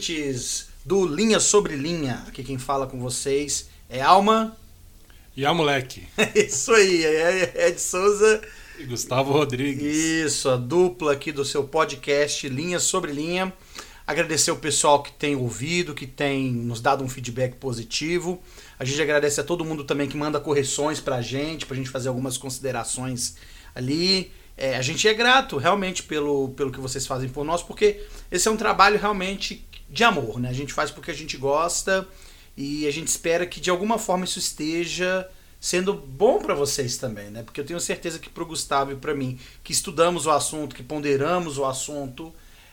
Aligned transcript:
ouvintes 0.00 0.68
do 0.82 1.06
Linha 1.06 1.38
sobre 1.38 1.76
Linha. 1.76 2.24
Aqui 2.26 2.42
quem 2.42 2.56
fala 2.56 2.86
com 2.86 2.98
vocês 2.98 3.68
é 3.86 4.00
Alma. 4.00 4.56
E 5.36 5.44
a 5.44 5.52
moleque. 5.52 6.08
Isso 6.34 6.72
aí, 6.72 7.04
é 7.04 7.68
Ed 7.68 7.78
Souza. 7.78 8.40
E 8.78 8.84
Gustavo 8.84 9.30
Rodrigues. 9.30 9.82
Isso, 9.94 10.48
a 10.48 10.56
dupla 10.56 11.12
aqui 11.12 11.30
do 11.30 11.44
seu 11.44 11.64
podcast 11.64 12.48
Linha 12.48 12.80
sobre 12.80 13.12
Linha. 13.12 13.52
Agradecer 14.06 14.50
o 14.50 14.56
pessoal 14.56 15.02
que 15.02 15.12
tem 15.12 15.36
ouvido, 15.36 15.94
que 15.94 16.06
tem 16.06 16.50
nos 16.50 16.80
dado 16.80 17.04
um 17.04 17.08
feedback 17.08 17.56
positivo. 17.56 18.42
A 18.78 18.84
gente 18.86 19.02
agradece 19.02 19.38
a 19.38 19.44
todo 19.44 19.66
mundo 19.66 19.84
também 19.84 20.08
que 20.08 20.16
manda 20.16 20.40
correções 20.40 20.98
pra 20.98 21.20
gente, 21.20 21.66
pra 21.66 21.76
gente 21.76 21.90
fazer 21.90 22.08
algumas 22.08 22.38
considerações 22.38 23.36
ali. 23.74 24.32
É, 24.56 24.76
a 24.76 24.82
gente 24.82 25.06
é 25.06 25.12
grato 25.12 25.58
realmente 25.58 26.02
pelo, 26.02 26.48
pelo 26.50 26.72
que 26.72 26.80
vocês 26.80 27.06
fazem 27.06 27.28
por 27.28 27.44
nós, 27.44 27.62
porque 27.62 28.02
esse 28.30 28.48
é 28.48 28.50
um 28.50 28.56
trabalho 28.56 28.98
realmente 28.98 29.66
de 29.90 30.04
amor, 30.04 30.38
né? 30.38 30.48
A 30.48 30.54
gente 30.54 30.72
faz 30.72 30.90
porque 30.90 31.10
a 31.10 31.14
gente 31.14 31.36
gosta 31.36 32.06
e 32.56 32.86
a 32.86 32.90
gente 32.90 33.08
espera 33.08 33.46
que 33.46 33.60
de 33.60 33.70
alguma 33.70 33.98
forma 33.98 34.24
isso 34.24 34.38
esteja 34.38 35.28
sendo 35.60 35.92
bom 35.92 36.38
para 36.38 36.54
vocês 36.54 36.96
também, 36.96 37.30
né? 37.30 37.42
Porque 37.42 37.60
eu 37.60 37.66
tenho 37.66 37.80
certeza 37.80 38.18
que 38.18 38.30
para 38.30 38.42
o 38.42 38.46
Gustavo 38.46 38.92
e 38.92 38.96
para 38.96 39.14
mim, 39.14 39.38
que 39.62 39.72
estudamos 39.72 40.24
o 40.26 40.30
assunto, 40.30 40.74
que 40.74 40.82
ponderamos 40.82 41.58
o 41.58 41.64
assunto, 41.66 42.32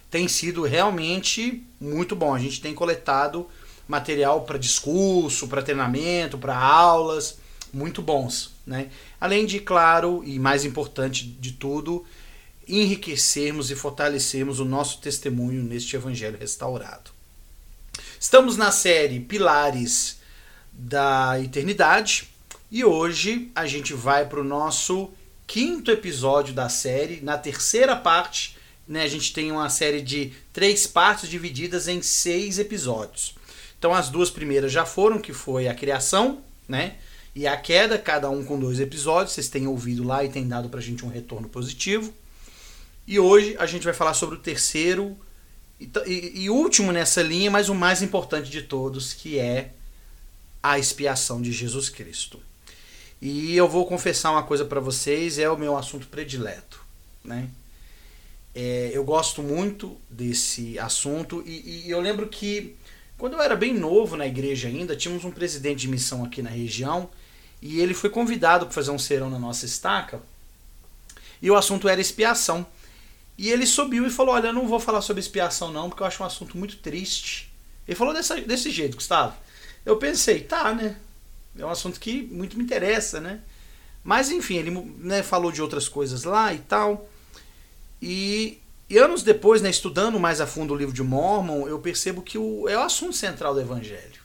tem 0.09 0.27
sido 0.27 0.63
realmente 0.63 1.63
muito 1.81 2.15
bom. 2.15 2.33
A 2.33 2.39
gente 2.39 2.61
tem 2.61 2.73
coletado 2.73 3.47
material 3.87 4.41
para 4.41 4.57
discurso, 4.57 5.47
para 5.47 5.61
treinamento, 5.61 6.37
para 6.37 6.57
aulas, 6.57 7.39
muito 7.73 8.01
bons, 8.01 8.51
né? 8.65 8.89
Além 9.19 9.45
de, 9.45 9.59
claro, 9.59 10.23
e 10.25 10.39
mais 10.39 10.63
importante 10.63 11.25
de 11.25 11.51
tudo, 11.53 12.05
enriquecermos 12.67 13.71
e 13.71 13.75
fortalecermos 13.75 14.59
o 14.59 14.65
nosso 14.65 14.99
testemunho 14.99 15.63
neste 15.63 15.95
evangelho 15.95 16.37
restaurado. 16.37 17.11
Estamos 18.19 18.57
na 18.57 18.71
série 18.71 19.19
Pilares 19.19 20.17
da 20.73 21.39
Eternidade 21.41 22.27
e 22.69 22.83
hoje 22.83 23.51
a 23.55 23.65
gente 23.65 23.93
vai 23.93 24.27
para 24.27 24.41
o 24.41 24.43
nosso 24.43 25.09
quinto 25.45 25.89
episódio 25.89 26.53
da 26.53 26.67
série. 26.67 27.21
Na 27.21 27.37
terceira 27.37 27.95
parte, 27.95 28.57
né, 28.87 29.03
a 29.03 29.07
gente 29.07 29.33
tem 29.33 29.51
uma 29.51 29.69
série 29.69 30.01
de 30.01 30.33
três 30.51 30.85
partes 30.85 31.29
divididas 31.29 31.87
em 31.87 32.01
seis 32.01 32.59
episódios. 32.59 33.35
Então 33.79 33.93
as 33.93 34.09
duas 34.09 34.29
primeiras 34.29 34.71
já 34.71 34.85
foram, 34.85 35.19
que 35.19 35.31
foi 35.31 35.67
a 35.67 35.73
criação, 35.73 36.41
né? 36.67 36.95
E 37.35 37.45
a 37.45 37.55
queda, 37.55 37.99
cada 37.99 38.29
um 38.29 38.43
com 38.43 38.59
dois 38.59 38.79
episódios. 38.79 39.33
Vocês 39.33 39.47
têm 39.47 39.67
ouvido 39.67 40.03
lá 40.03 40.23
e 40.23 40.29
têm 40.29 40.47
dado 40.47 40.69
pra 40.69 40.81
gente 40.81 41.05
um 41.05 41.09
retorno 41.09 41.47
positivo. 41.47 42.11
E 43.07 43.17
hoje 43.17 43.55
a 43.57 43.65
gente 43.65 43.85
vai 43.85 43.93
falar 43.93 44.13
sobre 44.13 44.35
o 44.35 44.39
terceiro 44.39 45.17
e, 45.79 45.89
e, 46.05 46.41
e 46.41 46.49
último 46.49 46.91
nessa 46.91 47.21
linha, 47.21 47.49
mas 47.49 47.69
o 47.69 47.75
mais 47.75 48.01
importante 48.01 48.49
de 48.49 48.63
todos, 48.63 49.13
que 49.13 49.39
é 49.39 49.71
a 50.61 50.77
expiação 50.77 51.41
de 51.41 51.53
Jesus 51.53 51.87
Cristo. 51.87 52.39
E 53.21 53.55
eu 53.55 53.67
vou 53.67 53.87
confessar 53.87 54.31
uma 54.31 54.43
coisa 54.43 54.65
para 54.65 54.81
vocês, 54.81 55.39
é 55.39 55.49
o 55.49 55.57
meu 55.57 55.77
assunto 55.77 56.07
predileto, 56.07 56.81
né? 57.23 57.49
É, 58.53 58.91
eu 58.93 59.03
gosto 59.03 59.41
muito 59.41 59.95
desse 60.09 60.77
assunto 60.79 61.43
e, 61.45 61.85
e, 61.85 61.91
eu 61.91 62.01
lembro 62.01 62.27
que 62.27 62.75
quando 63.17 63.33
eu 63.33 63.41
era 63.41 63.55
bem 63.55 63.73
novo 63.73 64.17
na 64.17 64.25
igreja 64.25 64.67
ainda, 64.67 64.95
tínhamos 64.95 65.23
um 65.23 65.31
presidente 65.31 65.81
de 65.81 65.87
missão 65.87 66.25
aqui 66.25 66.41
na 66.41 66.49
região 66.49 67.09
e 67.61 67.79
ele 67.79 67.93
foi 67.93 68.09
convidado 68.09 68.65
para 68.65 68.73
fazer 68.73 68.89
um 68.89 68.97
serão 68.97 69.29
na 69.29 69.37
nossa 69.37 69.65
estaca 69.65 70.19
e 71.39 71.51
o 71.51 71.55
assunto 71.55 71.87
era 71.87 72.01
expiação. 72.01 72.65
E 73.37 73.49
ele 73.51 73.67
subiu 73.67 74.05
e 74.05 74.09
falou: 74.09 74.33
Olha, 74.33 74.47
eu 74.47 74.53
não 74.53 74.67
vou 74.67 74.79
falar 74.79 75.01
sobre 75.01 75.19
expiação, 75.19 75.71
não, 75.71 75.89
porque 75.89 76.01
eu 76.01 76.07
acho 76.07 76.23
um 76.23 76.25
assunto 76.25 76.57
muito 76.57 76.77
triste. 76.77 77.53
Ele 77.87 77.95
falou 77.95 78.13
dessa, 78.13 78.39
desse 78.41 78.71
jeito, 78.71 78.95
Gustavo. 78.95 79.35
Eu 79.85 79.97
pensei, 79.97 80.41
tá, 80.41 80.73
né? 80.73 80.97
É 81.57 81.65
um 81.65 81.69
assunto 81.69 81.99
que 81.99 82.23
muito 82.23 82.57
me 82.57 82.63
interessa, 82.63 83.19
né? 83.19 83.39
Mas 84.03 84.31
enfim, 84.31 84.55
ele 84.55 84.71
né, 84.99 85.23
falou 85.23 85.51
de 85.51 85.61
outras 85.61 85.87
coisas 85.87 86.23
lá 86.23 86.53
e 86.53 86.59
tal. 86.59 87.09
E, 88.01 88.59
e, 88.89 88.97
anos 88.97 89.23
depois, 89.23 89.61
né, 89.61 89.69
estudando 89.69 90.19
mais 90.19 90.39
a 90.39 90.47
fundo 90.47 90.73
o 90.73 90.77
livro 90.77 90.93
de 90.93 91.03
Mormon, 91.03 91.67
eu 91.67 91.79
percebo 91.79 92.21
que 92.21 92.37
o, 92.37 92.69
é 92.69 92.77
o 92.77 92.81
assunto 92.81 93.13
central 93.13 93.53
do 93.53 93.61
Evangelho. 93.61 94.21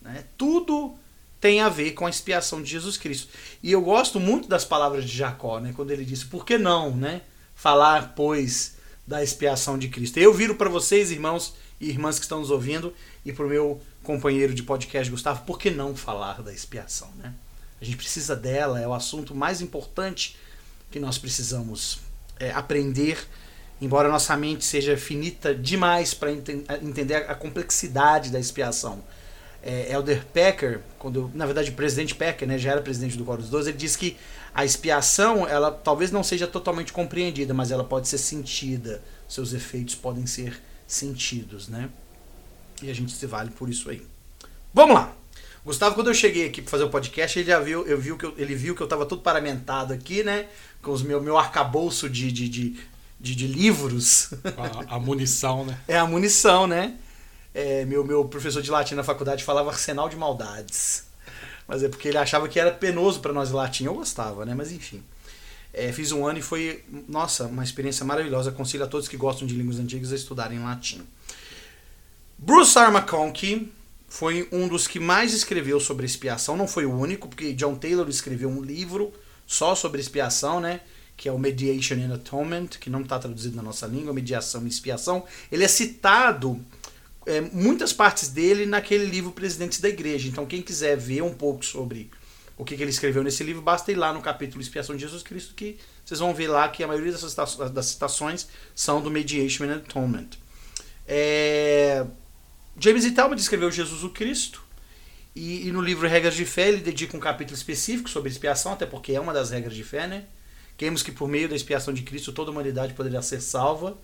Né? 0.00 0.24
Tudo 0.36 0.94
tem 1.40 1.60
a 1.60 1.68
ver 1.68 1.92
com 1.92 2.06
a 2.06 2.10
expiação 2.10 2.62
de 2.62 2.70
Jesus 2.70 2.96
Cristo. 2.96 3.28
E 3.62 3.70
eu 3.70 3.80
gosto 3.80 4.18
muito 4.18 4.48
das 4.48 4.64
palavras 4.64 5.04
de 5.04 5.16
Jacó, 5.16 5.60
né, 5.60 5.72
quando 5.74 5.90
ele 5.90 6.04
disse: 6.04 6.26
Por 6.26 6.44
que 6.44 6.56
não, 6.56 6.94
né? 6.94 7.22
Falar, 7.58 8.12
pois, 8.14 8.76
da 9.04 9.20
expiação 9.20 9.76
de 9.76 9.88
Cristo. 9.88 10.16
Eu 10.16 10.32
viro 10.32 10.54
para 10.54 10.70
vocês, 10.70 11.10
irmãos 11.10 11.54
e 11.80 11.90
irmãs 11.90 12.16
que 12.16 12.24
estão 12.24 12.38
nos 12.38 12.52
ouvindo, 12.52 12.94
e 13.24 13.32
para 13.32 13.44
o 13.44 13.48
meu 13.48 13.82
companheiro 14.04 14.54
de 14.54 14.62
podcast, 14.62 15.10
Gustavo, 15.10 15.44
por 15.44 15.58
que 15.58 15.68
não 15.68 15.96
falar 15.96 16.40
da 16.40 16.52
expiação? 16.52 17.10
Né? 17.16 17.34
A 17.80 17.84
gente 17.84 17.96
precisa 17.96 18.36
dela, 18.36 18.80
é 18.80 18.86
o 18.86 18.94
assunto 18.94 19.34
mais 19.34 19.60
importante 19.60 20.36
que 20.88 21.00
nós 21.00 21.18
precisamos 21.18 21.98
é, 22.38 22.52
aprender, 22.52 23.18
embora 23.80 24.08
nossa 24.08 24.36
mente 24.36 24.64
seja 24.64 24.96
finita 24.96 25.52
demais 25.52 26.14
para 26.14 26.30
ent 26.30 26.48
entender 26.80 27.16
a 27.28 27.34
complexidade 27.34 28.30
da 28.30 28.38
expiação. 28.38 29.02
É, 29.60 29.92
Elder 29.92 30.24
Packer, 30.26 30.80
quando 30.96 31.28
na 31.34 31.44
verdade 31.44 31.70
o 31.70 31.74
presidente 31.74 32.14
Packer, 32.14 32.46
né, 32.46 32.56
já 32.56 32.70
era 32.70 32.80
presidente 32.80 33.18
do 33.18 33.24
Coro 33.24 33.42
dos 33.42 33.50
Doze, 33.50 33.70
ele 33.70 33.78
disse 33.78 33.98
que 33.98 34.16
a 34.54 34.64
expiação, 34.64 35.46
ela 35.46 35.70
talvez 35.70 36.10
não 36.10 36.22
seja 36.22 36.46
totalmente 36.46 36.92
compreendida, 36.92 37.54
mas 37.54 37.70
ela 37.70 37.84
pode 37.84 38.08
ser 38.08 38.18
sentida. 38.18 39.02
Seus 39.28 39.52
efeitos 39.52 39.94
podem 39.94 40.26
ser 40.26 40.60
sentidos, 40.86 41.68
né? 41.68 41.90
E 42.82 42.90
a 42.90 42.94
gente 42.94 43.12
se 43.12 43.26
vale 43.26 43.50
por 43.50 43.68
isso 43.68 43.90
aí. 43.90 44.04
Vamos 44.72 44.94
lá. 44.94 45.12
Gustavo, 45.64 45.94
quando 45.94 46.06
eu 46.06 46.14
cheguei 46.14 46.46
aqui 46.46 46.62
para 46.62 46.70
fazer 46.70 46.84
o 46.84 46.88
podcast, 46.88 47.38
ele 47.38 47.48
já 47.48 47.58
viu, 47.58 47.86
eu 47.86 47.98
viu 47.98 48.16
que 48.16 48.24
eu, 48.24 48.34
ele 48.38 48.54
viu 48.54 48.74
que 48.74 48.80
eu 48.80 48.86
estava 48.86 49.04
todo 49.04 49.20
paramentado 49.20 49.92
aqui, 49.92 50.22
né? 50.22 50.48
Com 50.80 50.92
os 50.92 51.02
meu, 51.02 51.20
meu 51.20 51.36
arcabouço 51.36 52.08
de, 52.08 52.30
de, 52.32 52.48
de, 52.48 52.80
de, 53.20 53.34
de 53.34 53.46
livros. 53.46 54.30
A, 54.88 54.94
a, 54.96 54.98
munição, 54.98 55.66
né? 55.66 55.78
É 55.86 55.98
a 55.98 56.06
munição, 56.06 56.66
né? 56.66 56.94
É, 57.54 57.84
meu, 57.84 58.04
meu 58.04 58.24
professor 58.24 58.62
de 58.62 58.70
latim 58.70 58.94
na 58.94 59.02
faculdade 59.02 59.44
falava 59.44 59.70
arsenal 59.70 60.08
de 60.08 60.16
maldades. 60.16 61.07
Mas 61.68 61.82
é 61.82 61.88
porque 61.88 62.08
ele 62.08 62.16
achava 62.16 62.48
que 62.48 62.58
era 62.58 62.72
penoso 62.72 63.20
para 63.20 63.32
nós 63.32 63.50
latim. 63.50 63.84
Eu 63.84 63.94
gostava, 63.94 64.46
né? 64.46 64.54
Mas 64.54 64.72
enfim. 64.72 65.02
É, 65.72 65.92
fiz 65.92 66.10
um 66.10 66.26
ano 66.26 66.38
e 66.38 66.42
foi, 66.42 66.82
nossa, 67.06 67.44
uma 67.44 67.62
experiência 67.62 68.04
maravilhosa. 68.06 68.48
Aconselho 68.48 68.84
a 68.84 68.86
todos 68.86 69.06
que 69.06 69.18
gostam 69.18 69.46
de 69.46 69.54
línguas 69.54 69.78
antigas 69.78 70.10
a 70.10 70.16
estudarem 70.16 70.58
latim. 70.58 71.02
Bruce 72.38 72.78
R. 72.78 72.90
McConkie 72.90 73.70
foi 74.08 74.48
um 74.50 74.66
dos 74.66 74.86
que 74.86 74.98
mais 74.98 75.34
escreveu 75.34 75.78
sobre 75.78 76.06
expiação. 76.06 76.56
Não 76.56 76.66
foi 76.66 76.86
o 76.86 76.92
único, 76.92 77.28
porque 77.28 77.52
John 77.52 77.74
Taylor 77.74 78.08
escreveu 78.08 78.48
um 78.48 78.62
livro 78.62 79.12
só 79.46 79.74
sobre 79.74 80.00
expiação, 80.00 80.60
né? 80.60 80.80
Que 81.16 81.28
é 81.28 81.32
o 81.32 81.38
Mediation 81.38 81.96
and 81.96 82.14
Atonement, 82.14 82.68
que 82.80 82.88
não 82.88 83.02
está 83.02 83.18
traduzido 83.18 83.56
na 83.56 83.62
nossa 83.62 83.86
língua, 83.86 84.14
Mediação 84.14 84.64
e 84.64 84.68
Expiação. 84.68 85.24
Ele 85.52 85.64
é 85.64 85.68
citado 85.68 86.58
é, 87.28 87.40
muitas 87.42 87.92
partes 87.92 88.30
dele 88.30 88.64
naquele 88.64 89.04
livro 89.04 89.30
Presidentes 89.30 89.80
da 89.80 89.88
Igreja. 89.88 90.28
Então, 90.28 90.46
quem 90.46 90.62
quiser 90.62 90.96
ver 90.96 91.22
um 91.22 91.34
pouco 91.34 91.64
sobre 91.64 92.10
o 92.56 92.64
que, 92.64 92.74
que 92.74 92.82
ele 92.82 92.90
escreveu 92.90 93.22
nesse 93.22 93.44
livro, 93.44 93.60
basta 93.60 93.92
ir 93.92 93.96
lá 93.96 94.12
no 94.12 94.22
capítulo 94.22 94.62
Expiação 94.62 94.96
de 94.96 95.02
Jesus 95.02 95.22
Cristo, 95.22 95.54
que 95.54 95.78
vocês 96.04 96.18
vão 96.18 96.34
ver 96.34 96.48
lá 96.48 96.68
que 96.68 96.82
a 96.82 96.88
maioria 96.88 97.12
das 97.12 97.86
citações 97.86 98.48
são 98.74 99.02
do 99.02 99.10
Mediation 99.10 99.64
and 99.64 99.76
Atonement. 99.76 100.30
É... 101.06 102.04
James 102.78 103.04
E. 103.04 103.12
Talbot 103.12 103.40
escreveu 103.40 103.70
Jesus 103.70 104.02
o 104.02 104.10
Cristo, 104.10 104.62
e, 105.36 105.68
e, 105.68 105.72
no 105.72 105.80
livro 105.80 106.08
Regras 106.08 106.34
de 106.34 106.44
Fé 106.44 106.68
ele 106.68 106.78
dedica 106.78 107.16
um 107.16 107.20
capítulo 107.20 107.56
específico 107.56 108.10
sobre 108.10 108.28
expiação, 108.28 108.72
até 108.72 108.86
porque 108.86 109.12
é 109.12 109.20
uma 109.20 109.32
das 109.32 109.50
regras 109.50 109.74
de 109.74 109.84
fé, 109.84 110.08
né? 110.08 110.24
Queremos 110.76 111.00
que 111.00 111.12
por 111.12 111.28
meio 111.28 111.48
da 111.48 111.54
expiação 111.54 111.94
de 111.94 112.02
Cristo 112.02 112.32
toda 112.32 112.50
a 112.50 112.52
humanidade 112.52 112.94
poderá 112.94 113.22
ser 113.22 113.40
salva. 113.40 113.96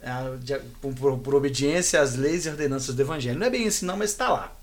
É, 0.00 0.60
por, 0.80 1.18
por, 1.18 1.34
obediência 1.34 2.00
às 2.00 2.14
leis 2.14 2.46
e 2.46 2.48
ordenanças 2.48 2.94
do 2.94 3.02
Evangelho. 3.02 3.38
Não 3.38 3.46
é 3.46 3.50
bem 3.50 3.66
assim, 3.66 3.84
não, 3.84 3.96
mas 3.96 4.10
está 4.10 4.28
lá. 4.28 4.56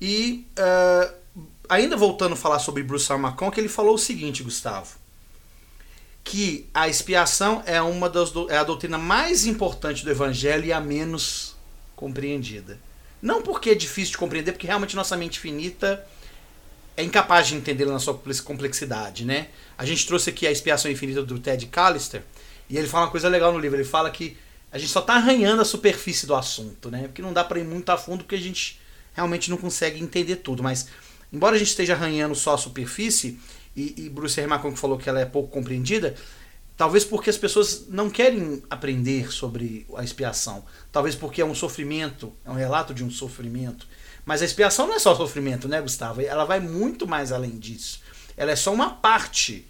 E 0.00 0.46
uh, 0.58 1.14
ainda 1.68 1.96
voltando 1.96 2.34
a 2.34 2.36
falar 2.36 2.58
sobre 2.58 2.82
Bruce 2.82 3.10
R. 3.10 3.18
Macon, 3.18 3.50
que 3.50 3.60
ele 3.60 3.68
falou 3.68 3.94
o 3.94 3.98
seguinte, 3.98 4.42
Gustavo, 4.42 4.96
que 6.22 6.68
a 6.74 6.88
expiação 6.88 7.62
é 7.64 7.80
uma 7.80 8.08
das 8.08 8.30
é 8.50 8.58
a 8.58 8.64
doutrina 8.64 8.98
mais 8.98 9.46
importante 9.46 10.04
do 10.04 10.10
Evangelho 10.10 10.66
e 10.66 10.72
a 10.72 10.80
menos 10.80 11.56
compreendida. 11.96 12.78
Não 13.20 13.42
porque 13.42 13.70
é 13.70 13.74
difícil 13.74 14.12
de 14.12 14.18
compreender, 14.18 14.52
porque 14.52 14.66
realmente 14.66 14.94
nossa 14.94 15.16
mente 15.16 15.40
finita 15.40 16.06
é 16.96 17.02
incapaz 17.02 17.48
de 17.48 17.54
entendê-la 17.54 17.92
na 17.92 17.98
sua 18.00 18.20
complexidade, 18.44 19.24
né? 19.24 19.48
A 19.76 19.84
gente 19.84 20.06
trouxe 20.06 20.30
aqui 20.30 20.46
a 20.46 20.50
expiação 20.50 20.90
infinita 20.90 21.22
do 21.22 21.38
Ted 21.38 21.66
Callister, 21.66 22.22
e 22.68 22.76
ele 22.76 22.86
fala 22.86 23.06
uma 23.06 23.10
coisa 23.10 23.28
legal 23.28 23.52
no 23.52 23.58
livro, 23.58 23.76
ele 23.76 23.84
fala 23.84 24.10
que 24.10 24.36
a 24.70 24.78
gente 24.78 24.90
só 24.90 25.00
está 25.00 25.14
arranhando 25.14 25.62
a 25.62 25.64
superfície 25.64 26.26
do 26.26 26.34
assunto, 26.34 26.90
né? 26.90 27.04
Porque 27.04 27.22
não 27.22 27.32
dá 27.32 27.42
para 27.42 27.58
ir 27.58 27.64
muito 27.64 27.88
a 27.90 27.96
fundo 27.96 28.24
porque 28.24 28.34
a 28.34 28.40
gente 28.40 28.80
realmente 29.14 29.50
não 29.50 29.56
consegue 29.56 30.00
entender 30.00 30.36
tudo, 30.36 30.62
mas 30.62 30.88
embora 31.32 31.56
a 31.56 31.58
gente 31.58 31.68
esteja 31.68 31.94
arranhando 31.94 32.34
só 32.34 32.54
a 32.54 32.58
superfície, 32.58 33.38
e, 33.76 33.94
e 33.96 34.08
Bruce 34.08 34.38
R. 34.38 34.46
Macon 34.46 34.74
falou 34.76 34.98
que 34.98 35.08
ela 35.08 35.20
é 35.20 35.24
pouco 35.24 35.48
compreendida, 35.50 36.14
Talvez 36.78 37.04
porque 37.04 37.28
as 37.28 37.36
pessoas 37.36 37.86
não 37.88 38.08
querem 38.08 38.62
aprender 38.70 39.32
sobre 39.32 39.84
a 39.96 40.04
expiação. 40.04 40.64
Talvez 40.92 41.16
porque 41.16 41.42
é 41.42 41.44
um 41.44 41.52
sofrimento, 41.52 42.32
é 42.44 42.50
um 42.52 42.54
relato 42.54 42.94
de 42.94 43.02
um 43.02 43.10
sofrimento. 43.10 43.84
Mas 44.24 44.42
a 44.42 44.44
expiação 44.44 44.86
não 44.86 44.94
é 44.94 45.00
só 45.00 45.12
sofrimento, 45.16 45.66
né, 45.66 45.80
Gustavo? 45.82 46.20
Ela 46.20 46.44
vai 46.44 46.60
muito 46.60 47.04
mais 47.04 47.32
além 47.32 47.58
disso. 47.58 48.00
Ela 48.36 48.52
é 48.52 48.56
só 48.56 48.72
uma 48.72 48.90
parte 48.90 49.66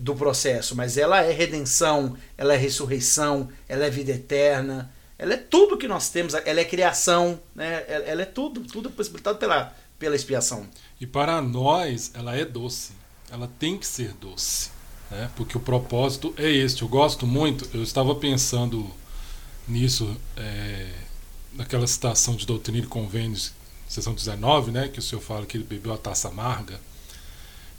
do 0.00 0.16
processo, 0.16 0.74
mas 0.74 0.96
ela 0.96 1.22
é 1.22 1.30
redenção, 1.30 2.16
ela 2.36 2.54
é 2.54 2.56
ressurreição, 2.56 3.48
ela 3.68 3.84
é 3.84 3.90
vida 3.90 4.12
eterna, 4.12 4.92
ela 5.18 5.34
é 5.34 5.36
tudo 5.36 5.76
que 5.76 5.86
nós 5.86 6.08
temos, 6.08 6.32
ela 6.34 6.60
é 6.60 6.64
criação, 6.64 7.38
né? 7.54 7.84
ela 7.86 8.22
é 8.22 8.24
tudo, 8.24 8.62
tudo 8.62 8.90
possibilitado 8.90 9.38
pela, 9.38 9.76
pela 9.98 10.16
expiação. 10.16 10.66
E 10.98 11.06
para 11.06 11.40
nós, 11.42 12.10
ela 12.14 12.34
é 12.34 12.44
doce, 12.44 12.92
ela 13.30 13.48
tem 13.58 13.76
que 13.76 13.86
ser 13.86 14.14
doce 14.14 14.80
né? 15.10 15.30
porque 15.36 15.56
o 15.56 15.60
propósito 15.60 16.32
é 16.36 16.48
este. 16.48 16.82
Eu 16.82 16.88
gosto 16.88 17.26
muito, 17.26 17.68
eu 17.74 17.82
estava 17.82 18.14
pensando 18.14 18.88
nisso 19.66 20.16
é, 20.36 20.88
naquela 21.52 21.86
citação 21.86 22.36
de 22.36 22.46
Doutrina 22.46 22.78
e 22.78 22.86
Convênios, 22.86 23.52
sessão 23.88 24.14
19, 24.14 24.70
né? 24.70 24.88
que 24.88 25.00
o 25.00 25.02
senhor 25.02 25.20
fala 25.20 25.44
que 25.44 25.56
ele 25.56 25.64
bebeu 25.64 25.92
a 25.92 25.98
taça 25.98 26.28
amarga. 26.28 26.80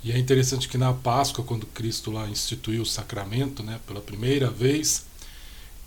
E 0.04 0.12
é 0.12 0.18
interessante 0.18 0.68
que 0.68 0.78
na 0.78 0.94
Páscoa, 0.94 1.46
quando 1.46 1.66
Cristo 1.68 2.12
lá 2.12 2.28
instituiu 2.28 2.82
o 2.82 2.86
sacramento, 2.86 3.62
né, 3.62 3.80
pela 3.86 4.02
primeira 4.02 4.50
vez, 4.50 5.06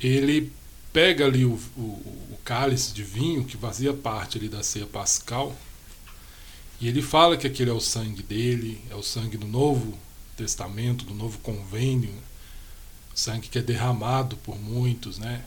ele 0.01 0.53
pega 0.93 1.27
ali 1.27 1.45
o, 1.45 1.59
o, 1.77 1.81
o 1.81 2.39
cálice 2.45 2.93
de 2.93 3.03
vinho 3.03 3.45
que 3.45 3.57
fazia 3.57 3.93
parte 3.93 4.39
ali 4.39 4.49
da 4.49 4.63
ceia 4.63 4.87
pascal 4.87 5.55
e 6.81 6.89
ele 6.89 7.03
fala 7.03 7.37
que 7.37 7.47
aquele 7.47 7.71
é 7.71 7.73
o 7.73 7.81
sangue 7.81 8.23
dele, 8.23 8.81
é 8.91 8.95
o 8.95 9.03
sangue 9.03 9.37
do 9.37 9.47
novo 9.47 9.99
Testamento, 10.37 11.05
do 11.05 11.15
novo 11.15 11.39
convênio, 11.39 12.13
sangue 13.15 13.49
que 13.49 13.59
é 13.59 13.63
derramado 13.63 14.37
por 14.39 14.59
muitos, 14.59 15.17
né? 15.17 15.45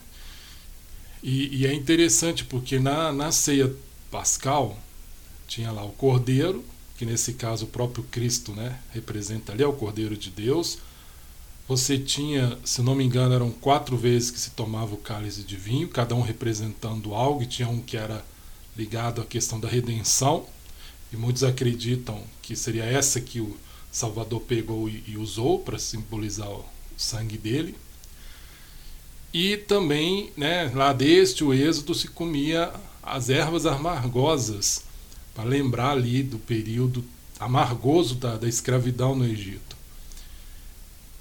E, 1.22 1.58
e 1.58 1.68
é 1.68 1.74
interessante 1.74 2.46
porque 2.46 2.80
na, 2.80 3.12
na 3.12 3.32
ceia 3.32 3.74
pascal 4.10 4.78
tinha 5.48 5.72
lá 5.72 5.84
o 5.84 5.92
cordeiro, 5.92 6.64
que 6.98 7.06
nesse 7.06 7.34
caso 7.34 7.66
o 7.66 7.70
próprio 7.70 8.04
Cristo, 8.06 8.54
né, 8.54 8.80
representa 8.92 9.52
ali 9.52 9.64
é 9.64 9.68
o 9.68 9.74
cordeiro 9.74 10.18
de 10.18 10.30
Deus. 10.30 10.80
Você 11.68 11.98
tinha, 11.98 12.58
se 12.64 12.82
não 12.82 12.96
me 12.96 13.04
engano, 13.04 13.34
eram 13.34 13.52
quatro 13.52 13.98
vezes 13.98 14.32
que 14.32 14.40
se 14.40 14.52
tomava 14.52 14.94
o 14.96 14.98
cálice 14.98 15.44
de 15.44 15.56
vinho, 15.56 15.88
cada 15.88 16.16
um 16.16 16.22
representando 16.22 17.14
algo, 17.14 17.44
e 17.44 17.46
tinha 17.46 17.68
um 17.68 17.82
que 17.82 17.98
era 17.98 18.26
ligado 18.76 19.22
à 19.22 19.26
questão 19.26 19.60
da 19.60 19.68
redenção, 19.68 20.46
e 21.12 21.18
muitos 21.18 21.44
acreditam 21.44 22.24
que 22.42 22.56
seria 22.56 22.86
essa 22.86 23.20
que 23.20 23.42
o, 23.42 23.58
Salvador 23.98 24.42
pegou 24.42 24.88
e, 24.88 25.04
e 25.08 25.18
usou 25.18 25.60
para 25.60 25.80
simbolizar 25.80 26.50
o 26.50 26.64
sangue 26.96 27.38
dele. 27.38 27.76
E 29.34 29.58
também, 29.58 30.32
né, 30.38 30.72
lá 30.74 30.94
desde 30.94 31.44
o 31.44 31.54
Êxodo 31.54 31.96
se 31.96 32.08
comia 32.08 32.72
as 33.02 33.30
ervas 33.30 33.66
amargosas, 33.66 34.84
para 35.38 35.46
lembrar 35.46 35.92
ali 35.92 36.24
do 36.24 36.40
período 36.40 37.06
amargoso 37.40 38.16
da, 38.16 38.38
da 38.38 38.50
escravidão 38.50 39.16
no 39.16 39.24
Egito. 39.24 39.78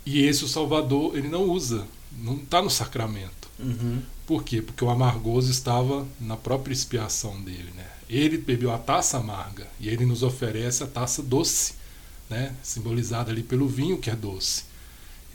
E 0.06 0.22
esse 0.22 0.42
o 0.42 0.48
Salvador 0.48 1.14
ele 1.14 1.28
não 1.28 1.42
usa, 1.42 1.86
não 2.22 2.36
está 2.36 2.62
no 2.62 2.70
sacramento. 2.70 3.50
Uhum. 3.58 4.00
Por 4.26 4.42
quê? 4.42 4.62
Porque 4.62 4.82
o 4.82 4.88
amargoso 4.88 5.50
estava 5.50 6.06
na 6.18 6.34
própria 6.34 6.72
expiação 6.72 7.42
dele. 7.42 7.70
Né? 7.76 7.86
Ele 8.08 8.38
bebeu 8.38 8.72
a 8.72 8.78
taça 8.78 9.18
amarga 9.18 9.66
e 9.78 9.86
ele 9.90 10.06
nos 10.06 10.22
oferece 10.22 10.82
a 10.82 10.86
taça 10.86 11.22
doce 11.22 11.74
né? 12.30 12.54
simbolizada 12.62 13.30
ali 13.30 13.42
pelo 13.42 13.68
vinho 13.68 13.98
que 13.98 14.08
é 14.08 14.16
doce. 14.16 14.64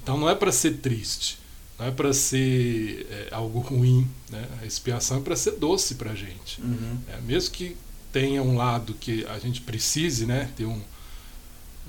Então 0.01 0.17
não 0.17 0.27
é 0.27 0.33
para 0.33 0.51
ser 0.51 0.77
triste, 0.77 1.37
não 1.77 1.85
é 1.85 1.91
para 1.91 2.11
ser 2.13 3.05
é, 3.11 3.27
algo 3.31 3.59
ruim. 3.59 4.09
Né? 4.31 4.43
A 4.59 4.65
expiação 4.65 5.17
é 5.17 5.21
para 5.21 5.35
ser 5.35 5.51
doce 5.51 5.93
para 5.93 6.13
a 6.13 6.15
gente. 6.15 6.59
Uhum. 6.59 6.97
É, 7.07 7.21
mesmo 7.21 7.51
que 7.51 7.77
tenha 8.11 8.41
um 8.43 8.57
lado 8.57 8.93
que 8.93 9.25
a 9.25 9.39
gente 9.39 9.61
precise 9.61 10.25
né? 10.25 10.49
ter 10.55 10.65
um, 10.65 10.81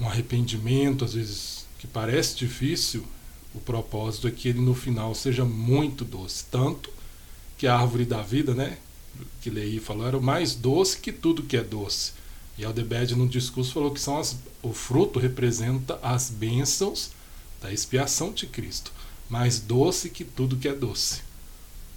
um 0.01 0.07
arrependimento, 0.07 1.05
às 1.05 1.15
vezes 1.15 1.67
que 1.79 1.87
parece 1.87 2.37
difícil, 2.37 3.05
o 3.55 3.61
propósito 3.61 4.29
é 4.29 4.31
que 4.31 4.49
ele 4.49 4.61
no 4.61 4.75
final 4.75 5.15
seja 5.15 5.45
muito 5.45 6.05
doce. 6.05 6.45
Tanto 6.51 6.91
que 7.59 7.67
a 7.67 7.77
árvore 7.77 8.05
da 8.05 8.23
vida, 8.23 8.55
né? 8.55 8.79
que 9.41 9.51
Leí 9.51 9.79
falou, 9.79 10.07
era 10.07 10.17
o 10.17 10.23
mais 10.23 10.55
doce 10.55 10.99
que 10.99 11.13
tudo 11.13 11.43
que 11.43 11.57
é 11.57 11.63
doce. 11.63 12.13
E 12.57 12.65
Aldebed, 12.65 13.15
no 13.15 13.29
discurso, 13.29 13.73
falou 13.73 13.91
que 13.91 14.01
são 14.01 14.19
as, 14.19 14.37
o 14.63 14.73
fruto 14.73 15.19
representa 15.19 15.99
as 16.03 16.31
bênçãos 16.31 17.11
da 17.61 17.73
expiação 17.73 18.33
de 18.33 18.47
Cristo, 18.47 18.93
mais 19.29 19.59
doce 19.59 20.11
que 20.11 20.25
tudo 20.25 20.57
que 20.57 20.69
é 20.69 20.75
doce. 20.75 21.23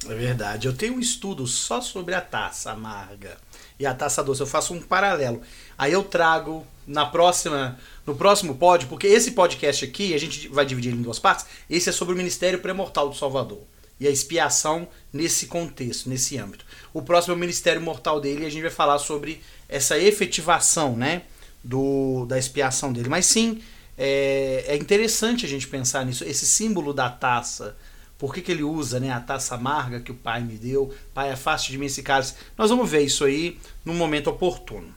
É 0.08 0.16
verdade. 0.16 0.68
Eu 0.68 0.76
tenho 0.76 0.96
um 0.96 1.00
estudo 1.00 1.48
só 1.48 1.82
sobre 1.82 2.14
a 2.14 2.22
taça 2.22 2.72
amarga 2.72 3.38
e 3.80 3.86
a 3.86 3.94
taça 3.94 4.24
doce. 4.24 4.42
Eu 4.42 4.48
faço 4.48 4.74
um 4.74 4.82
paralelo. 4.82 5.42
Aí 5.78 5.92
eu 5.92 6.04
trago 6.04 6.66
na 6.88 7.06
próxima, 7.06 7.78
no 8.06 8.16
próximo 8.16 8.56
pod, 8.56 8.86
porque 8.86 9.08
esse 9.08 9.32
podcast 9.32 9.86
aqui 9.86 10.14
a 10.14 10.20
gente 10.20 10.48
vai 10.48 10.66
dividir 10.66 10.94
em 10.94 11.02
duas 11.02 11.20
partes. 11.20 11.46
Esse 11.70 11.90
é 11.90 11.92
sobre 11.92 12.14
o 12.14 12.18
ministério 12.18 12.60
pré-mortal 12.60 13.10
do 13.10 13.16
Salvador 13.16 13.62
e 14.00 14.08
a 14.08 14.12
expiação 14.12 14.88
nesse 15.12 15.48
contexto, 15.48 16.10
nesse 16.10 16.38
âmbito. 16.38 16.66
O 16.94 17.02
próximo 17.02 17.34
é 17.34 17.38
o 17.38 17.40
ministério 17.40 17.82
mortal 17.82 18.20
dele 18.20 18.44
e 18.44 18.46
a 18.46 18.50
gente 18.50 18.62
vai 18.62 18.72
falar 18.72 19.00
sobre 19.00 19.42
essa 19.68 19.98
efetivação, 19.98 20.96
né, 20.96 21.24
do, 21.64 22.26
da 22.26 22.38
expiação 22.38 22.94
dele. 22.94 23.10
Mas 23.10 23.26
sim, 23.26 23.62
é, 23.98 24.66
é 24.68 24.76
interessante 24.76 25.46
a 25.46 25.50
gente 25.50 25.68
pensar 25.68 26.06
nisso, 26.06 26.24
esse 26.24 26.46
símbolo 26.46 26.94
da 26.94 27.10
taça. 27.10 27.76
Por 28.18 28.34
que, 28.34 28.42
que 28.42 28.52
ele 28.52 28.64
usa 28.64 29.00
né, 29.00 29.12
a 29.12 29.20
taça 29.20 29.56
amarga 29.56 30.00
que 30.00 30.12
o 30.12 30.16
pai 30.16 30.42
me 30.42 30.58
deu? 30.58 30.94
Pai, 31.14 31.32
afaste 31.32 31.72
de 31.72 31.78
mim 31.78 31.88
esse 31.88 32.02
cálice. 32.02 32.36
Nós 32.58 32.70
vamos 32.70 32.90
ver 32.90 33.02
isso 33.02 33.26
aí 33.26 33.60
no 33.84 33.94
momento 33.94 34.30
oportuno. 34.30 34.94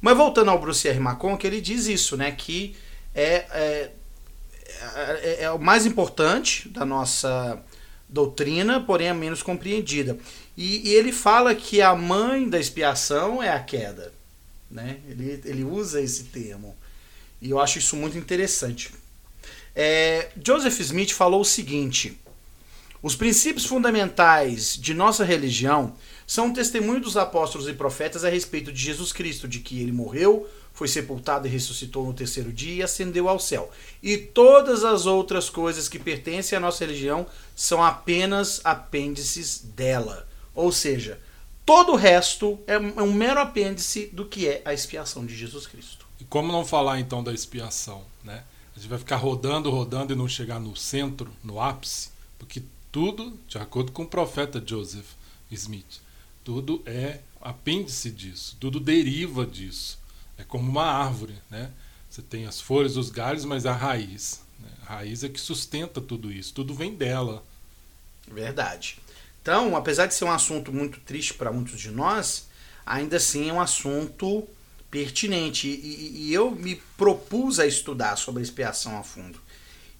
Mas 0.00 0.16
voltando 0.16 0.50
ao 0.50 0.58
Bruce 0.58 0.88
R. 0.88 0.98
Macon, 0.98 1.36
que 1.36 1.46
ele 1.46 1.60
diz 1.60 1.86
isso, 1.86 2.16
né? 2.16 2.30
Que 2.32 2.74
é, 3.14 3.46
é, 3.50 3.90
é, 4.94 5.42
é 5.42 5.50
o 5.50 5.58
mais 5.58 5.84
importante 5.84 6.68
da 6.68 6.86
nossa 6.86 7.62
doutrina, 8.08 8.80
porém 8.80 9.08
é 9.08 9.14
menos 9.14 9.42
compreendida. 9.42 10.16
E, 10.56 10.88
e, 10.88 10.94
ele 10.94 11.12
fala 11.12 11.54
que 11.54 11.82
a 11.82 11.94
mãe 11.94 12.48
da 12.48 12.58
expiação 12.58 13.42
é 13.42 13.50
a 13.50 13.60
queda. 13.60 14.12
Né? 14.70 14.98
Ele, 15.08 15.40
ele 15.44 15.64
usa 15.64 16.00
esse 16.00 16.24
termo. 16.24 16.76
E 17.40 17.50
eu 17.50 17.60
acho 17.60 17.78
isso 17.78 17.96
muito 17.96 18.16
interessante. 18.16 18.90
É, 19.74 20.30
Joseph 20.44 20.80
Smith 20.80 21.12
falou 21.12 21.42
o 21.42 21.44
seguinte: 21.44 22.18
os 23.02 23.14
princípios 23.14 23.64
fundamentais 23.64 24.76
de 24.76 24.92
nossa 24.92 25.24
religião 25.24 25.94
são 26.26 26.46
um 26.46 26.52
testemunho 26.52 27.00
dos 27.00 27.16
apóstolos 27.16 27.68
e 27.68 27.72
profetas 27.72 28.24
a 28.24 28.28
respeito 28.28 28.72
de 28.72 28.82
Jesus 28.82 29.12
Cristo, 29.12 29.46
de 29.46 29.60
que 29.60 29.80
ele 29.80 29.92
morreu, 29.92 30.48
foi 30.74 30.88
sepultado 30.88 31.46
e 31.46 31.50
ressuscitou 31.50 32.06
no 32.06 32.12
terceiro 32.12 32.52
dia 32.52 32.74
e 32.74 32.82
ascendeu 32.82 33.28
ao 33.28 33.38
céu. 33.38 33.70
E 34.02 34.16
todas 34.16 34.84
as 34.84 35.06
outras 35.06 35.48
coisas 35.48 35.88
que 35.88 35.98
pertencem 35.98 36.56
à 36.56 36.60
nossa 36.60 36.84
religião 36.84 37.26
são 37.54 37.82
apenas 37.82 38.60
apêndices 38.64 39.58
dela. 39.58 40.28
Ou 40.54 40.70
seja, 40.70 41.20
todo 41.64 41.92
o 41.92 41.96
resto 41.96 42.58
é 42.66 42.78
um 42.78 43.12
mero 43.12 43.40
apêndice 43.40 44.06
do 44.12 44.24
que 44.24 44.46
é 44.48 44.62
a 44.64 44.74
expiação 44.74 45.24
de 45.24 45.36
Jesus 45.36 45.66
Cristo. 45.66 46.06
E 46.20 46.24
como 46.24 46.52
não 46.52 46.64
falar 46.64 46.98
então 46.98 47.22
da 47.22 47.32
expiação, 47.32 48.04
né? 48.24 48.44
A 48.76 48.78
gente 48.78 48.88
vai 48.88 48.98
ficar 48.98 49.16
rodando, 49.16 49.70
rodando 49.70 50.12
e 50.12 50.16
não 50.16 50.28
chegar 50.28 50.60
no 50.60 50.76
centro, 50.76 51.30
no 51.42 51.60
ápice, 51.60 52.10
porque 52.38 52.62
tudo, 52.90 53.38
de 53.46 53.58
acordo 53.58 53.92
com 53.92 54.02
o 54.02 54.08
profeta 54.08 54.62
Joseph 54.64 55.06
Smith, 55.50 56.00
tudo 56.44 56.82
é 56.86 57.20
apêndice 57.40 58.10
disso, 58.10 58.56
tudo 58.58 58.80
deriva 58.80 59.46
disso. 59.46 59.98
É 60.36 60.44
como 60.44 60.68
uma 60.68 60.84
árvore, 60.84 61.34
né? 61.50 61.70
Você 62.08 62.22
tem 62.22 62.46
as 62.46 62.60
folhas, 62.60 62.96
os 62.96 63.10
galhos, 63.10 63.44
mas 63.44 63.66
a 63.66 63.72
raiz. 63.72 64.40
Né? 64.58 64.68
A 64.86 64.94
raiz 64.96 65.22
é 65.22 65.28
que 65.28 65.40
sustenta 65.40 66.00
tudo 66.00 66.32
isso. 66.32 66.54
Tudo 66.54 66.74
vem 66.74 66.94
dela. 66.94 67.44
Verdade. 68.26 68.98
Então, 69.42 69.76
apesar 69.76 70.06
de 70.06 70.14
ser 70.14 70.24
um 70.24 70.30
assunto 70.30 70.72
muito 70.72 71.00
triste 71.00 71.34
para 71.34 71.52
muitos 71.52 71.78
de 71.78 71.90
nós, 71.90 72.48
ainda 72.84 73.16
assim 73.16 73.48
é 73.50 73.52
um 73.52 73.60
assunto 73.60 74.46
pertinente. 74.90 75.68
E, 75.68 76.28
e, 76.28 76.34
eu 76.34 76.50
me 76.50 76.76
propus 76.96 77.58
a 77.58 77.66
estudar 77.66 78.16
sobre 78.16 78.40
a 78.40 78.42
expiação 78.42 78.98
a 78.98 79.02
fundo. 79.02 79.40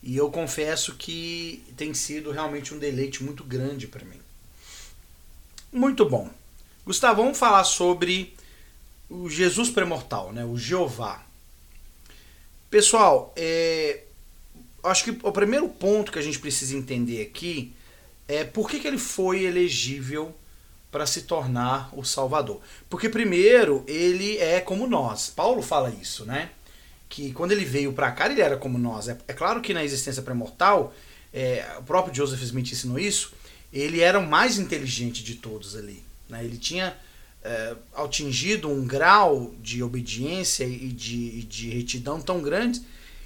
E 0.03 0.17
eu 0.17 0.31
confesso 0.31 0.95
que 0.95 1.65
tem 1.77 1.93
sido 1.93 2.31
realmente 2.31 2.73
um 2.73 2.79
deleite 2.79 3.23
muito 3.23 3.43
grande 3.45 3.87
para 3.87 4.05
mim. 4.05 4.21
Muito 5.73 6.09
bom. 6.09 6.31
Gustavo, 6.87 7.23
vamos 7.23 7.39
falar 7.39 7.65
sobre 7.65 8.35
o 9.11 9.29
Jesus 9.29 9.71
premortal, 9.71 10.33
né? 10.33 10.45
o 10.45 10.57
Jeová. 10.57 11.25
Pessoal, 12.71 13.33
é, 13.37 14.03
acho 14.85 15.05
que 15.05 15.19
o 15.23 15.33
primeiro 15.33 15.69
ponto 15.69 16.13
que 16.13 16.19
a 16.19 16.23
gente 16.23 16.39
precisa 16.39 16.77
entender 16.77 17.23
aqui 17.23 17.73
é 18.27 18.45
por 18.45 18.69
que, 18.71 18.79
que 18.79 18.87
ele 18.87 18.99
foi 18.99 19.45
elegível 19.45 20.35
para 20.91 21.07
se 21.07 21.23
tornar 21.23 21.91
o 21.93 22.05
Salvador. 22.05 22.61
Porque, 22.89 23.09
primeiro, 23.09 23.85
ele 23.87 24.39
é 24.39 24.61
como 24.61 24.87
nós. 24.87 25.29
Paulo 25.29 25.63
fala 25.63 25.91
isso, 25.91 26.25
né? 26.25 26.51
Que 27.09 27.33
quando 27.33 27.53
ele 27.53 27.65
veio 27.65 27.93
para 27.93 28.13
cá, 28.13 28.31
ele 28.31 28.41
era 28.41 28.57
como 28.57 28.79
nós. 28.79 29.09
É, 29.09 29.17
é 29.27 29.33
claro 29.33 29.61
que 29.61 29.73
na 29.73 29.85
existência 29.85 30.23
premortal, 30.23 30.95
é, 31.33 31.65
o 31.79 31.83
próprio 31.83 32.15
Joseph 32.15 32.43
Smith 32.43 32.73
ensinou 32.73 32.99
isso, 32.99 33.33
ele 33.73 34.01
era 34.01 34.19
o 34.19 34.27
mais 34.27 34.59
inteligente 34.59 35.23
de 35.23 35.37
todos 35.37 35.77
ali. 35.77 36.03
Né? 36.29 36.45
Ele 36.45 36.59
tinha 36.59 36.97
é, 37.43 37.77
atingido 37.95 38.69
um 38.69 38.87
grau 38.87 39.55
de 39.61 39.83
obediência 39.83 40.65
e 40.65 40.89
de, 40.89 41.43
de 41.45 41.71
retidão 41.71 42.21
tão 42.21 42.43
grande 42.43 42.83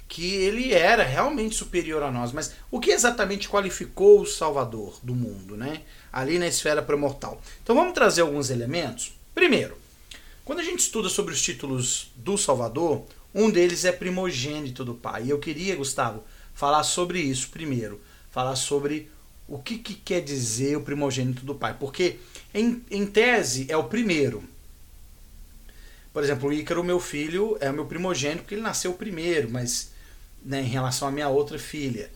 que 0.07 0.33
ele 0.35 0.73
era 0.73 1.03
realmente 1.03 1.55
superior 1.55 2.03
a 2.03 2.11
nós. 2.11 2.31
Mas 2.31 2.53
o 2.69 2.79
que 2.79 2.91
exatamente 2.91 3.49
qualificou 3.49 4.21
o 4.21 4.25
Salvador 4.25 4.99
do 5.01 5.15
mundo, 5.15 5.57
né? 5.57 5.81
Ali 6.11 6.37
na 6.37 6.47
esfera 6.47 6.81
premortal. 6.81 7.41
Então 7.63 7.75
vamos 7.75 7.93
trazer 7.93 8.21
alguns 8.21 8.49
elementos. 8.49 9.13
Primeiro, 9.33 9.75
quando 10.45 10.59
a 10.59 10.63
gente 10.63 10.79
estuda 10.79 11.09
sobre 11.09 11.33
os 11.33 11.41
títulos 11.41 12.11
do 12.15 12.37
Salvador, 12.37 13.05
um 13.33 13.49
deles 13.49 13.85
é 13.85 13.91
primogênito 13.91 14.85
do 14.85 14.93
Pai. 14.93 15.23
E 15.25 15.29
eu 15.29 15.39
queria, 15.39 15.75
Gustavo, 15.75 16.23
falar 16.53 16.83
sobre 16.83 17.19
isso 17.19 17.49
primeiro. 17.49 17.99
Falar 18.31 18.55
sobre 18.55 19.09
o 19.47 19.57
que, 19.59 19.77
que 19.77 19.93
quer 19.93 20.21
dizer 20.21 20.77
o 20.77 20.81
primogênito 20.81 21.45
do 21.45 21.55
Pai. 21.55 21.75
Porque, 21.79 22.17
em, 22.53 22.83
em 22.89 23.05
tese, 23.05 23.65
é 23.69 23.77
o 23.77 23.85
primeiro. 23.85 24.43
Por 26.13 26.23
exemplo, 26.23 26.49
o 26.49 26.53
Ícaro, 26.53 26.83
meu 26.83 26.99
filho, 26.99 27.57
é 27.59 27.71
o 27.71 27.73
meu 27.73 27.85
primogênito 27.85 28.43
porque 28.43 28.55
ele 28.55 28.61
nasceu 28.61 28.93
primeiro, 28.93 29.49
mas 29.49 29.91
né, 30.45 30.61
em 30.61 30.67
relação 30.67 31.07
à 31.07 31.11
minha 31.11 31.27
outra 31.27 31.57
filha. 31.57 32.11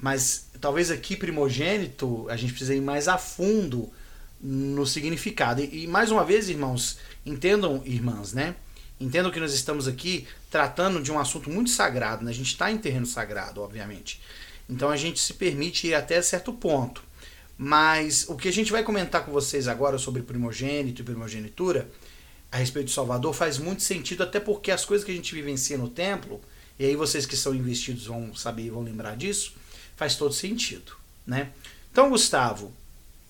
Mas 0.00 0.46
talvez 0.60 0.90
aqui 0.90 1.14
primogênito 1.14 2.26
a 2.30 2.36
gente 2.36 2.52
precisa 2.52 2.74
ir 2.74 2.80
mais 2.80 3.06
a 3.06 3.18
fundo 3.18 3.92
no 4.40 4.86
significado. 4.86 5.60
E, 5.60 5.84
e 5.84 5.86
mais 5.86 6.10
uma 6.10 6.24
vez, 6.24 6.48
irmãos, 6.48 6.98
entendam, 7.26 7.82
irmãs, 7.84 8.32
né? 8.32 8.54
Entendam 9.00 9.30
que 9.30 9.40
nós 9.40 9.52
estamos 9.52 9.86
aqui 9.86 10.26
tratando 10.50 11.02
de 11.02 11.12
um 11.12 11.18
assunto 11.18 11.50
muito 11.50 11.70
sagrado. 11.70 12.24
Né? 12.24 12.30
A 12.30 12.34
gente 12.34 12.48
está 12.52 12.70
em 12.70 12.78
terreno 12.78 13.06
sagrado, 13.06 13.60
obviamente. 13.60 14.20
Então 14.68 14.90
a 14.90 14.96
gente 14.96 15.20
se 15.20 15.34
permite 15.34 15.88
ir 15.88 15.94
até 15.94 16.20
certo 16.22 16.52
ponto. 16.52 17.02
Mas 17.56 18.28
o 18.28 18.36
que 18.36 18.48
a 18.48 18.52
gente 18.52 18.70
vai 18.70 18.82
comentar 18.82 19.24
com 19.24 19.32
vocês 19.32 19.66
agora 19.66 19.98
sobre 19.98 20.22
primogênito 20.22 21.02
e 21.02 21.04
primogenitura 21.04 21.90
a 22.52 22.56
respeito 22.56 22.86
de 22.86 22.92
Salvador 22.92 23.34
faz 23.34 23.58
muito 23.58 23.82
sentido, 23.82 24.22
até 24.22 24.38
porque 24.40 24.70
as 24.70 24.84
coisas 24.84 25.04
que 25.04 25.10
a 25.10 25.14
gente 25.14 25.34
vivencia 25.34 25.76
no 25.76 25.88
templo 25.88 26.40
e 26.78 26.84
aí 26.84 26.94
vocês 26.94 27.26
que 27.26 27.36
são 27.36 27.54
investidos 27.54 28.06
vão 28.06 28.34
saber 28.34 28.62
e 28.62 28.70
vão 28.70 28.82
lembrar 28.82 29.16
disso, 29.16 29.54
faz 29.96 30.14
todo 30.14 30.32
sentido, 30.32 30.92
né? 31.26 31.50
Então, 31.90 32.08
Gustavo, 32.08 32.72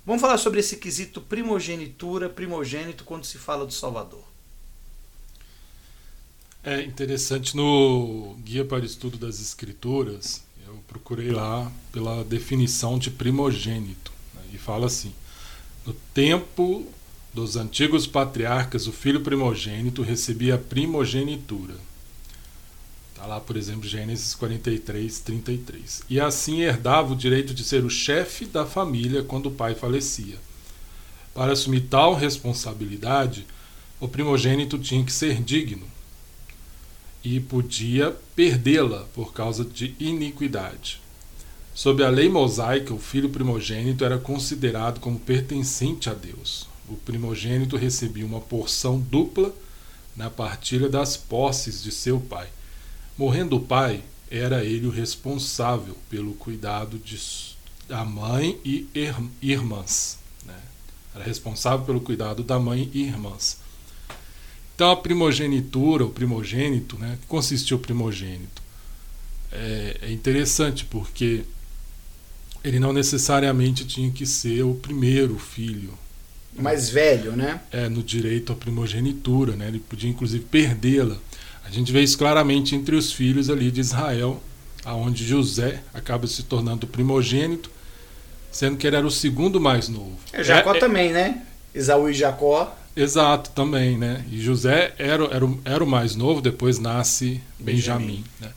vamos 0.05 0.21
falar 0.21 0.37
sobre 0.37 0.61
esse 0.61 0.77
quesito 0.77 1.21
primogenitura, 1.21 2.29
primogênito 2.29 3.05
quando 3.05 3.25
se 3.25 3.39
fala 3.39 3.65
do 3.65 3.73
Salvador. 3.73 4.28
É 6.63 6.83
interessante 6.83 7.57
no 7.57 8.37
Guia 8.45 8.65
para 8.65 8.83
o 8.83 8.87
Estudo 8.87 9.17
das 9.17 9.41
Escrituras, 9.41 10.43
eu 10.67 10.75
procurei 10.89 11.31
lá 11.31 11.71
pela 11.93 12.25
definição 12.25 12.99
de 12.99 13.11
primogênito 13.11 14.13
né, 14.35 14.43
e 14.53 14.59
fala 14.59 14.87
assim: 14.87 15.13
no 15.87 15.95
tempo 16.13 16.87
dos 17.33 17.57
antigos 17.57 18.07
patriarcas, 18.07 18.87
o 18.87 18.93
filho 18.93 19.21
primogênito 19.21 20.03
recebia 20.03 20.57
a 20.57 20.59
primogenitura 20.59 21.75
Está 23.19 23.27
lá, 23.27 23.41
por 23.41 23.57
exemplo, 23.57 23.89
Gênesis 23.89 24.33
43, 24.37 25.19
33. 25.19 26.03
E 26.09 26.21
assim 26.21 26.61
herdava 26.61 27.13
o 27.13 27.17
direito 27.17 27.53
de 27.53 27.65
ser 27.65 27.85
o 27.85 27.91
chefe 27.91 28.47
da 28.47 28.65
família 28.65 29.25
quando 29.25 29.47
o 29.47 29.51
pai 29.51 29.75
falecia. 29.75 30.37
Para 31.35 31.51
assumir 31.51 31.81
tal 31.91 32.15
responsabilidade, 32.15 33.45
o 33.99 34.07
primogênito 34.07 34.79
tinha 34.79 35.05
que 35.05 35.13
ser 35.13 35.43
digno 35.43 35.85
e 37.23 37.41
podia 37.41 38.17
perdê-la 38.35 39.07
por 39.15 39.33
causa 39.33 39.65
de 39.65 39.95
iniquidade. 39.99 41.01
Sob 41.75 42.03
a 42.03 42.09
lei 42.09 42.29
mosaica, 42.29 42.93
o 42.93 42.99
filho 42.99 43.29
primogênito 43.29 44.05
era 44.05 44.19
considerado 44.19 44.99
como 44.99 45.19
pertencente 45.19 46.11
a 46.11 46.15
Deus. 46.15 46.67
O 46.89 46.97
primogênito 46.97 47.77
recebia 47.77 48.27
uma 48.27 48.41
porção 48.41 48.99
dupla 48.99 49.55
na 50.17 50.29
partilha 50.29 50.89
das 50.89 51.17
posses 51.17 51.83
de 51.83 51.93
seu 51.93 52.19
pai. 52.19 52.49
Morrendo 53.17 53.57
o 53.57 53.61
pai, 53.61 54.03
era 54.31 54.65
ele 54.65 54.87
o 54.87 54.91
responsável 54.91 55.97
pelo 56.11 56.35
cuidado 56.35 56.99
de, 56.99 57.19
da 57.87 58.05
mãe 58.05 58.59
e 58.65 58.89
irmãs. 59.41 60.19
Né? 60.45 60.59
Era 61.15 61.25
responsável 61.25 61.87
pelo 61.87 62.01
cuidado 62.01 62.43
da 62.43 62.59
mãe 62.59 62.91
e 62.93 63.03
irmãs. 63.03 63.59
Então 64.79 64.93
a 64.93 64.97
primogenitura, 64.97 66.05
o 66.05 66.11
primogênito, 66.11 66.97
né? 67.01 67.19
que 67.21 67.27
consistiu 67.27 67.79
o 67.79 67.81
primogênito? 67.81 68.63
É, 69.51 69.97
é 70.03 70.13
interessante 70.13 70.85
porque 70.85 71.43
ele 72.63 72.79
não 72.79 72.93
necessariamente 72.93 73.85
tinha 73.85 74.09
que 74.09 74.25
ser 74.25 74.63
o 74.63 74.77
primeiro 74.77 75.37
filho. 75.37 75.99
Mais 76.57 76.91
velho, 76.91 77.33
né? 77.33 77.61
É, 77.73 77.89
no 77.89 78.05
direito 78.05 78.53
à 78.53 78.55
primogenitura, 78.55 79.57
né? 79.57 79.67
Ele 79.67 79.81
podia 79.81 80.09
inclusive 80.09 80.45
perdê-la. 80.45 81.17
A 81.65 81.71
gente 81.71 81.91
vê 81.91 82.01
isso 82.01 82.17
claramente 82.17 82.77
entre 82.77 82.95
os 82.95 83.13
filhos 83.13 83.51
ali 83.51 83.73
de 83.73 83.81
Israel, 83.81 84.41
aonde 84.85 85.27
José 85.27 85.83
acaba 85.93 86.29
se 86.29 86.45
tornando 86.45 86.87
o 86.87 86.89
primogênito, 86.89 87.69
sendo 88.53 88.77
que 88.77 88.87
ele 88.87 88.95
era 88.95 89.07
o 89.09 89.11
segundo 89.11 89.61
mais 89.61 89.89
novo. 89.89 90.17
É, 90.33 90.45
Jacó 90.45 90.73
é, 90.73 90.77
é 90.77 90.81
também, 90.81 91.13
né? 91.13 91.43
Esaú 91.75 92.09
e 92.09 92.15
Jacó. 92.15 92.78
Exato, 92.99 93.51
também, 93.51 93.97
né? 93.97 94.25
E 94.31 94.41
José 94.41 94.93
era, 94.99 95.25
era, 95.27 95.47
o, 95.47 95.61
era 95.65 95.85
o 95.85 95.87
mais 95.87 96.17
novo, 96.17 96.41
depois 96.41 96.81
nasce 96.81 97.41
Benjamim. 97.59 98.07
Benjamim 98.07 98.25
né? 98.41 98.51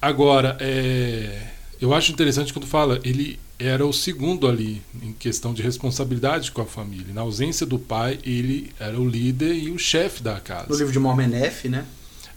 Agora, 0.00 0.56
é, 0.60 1.48
eu 1.80 1.92
acho 1.92 2.12
interessante 2.12 2.52
quando 2.52 2.66
fala, 2.66 3.00
ele 3.02 3.40
era 3.58 3.84
o 3.84 3.92
segundo 3.92 4.46
ali 4.46 4.82
em 5.02 5.12
questão 5.12 5.52
de 5.52 5.62
responsabilidade 5.62 6.52
com 6.52 6.62
a 6.62 6.66
família. 6.66 7.12
Na 7.12 7.22
ausência 7.22 7.66
do 7.66 7.78
pai, 7.78 8.20
ele 8.24 8.72
era 8.78 8.98
o 9.00 9.08
líder 9.08 9.52
e 9.52 9.70
o 9.70 9.78
chefe 9.78 10.22
da 10.22 10.38
casa. 10.38 10.66
No 10.68 10.76
livro 10.76 10.92
de 10.92 10.98
Mormenef, 11.00 11.68
né? 11.68 11.84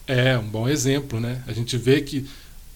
É, 0.08 0.38
um 0.38 0.48
bom 0.48 0.68
exemplo, 0.68 1.20
né? 1.20 1.44
A 1.48 1.54
gente 1.54 1.78
vê 1.78 2.02
que 2.02 2.28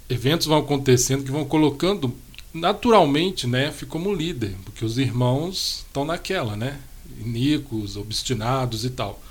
eventos 0.08 0.46
vão 0.46 0.60
acontecendo 0.60 1.24
que 1.24 1.32
vão 1.32 1.46
colocando 1.46 2.16
naturalmente 2.54 3.48
Nef 3.48 3.84
como 3.84 4.14
líder, 4.14 4.56
porque 4.66 4.84
os 4.84 4.98
irmãos 4.98 5.86
estão 5.88 6.06
naquela, 6.06 6.56
né? 6.56 6.80
Iníquos, 7.20 7.98
obstinados 7.98 8.86
e 8.86 8.90
tal. 8.90 9.22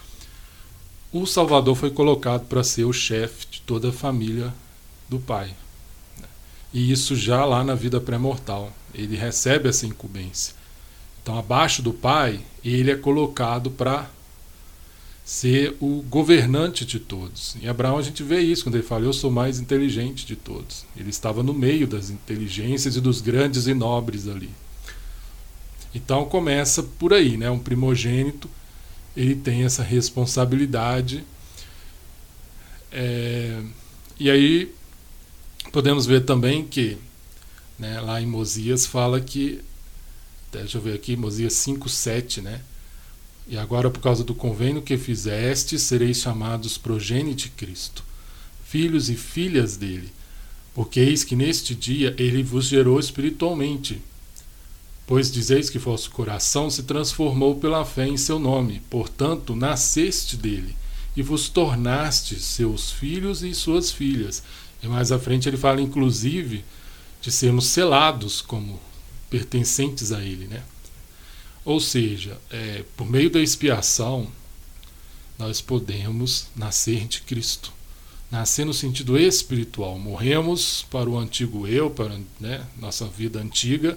O 1.12 1.26
Salvador 1.26 1.74
foi 1.74 1.90
colocado 1.90 2.46
para 2.46 2.62
ser 2.62 2.84
o 2.84 2.92
chefe 2.92 3.46
de 3.50 3.60
toda 3.62 3.88
a 3.88 3.92
família 3.92 4.52
do 5.08 5.18
pai. 5.18 5.54
E 6.72 6.92
isso 6.92 7.16
já 7.16 7.44
lá 7.44 7.64
na 7.64 7.74
vida 7.74 8.00
pré-mortal. 8.00 8.72
Ele 8.94 9.16
recebe 9.16 9.68
essa 9.68 9.86
incumbência. 9.86 10.54
Então, 11.22 11.38
abaixo 11.38 11.82
do 11.82 11.92
pai, 11.92 12.40
ele 12.64 12.90
é 12.90 12.96
colocado 12.96 13.70
para 13.70 14.10
ser 15.24 15.76
o 15.78 16.02
governante 16.08 16.86
de 16.86 16.98
todos. 16.98 17.54
Em 17.60 17.68
Abraão 17.68 17.98
a 17.98 18.02
gente 18.02 18.22
vê 18.22 18.40
isso 18.40 18.64
quando 18.64 18.76
ele 18.76 18.84
fala: 18.84 19.04
Eu 19.04 19.12
sou 19.12 19.30
mais 19.30 19.60
inteligente 19.60 20.24
de 20.24 20.34
todos. 20.34 20.86
Ele 20.96 21.10
estava 21.10 21.42
no 21.42 21.52
meio 21.52 21.86
das 21.86 22.08
inteligências 22.08 22.96
e 22.96 23.00
dos 23.00 23.20
grandes 23.20 23.66
e 23.66 23.74
nobres 23.74 24.26
ali. 24.26 24.50
Então 25.98 26.24
começa 26.24 26.82
por 26.82 27.12
aí, 27.12 27.36
né? 27.36 27.50
Um 27.50 27.58
primogênito 27.58 28.48
ele 29.16 29.34
tem 29.34 29.64
essa 29.64 29.82
responsabilidade. 29.82 31.24
É, 32.92 33.60
e 34.18 34.30
aí 34.30 34.72
podemos 35.72 36.06
ver 36.06 36.24
também 36.24 36.64
que 36.64 36.96
né, 37.76 38.00
lá 38.00 38.22
em 38.22 38.26
Mosias 38.26 38.86
fala 38.86 39.20
que, 39.20 39.60
deixa 40.52 40.78
eu 40.78 40.82
ver 40.82 40.94
aqui, 40.94 41.16
Mosias 41.16 41.54
5,7, 41.54 42.42
né? 42.42 42.60
E 43.48 43.56
agora, 43.56 43.90
por 43.90 44.00
causa 44.00 44.22
do 44.22 44.34
convênio 44.34 44.82
que 44.82 44.96
fizeste, 44.96 45.78
sereis 45.78 46.18
chamados 46.18 46.78
progênite 46.78 47.48
de 47.48 47.50
Cristo, 47.50 48.04
filhos 48.64 49.10
e 49.10 49.16
filhas 49.16 49.76
dele, 49.76 50.12
porque 50.74 51.00
eis 51.00 51.24
que 51.24 51.34
neste 51.34 51.74
dia 51.74 52.14
ele 52.18 52.42
vos 52.42 52.66
gerou 52.66 53.00
espiritualmente. 53.00 54.00
Pois 55.08 55.32
dizeis 55.32 55.70
que 55.70 55.78
vosso 55.78 56.10
coração 56.10 56.68
se 56.68 56.82
transformou 56.82 57.56
pela 57.56 57.82
fé 57.82 58.06
em 58.06 58.18
seu 58.18 58.38
nome, 58.38 58.82
portanto, 58.90 59.56
nasceste 59.56 60.36
dele, 60.36 60.76
e 61.16 61.22
vos 61.22 61.48
tornastes 61.48 62.44
seus 62.44 62.92
filhos 62.92 63.42
e 63.42 63.54
suas 63.54 63.90
filhas, 63.90 64.42
e 64.82 64.86
mais 64.86 65.10
à 65.10 65.18
frente 65.18 65.48
ele 65.48 65.56
fala, 65.56 65.80
inclusive, 65.80 66.62
de 67.22 67.32
sermos 67.32 67.68
selados 67.68 68.42
como 68.42 68.78
pertencentes 69.30 70.12
a 70.12 70.22
Ele. 70.22 70.46
Né? 70.46 70.62
Ou 71.64 71.80
seja, 71.80 72.38
é, 72.50 72.84
por 72.94 73.08
meio 73.08 73.30
da 73.30 73.40
expiação, 73.40 74.28
nós 75.38 75.62
podemos 75.62 76.48
nascer 76.54 77.08
de 77.08 77.22
Cristo. 77.22 77.72
Nascer 78.30 78.66
no 78.66 78.74
sentido 78.74 79.18
espiritual. 79.18 79.98
Morremos 79.98 80.84
para 80.90 81.08
o 81.08 81.18
antigo 81.18 81.66
eu, 81.66 81.88
para 81.88 82.20
né, 82.38 82.66
nossa 82.78 83.06
vida 83.06 83.40
antiga, 83.40 83.96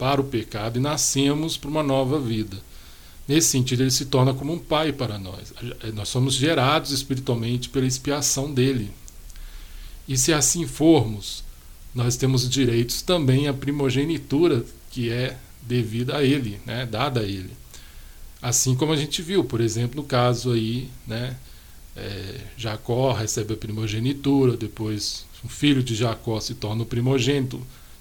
para 0.00 0.20
o 0.20 0.24
pecado, 0.24 0.78
e 0.78 0.82
nascemos 0.82 1.58
para 1.58 1.68
uma 1.68 1.82
nova 1.82 2.18
vida. 2.18 2.56
Nesse 3.28 3.48
sentido, 3.48 3.82
ele 3.82 3.90
se 3.90 4.06
torna 4.06 4.32
como 4.32 4.54
um 4.54 4.58
pai 4.58 4.92
para 4.92 5.18
nós. 5.18 5.52
Nós 5.94 6.08
somos 6.08 6.34
gerados 6.34 6.90
espiritualmente 6.90 7.68
pela 7.68 7.86
expiação 7.86 8.52
dele, 8.52 8.90
e 10.08 10.18
se 10.18 10.32
assim 10.32 10.66
formos, 10.66 11.44
nós 11.94 12.16
temos 12.16 12.48
direitos 12.48 13.02
também 13.02 13.46
à 13.46 13.52
primogenitura 13.54 14.64
que 14.90 15.10
é 15.10 15.36
devida 15.62 16.16
a 16.16 16.24
ele, 16.24 16.60
né, 16.66 16.84
dada 16.84 17.20
a 17.20 17.22
ele. 17.22 17.50
Assim 18.42 18.74
como 18.74 18.92
a 18.92 18.96
gente 18.96 19.22
viu, 19.22 19.44
por 19.44 19.60
exemplo, 19.60 20.02
no 20.02 20.08
caso 20.08 20.50
aí, 20.52 20.88
né, 21.06 21.36
é, 21.96 22.40
Jacó 22.56 23.12
recebe 23.12 23.54
a 23.54 23.56
primogenitura, 23.56 24.56
depois 24.56 25.26
o 25.44 25.48
filho 25.48 25.82
de 25.82 25.94
Jacó 25.94 26.40
se 26.40 26.54
torna 26.54 26.82
o 26.82 26.86
primogênito, 26.86 27.60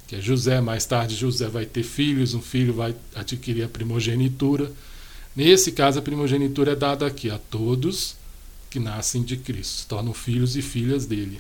que 0.10 0.16
é 0.16 0.20
José. 0.20 0.60
Mais 0.60 0.86
tarde, 0.86 1.16
José 1.16 1.48
vai 1.48 1.68
ter 1.68 1.84
filhos, 1.84 2.34
um 2.34 2.42
filho 2.42 2.74
vai 2.74 2.96
adquirir 3.14 3.64
a 3.64 3.70
primogenitura. 3.70 4.72
Nesse 5.36 5.72
caso, 5.72 6.00
a 6.00 6.02
primogenitura 6.02 6.72
é 6.72 6.76
dada 6.76 7.06
aqui 7.06 7.30
a 7.30 7.38
todos 7.38 8.18
que 8.72 8.80
nascem 8.80 9.22
de 9.22 9.38
Cristo, 9.38 9.88
tornam 9.88 10.14
filhos 10.14 10.56
e 10.56 10.62
filhas 10.62 11.06
dele. 11.06 11.40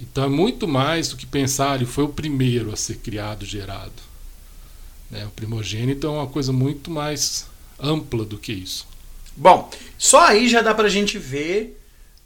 Então 0.00 0.24
é 0.24 0.28
muito 0.28 0.66
mais 0.66 1.08
do 1.08 1.16
que 1.16 1.26
pensar, 1.26 1.76
ele 1.76 1.86
foi 1.86 2.04
o 2.04 2.08
primeiro 2.08 2.72
a 2.72 2.76
ser 2.76 2.96
criado, 2.96 3.44
gerado. 3.44 3.92
Né? 5.10 5.26
O 5.26 5.30
primogênito 5.30 6.06
é 6.06 6.10
uma 6.10 6.26
coisa 6.26 6.52
muito 6.52 6.90
mais 6.90 7.46
ampla 7.78 8.24
do 8.24 8.38
que 8.38 8.52
isso. 8.52 8.86
Bom, 9.36 9.70
só 9.98 10.26
aí 10.26 10.48
já 10.48 10.62
dá 10.62 10.74
pra 10.74 10.88
gente 10.88 11.18
ver 11.18 11.78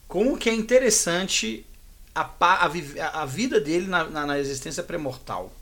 como 0.09 0.39
que 0.39 0.49
é 0.49 0.55
interessante 0.55 1.66
a, 2.17 2.67
a, 2.67 3.23
a 3.23 3.27
vida 3.27 3.61
dele 3.61 3.87
na, 3.87 4.05
na, 4.05 4.27
na 4.27 4.39
existência 4.39 4.83
pré-mortal. 4.83 5.53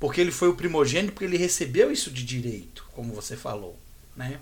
Porque 0.00 0.20
ele 0.20 0.32
foi 0.32 0.48
o 0.48 0.56
primogênito, 0.56 1.12
porque 1.12 1.24
ele 1.24 1.36
recebeu 1.36 1.92
isso 1.92 2.10
de 2.10 2.24
direito, 2.24 2.84
como 2.92 3.14
você 3.14 3.36
falou. 3.36 3.78
Né? 4.16 4.40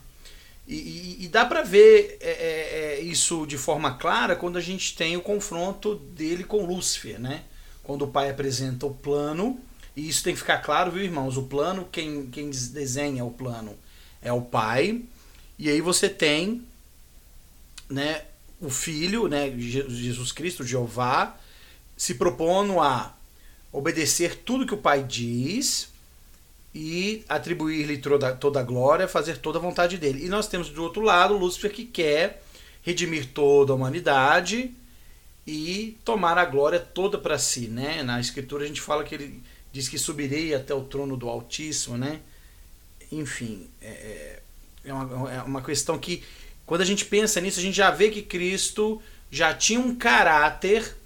E, 0.66 0.75
e, 0.75 1.25
e 1.25 1.28
dá 1.28 1.44
para 1.44 1.62
ver 1.62 2.16
é, 2.21 2.30
é, 2.30 2.94
é, 2.94 3.00
isso 3.00 3.47
de 3.47 3.59
forma 3.59 3.94
clara 3.94 4.35
quando 4.35 4.56
a 4.56 4.61
gente 4.61 4.97
tem 4.97 5.16
o 5.16 5.21
confronto 5.21 5.97
dele 5.97 6.42
com 6.42 6.64
Lúcifer. 6.64 7.21
Né? 7.21 7.42
Quando 7.82 8.02
o 8.02 8.09
pai 8.09 8.30
apresenta 8.30 8.87
o 8.87 8.94
plano, 8.94 9.61
e 9.94 10.09
isso 10.09 10.25
tem 10.25 10.32
que 10.32 10.40
ficar 10.40 10.59
claro, 10.59 10.90
viu, 10.90 11.04
irmãos? 11.04 11.37
O 11.37 11.42
plano, 11.42 11.87
quem, 11.92 12.26
quem 12.28 12.49
desenha 12.49 13.25
o 13.25 13.30
plano 13.30 13.76
é 14.23 14.32
o 14.32 14.40
pai, 14.40 15.02
e 15.59 15.68
aí 15.68 15.80
você 15.82 16.09
tem 16.09 16.64
né, 17.90 18.23
o 18.59 18.71
filho, 18.71 19.28
né, 19.28 19.52
Jesus 19.59 20.32
Cristo, 20.32 20.64
Jeová, 20.64 21.37
se 22.02 22.14
propondo 22.14 22.80
a 22.80 23.14
obedecer 23.71 24.35
tudo 24.35 24.66
que 24.66 24.75
o 24.75 24.78
pai 24.78 25.04
diz 25.04 25.88
e 26.75 27.25
atribuir-lhe 27.28 27.97
toda, 27.99 28.35
toda 28.35 28.59
a 28.59 28.62
glória, 28.64 29.06
fazer 29.06 29.38
toda 29.38 29.61
a 29.61 29.62
vontade 29.62 29.97
dele. 29.99 30.26
E 30.26 30.28
nós 30.28 30.49
temos 30.49 30.68
do 30.68 30.82
outro 30.82 31.00
lado 31.00 31.38
Lúcifer 31.38 31.71
que 31.71 31.85
quer 31.85 32.42
redimir 32.82 33.28
toda 33.28 33.73
a 33.73 33.76
humanidade 33.76 34.75
e 35.47 35.97
tomar 36.04 36.38
a 36.38 36.44
glória 36.44 36.80
toda 36.80 37.18
para 37.18 37.38
si, 37.38 37.68
né? 37.68 38.02
Na 38.02 38.18
escritura 38.18 38.64
a 38.64 38.66
gente 38.66 38.80
fala 38.80 39.04
que 39.04 39.14
ele 39.14 39.40
diz 39.71 39.88
que 39.88 39.97
subirei 39.97 40.56
até 40.56 40.75
o 40.75 40.82
trono 40.82 41.16
do 41.16 41.28
Altíssimo, 41.28 41.97
né? 41.97 42.18
Enfim, 43.12 43.68
é, 43.80 43.87
é 43.87 44.42
é 44.85 44.92
uma, 44.92 45.32
é 45.32 45.42
uma 45.42 45.62
questão 45.62 45.97
que, 45.97 46.25
quando 46.66 46.80
a 46.80 46.85
gente 46.85 47.04
pensa 47.04 47.40
nisso, 47.40 47.61
a 47.61 47.62
gente 47.62 47.76
já 47.76 47.92
vê 47.92 48.11
que 48.11 48.23
Cristo 48.23 49.00
já 49.30 49.54
tinha 49.54 49.78
um 49.78 49.94
caráter 49.94 50.97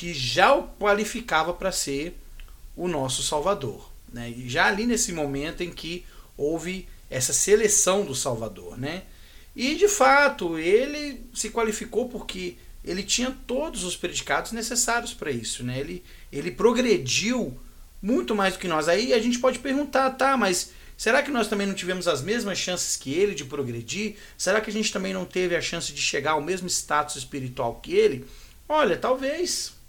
que 0.00 0.14
já 0.14 0.54
o 0.54 0.66
qualificava 0.66 1.52
para 1.52 1.70
ser 1.70 2.18
o 2.74 2.88
nosso 2.88 3.22
Salvador. 3.22 3.92
Né? 4.10 4.30
E 4.30 4.48
já 4.48 4.64
ali 4.64 4.86
nesse 4.86 5.12
momento 5.12 5.62
em 5.62 5.70
que 5.70 6.06
houve 6.38 6.88
essa 7.10 7.34
seleção 7.34 8.02
do 8.02 8.14
Salvador. 8.14 8.78
Né? 8.78 9.02
E 9.54 9.74
de 9.74 9.88
fato, 9.88 10.58
ele 10.58 11.22
se 11.34 11.50
qualificou 11.50 12.08
porque 12.08 12.56
ele 12.82 13.02
tinha 13.02 13.30
todos 13.46 13.84
os 13.84 13.94
predicados 13.94 14.52
necessários 14.52 15.12
para 15.12 15.30
isso. 15.30 15.62
Né? 15.62 15.78
Ele, 15.78 16.02
ele 16.32 16.50
progrediu 16.50 17.60
muito 18.00 18.34
mais 18.34 18.54
do 18.54 18.58
que 18.58 18.66
nós. 18.66 18.88
Aí 18.88 19.12
a 19.12 19.18
gente 19.18 19.38
pode 19.38 19.58
perguntar, 19.58 20.08
tá, 20.12 20.34
mas 20.34 20.72
Será 20.96 21.22
que 21.22 21.30
nós 21.30 21.48
também 21.48 21.66
não 21.66 21.72
tivemos 21.72 22.06
as 22.06 22.20
mesmas 22.20 22.58
chances 22.58 22.94
que 22.94 23.14
ele 23.14 23.34
de 23.34 23.46
progredir? 23.46 24.16
Será 24.36 24.60
que 24.60 24.68
a 24.68 24.72
gente 24.72 24.92
também 24.92 25.14
não 25.14 25.24
teve 25.24 25.56
a 25.56 25.60
chance 25.60 25.94
de 25.94 26.00
chegar 26.02 26.32
ao 26.32 26.42
mesmo 26.42 26.68
status 26.68 27.16
espiritual 27.16 27.76
que 27.76 27.94
ele? 27.94 28.26
Olha, 28.68 28.98
talvez. 28.98 29.79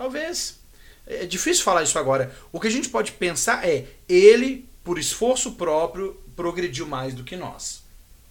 Talvez. 0.00 0.58
É 1.06 1.26
difícil 1.26 1.62
falar 1.62 1.82
isso 1.82 1.98
agora. 1.98 2.34
O 2.50 2.58
que 2.58 2.68
a 2.68 2.70
gente 2.70 2.88
pode 2.88 3.12
pensar 3.12 3.68
é: 3.68 3.84
ele, 4.08 4.66
por 4.82 4.98
esforço 4.98 5.52
próprio, 5.52 6.18
progrediu 6.34 6.86
mais 6.86 7.12
do 7.12 7.22
que 7.22 7.36
nós. 7.36 7.82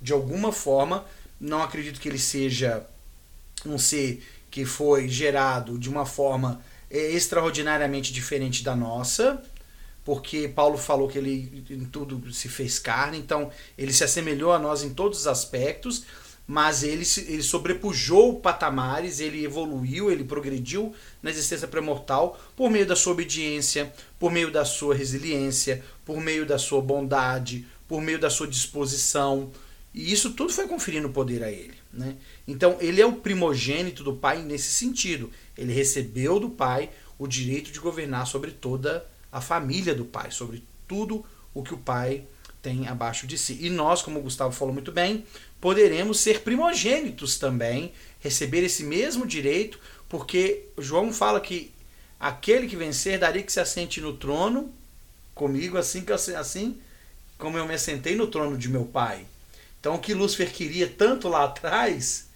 De 0.02 0.12
alguma 0.12 0.52
forma, 0.52 1.06
não 1.40 1.62
acredito 1.62 2.00
que 2.00 2.10
ele 2.10 2.18
seja 2.18 2.84
um 3.64 3.78
ser 3.78 4.28
que 4.50 4.66
foi 4.66 5.08
gerado 5.08 5.78
de 5.78 5.88
uma 5.88 6.08
forma 6.08 6.60
é, 6.90 7.12
extraordinariamente 7.12 8.12
diferente 8.12 8.64
da 8.64 8.76
nossa, 8.76 9.40
porque 10.04 10.48
Paulo 10.48 10.76
falou 10.76 11.08
que 11.08 11.20
ele 11.20 11.64
em 11.70 11.86
tudo 11.86 12.34
se 12.34 12.50
fez 12.50 12.80
carne, 12.80 13.20
então 13.20 13.52
ele 13.78 13.94
se 13.94 14.04
assemelhou 14.04 14.54
a 14.54 14.58
nós 14.58 14.82
em 14.82 14.92
todos 14.92 15.20
os 15.20 15.28
aspectos, 15.28 16.04
mas 16.50 16.82
ele, 16.82 17.06
ele 17.28 17.44
sobrepujou 17.44 18.40
patamares, 18.40 19.20
ele 19.20 19.46
evoluiu, 19.46 20.10
ele 20.10 20.24
progrediu 20.24 20.92
na 21.22 21.30
existência 21.30 21.68
pré-mortal 21.68 22.42
por 22.56 22.72
meio 22.72 22.88
da 22.88 22.96
sua 22.96 23.14
obediência, 23.14 23.94
por 24.18 24.32
meio 24.32 24.50
da 24.50 24.66
sua 24.66 24.96
resiliência, 24.96 25.86
por 26.04 26.20
meio 26.20 26.48
da 26.48 26.58
sua 26.58 26.82
bondade, 26.82 27.68
por 27.88 28.02
meio 28.02 28.18
da 28.18 28.32
sua 28.32 28.48
disposição. 28.48 29.52
E 29.94 30.12
isso 30.12 30.32
tudo 30.32 30.52
foi 30.52 30.68
conferindo 30.68 31.08
poder 31.12 31.44
a 31.44 31.52
ele. 31.52 31.76
Né? 31.94 32.16
Então, 32.48 32.78
ele 32.80 33.00
é 33.00 33.06
o 33.06 33.14
primogênito 33.14 34.04
do 34.04 34.16
Pai 34.16 34.42
nesse 34.42 34.72
sentido. 34.72 35.30
Ele 35.56 35.72
recebeu 35.72 36.40
do 36.40 36.50
Pai 36.50 36.90
o 37.20 37.28
direito 37.28 37.72
de 37.72 37.80
governar 37.80 38.26
sobre 38.26 38.50
toda 38.50 39.06
a 39.32 39.40
família 39.40 39.94
do 39.94 40.04
pai, 40.04 40.32
sobre 40.32 40.64
tudo 40.88 41.24
o 41.54 41.62
que 41.62 41.76
o 41.76 41.78
pai 41.78 42.24
tem 42.62 42.88
abaixo 42.88 43.26
de 43.26 43.38
si. 43.38 43.58
E 43.62 43.70
nós, 43.70 44.02
como 44.02 44.20
o 44.20 44.24
Gustavo 44.24 44.52
falou 44.52 44.74
muito 44.74 44.92
bem, 44.92 45.26
poderemos 45.60 46.20
ser 46.20 46.42
primogênitos 46.42 47.38
também, 47.38 47.94
receber 48.20 48.64
esse 48.64 48.84
mesmo 48.84 49.26
direito, 49.26 49.80
porque 50.08 50.66
João 50.78 51.12
fala 51.14 51.40
que 51.40 51.72
aquele 52.20 52.68
que 52.68 52.76
vencer 52.76 53.20
daria 53.20 53.44
que 53.44 53.52
se 53.52 53.60
assente 53.60 54.02
no 54.02 54.14
trono 54.14 54.74
comigo, 55.36 55.78
assim 55.78 56.02
que 56.02 56.12
assim 56.12 56.78
como 57.38 57.58
eu 57.58 57.66
me 57.66 57.74
assentei 57.74 58.16
no 58.16 58.28
trono 58.28 58.58
de 58.58 58.68
meu 58.68 58.86
pai. 58.86 59.26
Então 59.80 59.96
o 59.96 60.00
que 60.00 60.14
Lúcifer 60.14 60.52
queria 60.52 60.88
tanto 60.88 61.30
lá 61.30 61.46
atrás, 61.46 62.28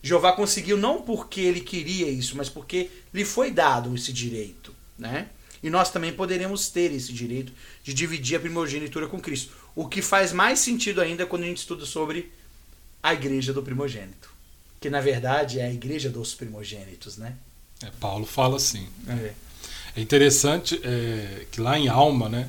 Jeová 0.00 0.32
conseguiu 0.32 0.76
não 0.76 1.02
porque 1.02 1.40
ele 1.40 1.60
queria 1.60 2.08
isso, 2.08 2.36
mas 2.36 2.48
porque 2.48 2.90
lhe 3.12 3.24
foi 3.24 3.50
dado 3.50 3.94
esse 3.94 4.12
direito, 4.12 4.74
né? 4.98 5.28
E 5.62 5.70
nós 5.70 5.90
também 5.90 6.12
poderemos 6.12 6.68
ter 6.68 6.92
esse 6.92 7.12
direito 7.12 7.52
de 7.82 7.94
dividir 7.94 8.36
a 8.36 8.40
primogenitura 8.40 9.08
com 9.08 9.18
Cristo. 9.18 9.52
O 9.74 9.88
que 9.88 10.02
faz 10.02 10.30
mais 10.30 10.58
sentido 10.58 11.00
ainda 11.00 11.24
quando 11.24 11.44
a 11.44 11.46
gente 11.46 11.56
estuda 11.56 11.86
sobre 11.86 12.30
a 13.04 13.12
igreja 13.12 13.52
do 13.52 13.62
primogênito. 13.62 14.32
Que 14.80 14.88
na 14.88 15.00
verdade 15.02 15.60
é 15.60 15.66
a 15.66 15.72
igreja 15.72 16.08
dos 16.08 16.34
primogênitos, 16.34 17.18
né? 17.18 17.36
É, 17.82 17.90
Paulo 18.00 18.24
fala 18.24 18.56
assim. 18.56 18.88
É, 19.06 19.32
é 19.96 20.00
interessante 20.00 20.80
é, 20.82 21.46
que 21.52 21.60
lá 21.60 21.78
em 21.78 21.86
Alma, 21.86 22.30
né? 22.30 22.48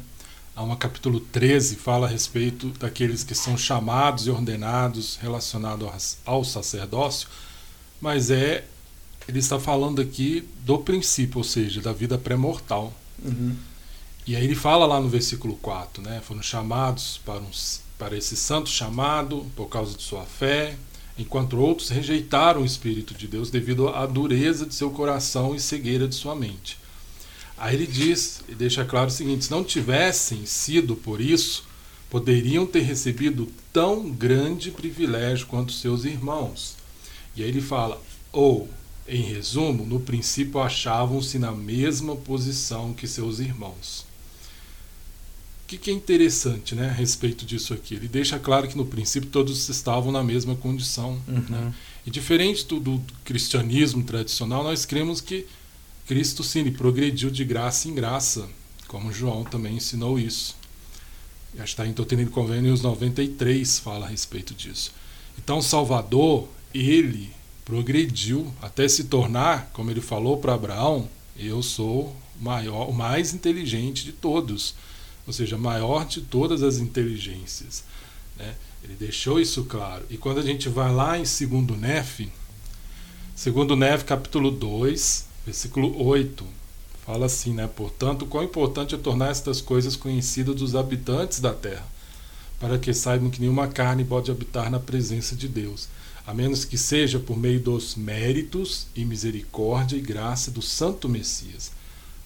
Alma 0.56 0.78
capítulo 0.78 1.20
13 1.20 1.76
fala 1.76 2.08
a 2.08 2.10
respeito 2.10 2.70
daqueles 2.80 3.22
que 3.22 3.36
são 3.36 3.58
chamados 3.58 4.28
e 4.28 4.30
ordenados 4.30 5.18
relacionados 5.18 6.18
ao 6.26 6.46
sacerdócio, 6.46 7.28
mas 8.00 8.32
é 8.32 8.64
ele 9.28 9.40
está 9.40 9.60
falando 9.60 10.02
aqui 10.02 10.48
do 10.64 10.78
princípio, 10.78 11.40
ou 11.40 11.44
seja, 11.44 11.82
da 11.82 11.92
vida 11.92 12.18
pré-mortal. 12.18 12.94
Uhum. 13.24 13.56
E 14.26 14.36
aí 14.36 14.44
ele 14.44 14.56
fala 14.56 14.86
lá 14.86 15.02
no 15.02 15.10
versículo 15.10 15.56
4, 15.58 16.02
né? 16.02 16.22
Foram 16.24 16.42
chamados 16.42 17.20
para, 17.26 17.40
um, 17.40 17.50
para 17.98 18.18
esse 18.18 18.36
santo 18.36 18.70
chamado 18.70 19.46
por 19.56 19.68
causa 19.68 19.96
de 19.96 20.04
sua 20.04 20.24
fé, 20.24 20.76
enquanto 21.18 21.60
outros 21.60 21.90
rejeitaram 21.90 22.62
o 22.62 22.66
Espírito 22.66 23.14
de 23.14 23.28
Deus 23.28 23.50
devido 23.50 23.88
à 23.90 24.06
dureza 24.06 24.66
de 24.66 24.76
seu 24.76 24.90
coração 24.90 25.56
e 25.56 25.60
cegueira 25.60 26.08
de 26.08 26.16
sua 26.16 26.36
mente. 26.36 26.78
Aí 27.58 27.76
ele 27.76 27.88
diz 27.88 28.42
e 28.50 28.56
deixa 28.56 28.84
claro 28.84 29.08
o 29.08 29.12
seguinte: 29.12 29.46
se 29.46 29.52
não 29.52 29.64
tivessem 29.64 30.46
sido 30.46 30.96
por 30.96 31.22
isso, 31.22 31.66
poderiam 32.10 32.66
ter 32.66 32.82
recebido 32.82 33.48
tão 33.72 34.10
grande 34.10 34.72
privilégio 34.72 35.48
quanto 35.48 35.72
seus 35.72 36.04
irmãos. 36.04 36.76
E 37.36 37.44
aí 37.44 37.50
ele 37.50 37.62
fala: 37.62 38.02
ou 38.32 38.70
em 39.08 39.22
resumo, 39.22 39.86
no 39.86 40.00
princípio 40.00 40.60
achavam-se 40.60 41.38
na 41.38 41.52
mesma 41.52 42.16
posição 42.16 42.94
que 42.94 43.08
seus 43.08 43.40
irmãos. 43.40 44.06
O 45.66 45.68
que, 45.68 45.80
que, 45.80 45.90
é 45.90 45.94
interessante 45.94 46.76
né, 46.76 46.90
a 46.90 46.94
respeito 46.94 47.44
disso 47.44 47.74
aqui? 47.74 47.96
Ele 47.96 48.08
deixa 48.08 48.38
claro 48.38 48.68
que 48.68 48.78
no 48.78 48.86
princípio 48.86 49.32
todos 49.32 49.68
estavam 49.68 50.12
na 50.12 50.24
mesma 50.24 50.56
condição. 50.56 51.20
Uhum. 51.28 51.44
Né? 51.50 51.74
E 52.06 52.12
diferente 52.12 52.64
do, 52.68 52.80
do, 52.80 53.02
cristianismo 53.24 54.04
tradicional, 54.04 54.64
nós 54.64 54.86
cremos 54.86 55.22
que 55.22 55.48
Cristo 56.06 56.44
sim 56.44 56.72
progrediu 56.72 57.32
de 57.32 57.44
graça 57.44 57.88
em 57.88 57.96
graça, 57.96 58.48
como 58.88 59.12
João 59.12 59.44
também 59.44 59.78
ensinou 59.78 60.20
isso. 60.20 60.56
Já 61.58 61.64
está 61.64 61.88
em 61.88 61.94
Doutrina 61.94 62.22
e 62.22 62.28
Convênios 62.28 62.82
93 62.84 63.80
fala 63.80 64.06
a 64.06 64.10
respeito 64.10 64.54
disso. 64.54 64.92
Então, 65.36 65.64
Salvador, 65.64 66.48
ele 66.76 67.32
progrediu 67.66 68.54
até 68.62 68.88
se 68.88 69.06
tornar, 69.06 69.72
como 69.74 69.90
ele 69.90 70.02
falou 70.02 70.38
para 70.38 70.54
Abraão, 70.54 71.10
eu 71.36 71.64
sou 71.64 72.16
maior, 72.40 72.88
o 72.88 72.94
mais 72.94 73.34
inteligente 73.34 74.06
de 74.06 74.12
todos, 74.12 74.76
ou 75.26 75.34
seja, 75.34 75.58
maior 75.58 76.06
de 76.06 76.22
todas 76.22 76.64
as 76.64 76.78
inteligências. 76.78 77.84
Né? 78.38 78.56
Ele 78.84 78.96
deixou 78.96 79.40
isso 79.40 79.64
claro. 79.66 80.06
E 80.10 80.18
quando 80.18 80.40
a 80.40 80.44
gente 80.44 80.70
vai 80.70 80.94
lá 80.94 81.18
em 81.18 81.24
2 81.24 81.80
Nef, 81.80 82.28
2 83.36 83.78
Nef 83.78 84.04
capítulo 84.04 84.52
2, 84.52 85.26
versículo 85.46 86.04
8, 86.04 86.46
fala 87.06 87.26
assim, 87.26 87.54
né? 87.54 87.68
Portanto, 87.68 88.26
quão 88.26 88.44
importante 88.44 88.96
é 88.96 88.98
tornar 88.98 89.30
estas 89.30 89.62
coisas 89.62 89.96
conhecidas 89.96 90.56
dos 90.56 90.76
habitantes 90.76 91.40
da 91.40 91.54
terra, 91.54 91.86
para 92.60 92.80
que 92.80 92.94
saibam 92.94 93.30
que 93.30 93.42
nenhuma 93.42 93.68
carne 93.68 94.04
pode 94.04 94.32
habitar 94.32 94.72
na 94.72 94.80
presença 94.80 95.36
de 95.36 95.48
Deus, 95.48 95.88
a 96.26 96.34
menos 96.34 96.66
que 96.66 96.78
seja 96.78 97.20
por 97.20 97.38
meio 97.38 97.60
dos 97.60 97.96
méritos 97.96 98.88
e 98.96 99.06
misericórdia 99.06 99.98
e 99.98 100.02
graça 100.02 100.50
do 100.50 100.62
Santo 100.62 101.08
Messias. 101.08 101.72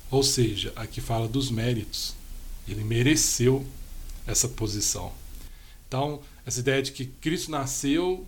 Ou 0.10 0.24
seja, 0.24 0.72
aqui 0.76 1.02
fala 1.02 1.28
dos 1.28 1.52
méritos. 1.52 2.19
Ele 2.72 2.84
mereceu 2.84 3.66
essa 4.28 4.48
posição. 4.48 5.12
Então, 5.88 6.22
essa 6.46 6.60
ideia 6.60 6.82
de 6.82 6.92
que 6.92 7.06
Cristo 7.06 7.52
nasceu, 7.52 8.26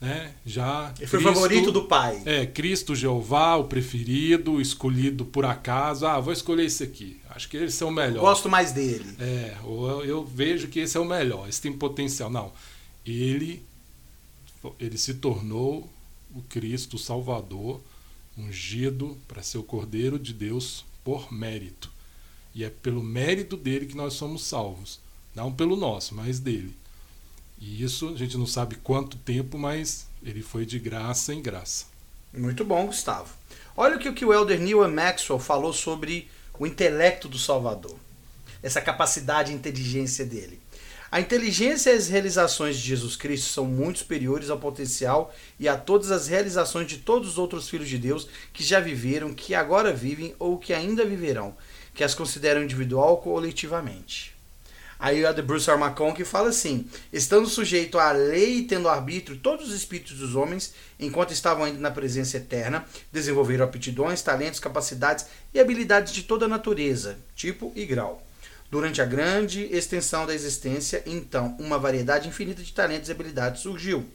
né, 0.00 0.32
já. 0.44 0.92
Ele 0.98 1.06
foi 1.06 1.20
favorito 1.20 1.72
do 1.72 1.84
Pai. 1.84 2.22
É, 2.24 2.46
Cristo 2.46 2.94
Jeová, 2.94 3.56
o 3.56 3.64
preferido, 3.64 4.60
escolhido 4.60 5.24
por 5.24 5.44
acaso. 5.44 6.06
Ah, 6.06 6.20
vou 6.20 6.32
escolher 6.32 6.64
esse 6.64 6.82
aqui. 6.82 7.20
Acho 7.30 7.48
que 7.48 7.56
esse 7.56 7.82
é 7.82 7.86
o 7.86 7.90
melhor. 7.90 8.20
Gosto 8.20 8.48
mais 8.48 8.72
dele. 8.72 9.14
É, 9.18 9.56
eu, 9.62 10.04
eu 10.04 10.24
vejo 10.24 10.68
que 10.68 10.80
esse 10.80 10.96
é 10.96 11.00
o 11.00 11.04
melhor, 11.04 11.48
esse 11.48 11.60
tem 11.60 11.72
potencial. 11.72 12.30
Não. 12.30 12.52
Ele 13.06 13.62
ele 14.78 14.98
se 14.98 15.14
tornou 15.14 15.88
o 16.34 16.42
Cristo, 16.42 16.96
o 16.96 16.98
Salvador, 16.98 17.80
ungido 18.36 19.16
para 19.26 19.42
ser 19.42 19.58
o 19.58 19.62
Cordeiro 19.62 20.18
de 20.18 20.32
Deus 20.32 20.84
por 21.02 21.32
mérito. 21.32 21.89
E 22.54 22.64
é 22.64 22.70
pelo 22.70 23.02
mérito 23.02 23.56
dele 23.56 23.86
que 23.86 23.96
nós 23.96 24.14
somos 24.14 24.44
salvos. 24.44 25.00
Não 25.34 25.52
pelo 25.52 25.76
nosso, 25.76 26.14
mas 26.14 26.40
dele. 26.40 26.74
E 27.60 27.82
isso 27.82 28.08
a 28.08 28.16
gente 28.16 28.36
não 28.36 28.46
sabe 28.46 28.76
quanto 28.76 29.16
tempo, 29.18 29.58
mas 29.58 30.06
ele 30.22 30.42
foi 30.42 30.64
de 30.64 30.78
graça 30.78 31.32
em 31.32 31.42
graça. 31.42 31.86
Muito 32.32 32.64
bom, 32.64 32.86
Gustavo. 32.86 33.34
Olha 33.76 33.96
o 33.96 34.14
que 34.14 34.24
o 34.24 34.32
Elder 34.32 34.60
Neil 34.60 34.88
Maxwell 34.88 35.38
falou 35.38 35.72
sobre 35.72 36.28
o 36.58 36.66
intelecto 36.66 37.28
do 37.28 37.38
Salvador. 37.38 37.96
Essa 38.62 38.80
capacidade 38.80 39.52
e 39.52 39.54
inteligência 39.54 40.24
dele. 40.24 40.60
A 41.12 41.20
inteligência 41.20 41.90
e 41.90 41.96
as 41.96 42.08
realizações 42.08 42.76
de 42.76 42.82
Jesus 42.82 43.16
Cristo 43.16 43.48
são 43.48 43.64
muito 43.64 43.98
superiores 43.98 44.48
ao 44.48 44.60
potencial 44.60 45.34
e 45.58 45.68
a 45.68 45.76
todas 45.76 46.12
as 46.12 46.28
realizações 46.28 46.86
de 46.86 46.98
todos 46.98 47.30
os 47.30 47.38
outros 47.38 47.68
filhos 47.68 47.88
de 47.88 47.98
Deus 47.98 48.28
que 48.52 48.62
já 48.62 48.78
viveram, 48.78 49.34
que 49.34 49.52
agora 49.52 49.92
vivem 49.92 50.36
ou 50.38 50.56
que 50.56 50.72
ainda 50.72 51.04
viverão, 51.04 51.56
que 52.00 52.04
as 52.04 52.14
consideram 52.14 52.62
individual 52.62 53.10
ou 53.10 53.16
coletivamente. 53.18 54.34
Aí 54.98 55.22
o 55.22 55.42
Bruce 55.42 55.70
Armacon 55.70 56.14
que 56.14 56.24
fala 56.24 56.48
assim: 56.48 56.88
estando 57.12 57.46
sujeito 57.46 57.98
à 57.98 58.10
lei 58.10 58.60
e 58.60 58.62
tendo 58.62 58.88
arbítrio, 58.88 59.36
todos 59.36 59.68
os 59.68 59.74
espíritos 59.74 60.16
dos 60.16 60.34
homens, 60.34 60.72
enquanto 60.98 61.34
estavam 61.34 61.64
ainda 61.64 61.78
na 61.78 61.90
presença 61.90 62.38
eterna, 62.38 62.86
desenvolveram 63.12 63.66
aptidões, 63.66 64.22
talentos, 64.22 64.58
capacidades 64.58 65.26
e 65.52 65.60
habilidades 65.60 66.14
de 66.14 66.22
toda 66.22 66.48
natureza, 66.48 67.18
tipo 67.36 67.70
e 67.76 67.84
grau. 67.84 68.26
Durante 68.70 69.02
a 69.02 69.04
grande 69.04 69.64
extensão 69.70 70.24
da 70.24 70.34
existência, 70.34 71.02
então, 71.04 71.54
uma 71.60 71.78
variedade 71.78 72.28
infinita 72.28 72.62
de 72.62 72.72
talentos 72.72 73.10
e 73.10 73.12
habilidades 73.12 73.60
surgiu. 73.60 74.06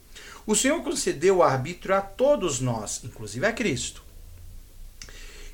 O 0.48 0.56
Senhor 0.56 0.82
concedeu 0.82 1.38
o 1.38 1.44
arbítrio 1.44 1.94
a 1.94 2.02
todos 2.02 2.60
nós, 2.60 3.04
inclusive 3.04 3.46
a 3.46 3.54
Cristo. 3.54 4.05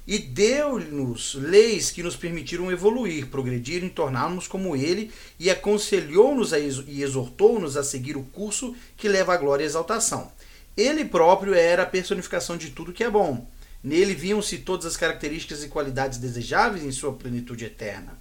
E 0.07 0.17
deu-nos 0.17 1.35
leis 1.35 1.91
que 1.91 2.01
nos 2.01 2.15
permitiram 2.15 2.71
evoluir, 2.71 3.27
progredir 3.27 3.83
e 3.83 3.89
tornarmos 3.89 4.47
como 4.47 4.75
Ele, 4.75 5.11
e 5.39 5.49
aconselhou-nos 5.49 6.51
e 6.53 7.01
exortou-nos 7.01 7.77
a 7.77 7.83
seguir 7.83 8.17
o 8.17 8.23
curso 8.23 8.75
que 8.97 9.07
leva 9.07 9.33
à 9.33 9.37
glória 9.37 9.63
e 9.63 9.67
exaltação. 9.67 10.31
Ele 10.75 11.05
próprio 11.05 11.53
era 11.53 11.83
a 11.83 11.85
personificação 11.85 12.57
de 12.57 12.71
tudo 12.71 12.93
que 12.93 13.03
é 13.03 13.09
bom. 13.09 13.47
Nele 13.83 14.13
viam-se 14.13 14.59
todas 14.59 14.85
as 14.85 14.97
características 14.97 15.63
e 15.63 15.67
qualidades 15.67 16.17
desejáveis 16.17 16.83
em 16.83 16.91
sua 16.91 17.13
plenitude 17.13 17.65
eterna. 17.65 18.17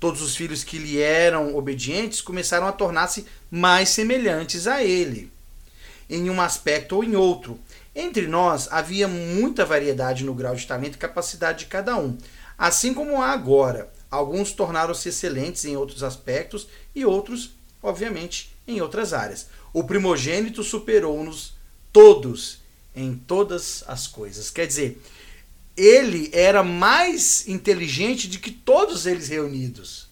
Todos 0.00 0.22
os 0.22 0.36
filhos 0.36 0.62
que 0.62 0.78
lhe 0.78 1.00
eram 1.00 1.56
obedientes 1.56 2.20
começaram 2.20 2.66
a 2.66 2.72
tornar-se 2.72 3.26
mais 3.50 3.88
semelhantes 3.88 4.66
a 4.66 4.84
ele, 4.84 5.30
em 6.08 6.30
um 6.30 6.40
aspecto 6.40 6.96
ou 6.96 7.04
em 7.04 7.16
outro. 7.16 7.58
Entre 8.00 8.28
nós 8.28 8.68
havia 8.70 9.08
muita 9.08 9.66
variedade 9.66 10.22
no 10.22 10.32
grau 10.32 10.54
de 10.54 10.64
talento 10.64 10.94
e 10.94 10.98
capacidade 10.98 11.58
de 11.58 11.66
cada 11.66 11.96
um, 11.98 12.16
assim 12.56 12.94
como 12.94 13.20
há 13.20 13.32
agora. 13.32 13.92
Alguns 14.08 14.52
tornaram-se 14.52 15.08
excelentes 15.08 15.64
em 15.64 15.76
outros 15.76 16.04
aspectos 16.04 16.68
e 16.94 17.04
outros, 17.04 17.50
obviamente, 17.82 18.54
em 18.68 18.80
outras 18.80 19.12
áreas. 19.12 19.48
O 19.72 19.82
primogênito 19.82 20.62
superou-nos 20.62 21.54
todos 21.92 22.60
em 22.94 23.16
todas 23.16 23.82
as 23.88 24.06
coisas. 24.06 24.48
Quer 24.48 24.68
dizer, 24.68 25.02
ele 25.76 26.30
era 26.32 26.62
mais 26.62 27.48
inteligente 27.48 28.28
do 28.28 28.38
que 28.38 28.52
todos 28.52 29.06
eles 29.06 29.26
reunidos. 29.26 30.06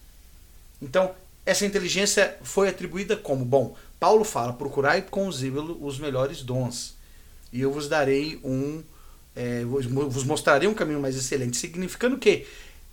Então, 0.81 1.15
essa 1.45 1.65
inteligência 1.65 2.37
foi 2.43 2.67
atribuída 2.67 3.15
como? 3.15 3.45
Bom, 3.45 3.77
Paulo 3.97 4.25
fala: 4.25 4.51
procurai 4.51 5.03
com 5.03 5.31
zelo 5.31 5.77
os 5.81 5.97
melhores 5.97 6.41
dons, 6.41 6.96
e 7.57 7.61
eu 7.61 7.71
vos 7.71 7.89
darei 7.89 8.39
um. 8.43 8.83
É, 9.35 9.65
vos 9.65 10.23
mostrarei 10.23 10.67
um 10.67 10.75
caminho 10.75 10.99
mais 10.99 11.15
excelente. 11.15 11.57
Significando 11.57 12.17
que 12.19 12.45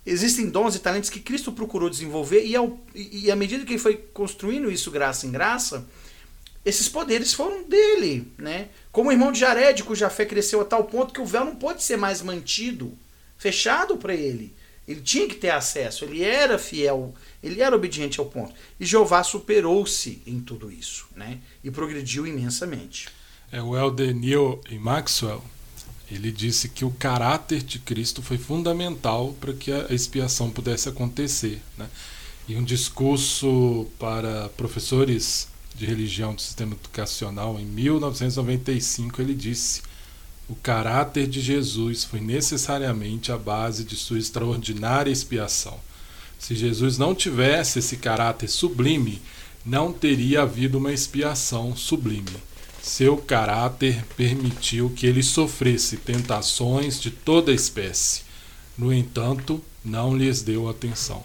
existem 0.07 0.49
dons 0.49 0.75
e 0.75 0.79
talentos 0.79 1.11
que 1.11 1.21
Cristo 1.21 1.53
procurou 1.53 1.91
desenvolver, 1.91 2.47
e, 2.47 2.57
ao, 2.57 2.79
e 2.95 3.31
à 3.31 3.37
medida 3.37 3.65
que 3.65 3.73
ele 3.73 3.79
foi 3.79 3.97
construindo 4.15 4.71
isso 4.71 4.91
graça 4.91 5.27
em 5.27 5.31
graça, 5.31 5.87
esses 6.65 6.89
poderes 6.89 7.35
foram 7.35 7.65
dele, 7.65 8.33
né? 8.39 8.69
Como 8.91 9.11
o 9.11 9.13
irmão 9.13 9.31
de 9.31 9.41
Jared, 9.41 9.85
cuja 9.85 10.09
fé 10.09 10.25
cresceu 10.25 10.63
a 10.63 10.65
tal 10.65 10.85
ponto 10.85 11.13
que 11.13 11.21
o 11.21 11.27
véu 11.27 11.45
não 11.45 11.57
pode 11.57 11.83
ser 11.83 11.99
mais 11.99 12.23
mantido, 12.23 12.97
fechado 13.37 13.99
para 13.99 14.15
ele. 14.15 14.55
Ele 14.89 15.03
tinha 15.03 15.29
que 15.29 15.35
ter 15.35 15.51
acesso, 15.51 16.07
ele 16.07 16.23
era 16.23 16.59
fiel, 16.59 17.15
ele 17.43 17.61
era 17.61 17.77
obediente 17.77 18.19
ao 18.19 18.27
ponto. 18.27 18.55
E 18.81 18.87
Jeová 18.87 19.23
superou-se 19.23 20.23
em 20.27 20.41
tudo 20.41 20.73
isso, 20.73 21.07
né? 21.15 21.39
E 21.63 21.71
progrediu 21.71 22.27
imensamente. 22.27 23.09
É, 23.53 23.63
o 23.63 23.77
Elder 23.77 24.15
Neil 24.15 24.61
e 24.71 24.79
Maxwell, 24.79 25.43
ele 26.11 26.31
disse 26.31 26.69
que 26.69 26.85
o 26.85 26.91
caráter 26.91 27.63
de 27.63 27.79
Cristo 27.79 28.23
foi 28.23 28.39
fundamental 28.39 29.35
para 29.41 29.53
que 29.53 29.73
a 29.73 29.87
expiação 29.91 30.51
pudesse 30.51 30.89
acontecer, 30.89 31.61
né? 31.79 31.89
E 32.47 32.57
um 32.57 32.63
discurso 32.63 33.87
para 33.99 34.51
professores 34.51 35.49
de 35.75 35.87
religião 35.87 36.35
do 36.35 36.43
sistema 36.43 36.75
educacional, 36.75 37.59
em 37.59 37.65
1995, 37.65 39.23
ele 39.23 39.35
disse: 39.35 39.83
O 40.49 40.55
caráter 40.55 41.27
de 41.27 41.41
Jesus 41.41 42.05
foi 42.05 42.21
necessariamente 42.21 43.33
a 43.33 43.39
base 43.39 43.83
de 43.83 43.97
sua 43.97 44.19
extraordinária 44.19 45.11
expiação. 45.11 45.81
Se 46.39 46.55
Jesus 46.55 46.99
não 46.99 47.15
tivesse 47.15 47.79
esse 47.79 47.97
caráter 47.97 48.49
sublime, 48.49 49.23
não 49.65 49.91
teria 49.91 50.43
havido 50.43 50.77
uma 50.77 50.93
expiação 50.93 51.75
sublime. 51.75 52.37
Seu 52.85 53.17
caráter 53.17 54.05
permitiu 54.15 54.91
que 54.91 55.07
ele 55.07 55.23
sofresse 55.23 55.97
tentações 55.97 57.01
de 57.01 57.11
toda 57.11 57.51
espécie. 57.51 58.21
No 58.77 58.93
entanto, 58.93 59.65
não 59.83 60.15
lhes 60.15 60.43
deu 60.43 60.69
atenção. 60.69 61.25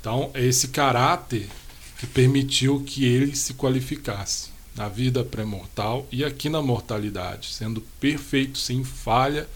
Então, 0.00 0.30
esse 0.34 0.68
caráter 0.68 1.50
que 1.98 2.06
permitiu 2.06 2.82
que 2.82 3.04
ele 3.04 3.36
se 3.36 3.52
qualificasse 3.52 4.48
na 4.74 4.88
vida 4.88 5.22
pré-mortal 5.22 6.08
e 6.10 6.24
aqui 6.24 6.48
na 6.48 6.62
mortalidade, 6.62 7.52
sendo 7.52 7.82
perfeito, 8.00 8.56
sem 8.56 8.82
falha, 8.82 9.46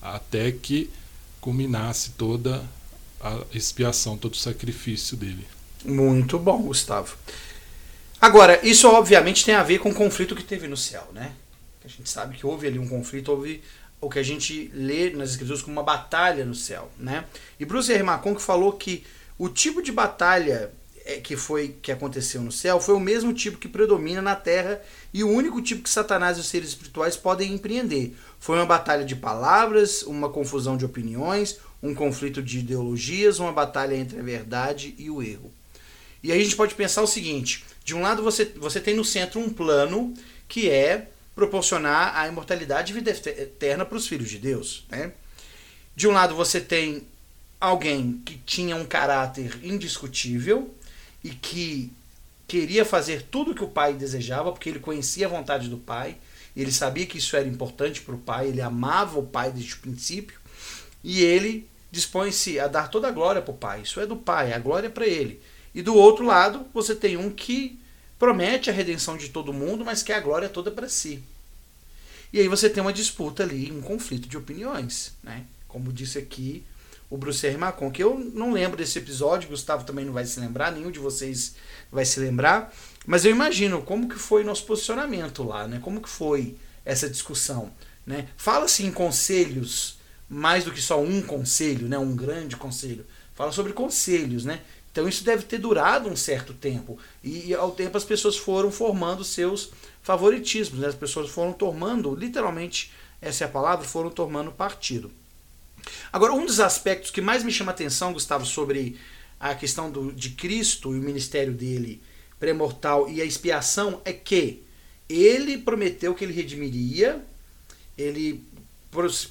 até 0.00 0.50
que 0.50 0.88
culminasse 1.42 2.12
toda 2.12 2.64
a 3.20 3.42
expiação, 3.52 4.16
todo 4.16 4.32
o 4.32 4.38
sacrifício 4.38 5.14
dele. 5.14 5.46
Muito 5.84 6.38
bom, 6.38 6.62
Gustavo. 6.62 7.18
Agora, 8.26 8.58
isso 8.66 8.88
obviamente 8.88 9.44
tem 9.44 9.54
a 9.54 9.62
ver 9.62 9.78
com 9.78 9.90
o 9.90 9.94
conflito 9.94 10.34
que 10.34 10.42
teve 10.42 10.66
no 10.66 10.76
céu, 10.76 11.06
né? 11.14 11.30
A 11.84 11.86
gente 11.86 12.10
sabe 12.10 12.36
que 12.36 12.44
houve 12.44 12.66
ali 12.66 12.76
um 12.76 12.88
conflito, 12.88 13.30
houve 13.30 13.62
o 14.00 14.10
que 14.10 14.18
a 14.18 14.22
gente 14.24 14.68
lê 14.74 15.10
nas 15.10 15.30
escrituras 15.30 15.62
como 15.62 15.76
uma 15.76 15.84
batalha 15.84 16.44
no 16.44 16.52
céu, 16.52 16.90
né? 16.98 17.24
E 17.60 17.64
Bruce 17.64 17.92
R. 17.92 18.02
Que 18.34 18.42
falou 18.42 18.72
que 18.72 19.06
o 19.38 19.48
tipo 19.48 19.80
de 19.80 19.92
batalha 19.92 20.72
é, 21.04 21.20
que 21.20 21.36
foi 21.36 21.76
que 21.80 21.92
aconteceu 21.92 22.42
no 22.42 22.50
céu 22.50 22.80
foi 22.80 22.96
o 22.96 23.00
mesmo 23.00 23.32
tipo 23.32 23.58
que 23.58 23.68
predomina 23.68 24.20
na 24.20 24.34
terra 24.34 24.82
e 25.14 25.22
o 25.22 25.30
único 25.30 25.62
tipo 25.62 25.84
que 25.84 25.88
Satanás 25.88 26.36
e 26.36 26.40
os 26.40 26.48
seres 26.48 26.70
espirituais 26.70 27.16
podem 27.16 27.54
empreender. 27.54 28.16
Foi 28.40 28.56
uma 28.56 28.66
batalha 28.66 29.04
de 29.04 29.14
palavras, 29.14 30.02
uma 30.02 30.28
confusão 30.28 30.76
de 30.76 30.84
opiniões, 30.84 31.60
um 31.80 31.94
conflito 31.94 32.42
de 32.42 32.58
ideologias, 32.58 33.38
uma 33.38 33.52
batalha 33.52 33.94
entre 33.94 34.18
a 34.18 34.22
verdade 34.24 34.96
e 34.98 35.08
o 35.08 35.22
erro. 35.22 35.52
E 36.24 36.32
aí 36.32 36.40
a 36.40 36.42
gente 36.42 36.56
pode 36.56 36.74
pensar 36.74 37.02
o 37.02 37.06
seguinte: 37.06 37.64
de 37.86 37.94
um 37.94 38.02
lado 38.02 38.20
você, 38.20 38.46
você 38.56 38.80
tem 38.80 38.96
no 38.96 39.04
centro 39.04 39.38
um 39.38 39.48
plano 39.48 40.12
que 40.48 40.68
é 40.68 41.08
proporcionar 41.36 42.16
a 42.16 42.26
imortalidade 42.26 42.90
e 42.90 42.94
vida 42.96 43.12
eterna 43.12 43.84
para 43.84 43.96
os 43.96 44.08
filhos 44.08 44.28
de 44.28 44.38
Deus, 44.38 44.84
né? 44.90 45.12
De 45.94 46.08
um 46.08 46.10
lado 46.10 46.34
você 46.34 46.60
tem 46.60 47.06
alguém 47.60 48.20
que 48.24 48.38
tinha 48.38 48.74
um 48.74 48.84
caráter 48.84 49.60
indiscutível 49.62 50.74
e 51.22 51.30
que 51.30 51.92
queria 52.48 52.84
fazer 52.84 53.22
tudo 53.22 53.52
o 53.52 53.54
que 53.54 53.62
o 53.62 53.68
pai 53.68 53.94
desejava, 53.94 54.50
porque 54.50 54.68
ele 54.68 54.80
conhecia 54.80 55.26
a 55.26 55.30
vontade 55.30 55.68
do 55.68 55.78
pai, 55.78 56.16
ele 56.56 56.72
sabia 56.72 57.06
que 57.06 57.18
isso 57.18 57.36
era 57.36 57.46
importante 57.46 58.00
para 58.00 58.16
o 58.16 58.18
pai, 58.18 58.48
ele 58.48 58.60
amava 58.60 59.16
o 59.16 59.26
pai 59.26 59.52
desde 59.52 59.74
o 59.74 59.78
princípio, 59.78 60.40
e 61.04 61.22
ele 61.22 61.68
dispõe-se 61.92 62.58
a 62.58 62.66
dar 62.66 62.88
toda 62.88 63.06
a 63.06 63.12
glória 63.12 63.40
para 63.40 63.54
o 63.54 63.56
pai. 63.56 63.82
Isso 63.82 64.00
é 64.00 64.06
do 64.06 64.16
pai, 64.16 64.52
a 64.52 64.58
glória 64.58 64.88
é 64.88 64.90
para 64.90 65.06
ele. 65.06 65.40
E 65.76 65.82
do 65.82 65.94
outro 65.94 66.24
lado, 66.24 66.66
você 66.72 66.94
tem 66.94 67.18
um 67.18 67.28
que 67.28 67.78
promete 68.18 68.70
a 68.70 68.72
redenção 68.72 69.14
de 69.14 69.28
todo 69.28 69.52
mundo, 69.52 69.84
mas 69.84 70.02
quer 70.02 70.14
a 70.14 70.20
glória 70.20 70.48
toda 70.48 70.70
para 70.70 70.88
si. 70.88 71.22
E 72.32 72.40
aí 72.40 72.48
você 72.48 72.70
tem 72.70 72.80
uma 72.80 72.94
disputa 72.94 73.42
ali, 73.42 73.70
um 73.70 73.82
conflito 73.82 74.26
de 74.26 74.38
opiniões, 74.38 75.12
né? 75.22 75.44
Como 75.68 75.92
disse 75.92 76.16
aqui 76.16 76.64
o 77.10 77.18
Bruce 77.18 77.46
R. 77.46 77.58
Macon, 77.58 77.90
que 77.90 78.02
eu 78.02 78.18
não 78.18 78.54
lembro 78.54 78.78
desse 78.78 78.98
episódio, 78.98 79.50
Gustavo 79.50 79.84
também 79.84 80.06
não 80.06 80.14
vai 80.14 80.24
se 80.24 80.40
lembrar, 80.40 80.72
nenhum 80.72 80.90
de 80.90 80.98
vocês 80.98 81.56
vai 81.92 82.06
se 82.06 82.18
lembrar, 82.20 82.74
mas 83.06 83.26
eu 83.26 83.30
imagino 83.30 83.82
como 83.82 84.08
que 84.08 84.16
foi 84.16 84.42
nosso 84.42 84.64
posicionamento 84.64 85.42
lá, 85.42 85.68
né? 85.68 85.78
Como 85.82 86.00
que 86.00 86.08
foi 86.08 86.56
essa 86.86 87.06
discussão, 87.06 87.70
né? 88.06 88.28
Fala-se 88.38 88.82
em 88.82 88.90
conselhos 88.90 89.98
mais 90.26 90.64
do 90.64 90.72
que 90.72 90.80
só 90.80 90.98
um 91.02 91.20
conselho, 91.20 91.86
né? 91.86 91.98
Um 91.98 92.16
grande 92.16 92.56
conselho. 92.56 93.04
Fala 93.34 93.52
sobre 93.52 93.74
conselhos, 93.74 94.46
né? 94.46 94.62
Então 94.96 95.06
isso 95.06 95.22
deve 95.22 95.42
ter 95.42 95.58
durado 95.58 96.08
um 96.08 96.16
certo 96.16 96.54
tempo 96.54 96.98
e 97.22 97.52
ao 97.52 97.70
tempo 97.72 97.98
as 97.98 98.04
pessoas 98.04 98.34
foram 98.34 98.72
formando 98.72 99.22
seus 99.22 99.70
favoritismos, 100.02 100.80
né? 100.80 100.88
as 100.88 100.94
pessoas 100.94 101.28
foram 101.28 101.52
tomando, 101.52 102.14
literalmente 102.14 102.90
essa 103.20 103.44
é 103.44 103.46
a 103.46 103.50
palavra, 103.50 103.86
foram 103.86 104.08
tomando 104.08 104.50
partido. 104.50 105.12
Agora, 106.10 106.32
um 106.32 106.46
dos 106.46 106.60
aspectos 106.60 107.10
que 107.10 107.20
mais 107.20 107.44
me 107.44 107.52
chama 107.52 107.72
a 107.72 107.74
atenção, 107.74 108.14
Gustavo, 108.14 108.46
sobre 108.46 108.98
a 109.38 109.54
questão 109.54 109.90
do, 109.90 110.10
de 110.10 110.30
Cristo 110.30 110.94
e 110.94 110.98
o 110.98 111.02
ministério 111.02 111.52
dele 111.52 112.02
pré-mortal 112.40 113.06
e 113.06 113.20
a 113.20 113.24
expiação 113.26 114.00
é 114.02 114.14
que 114.14 114.62
ele 115.10 115.58
prometeu 115.58 116.14
que 116.14 116.24
ele 116.24 116.32
redimiria, 116.32 117.22
ele 117.98 118.42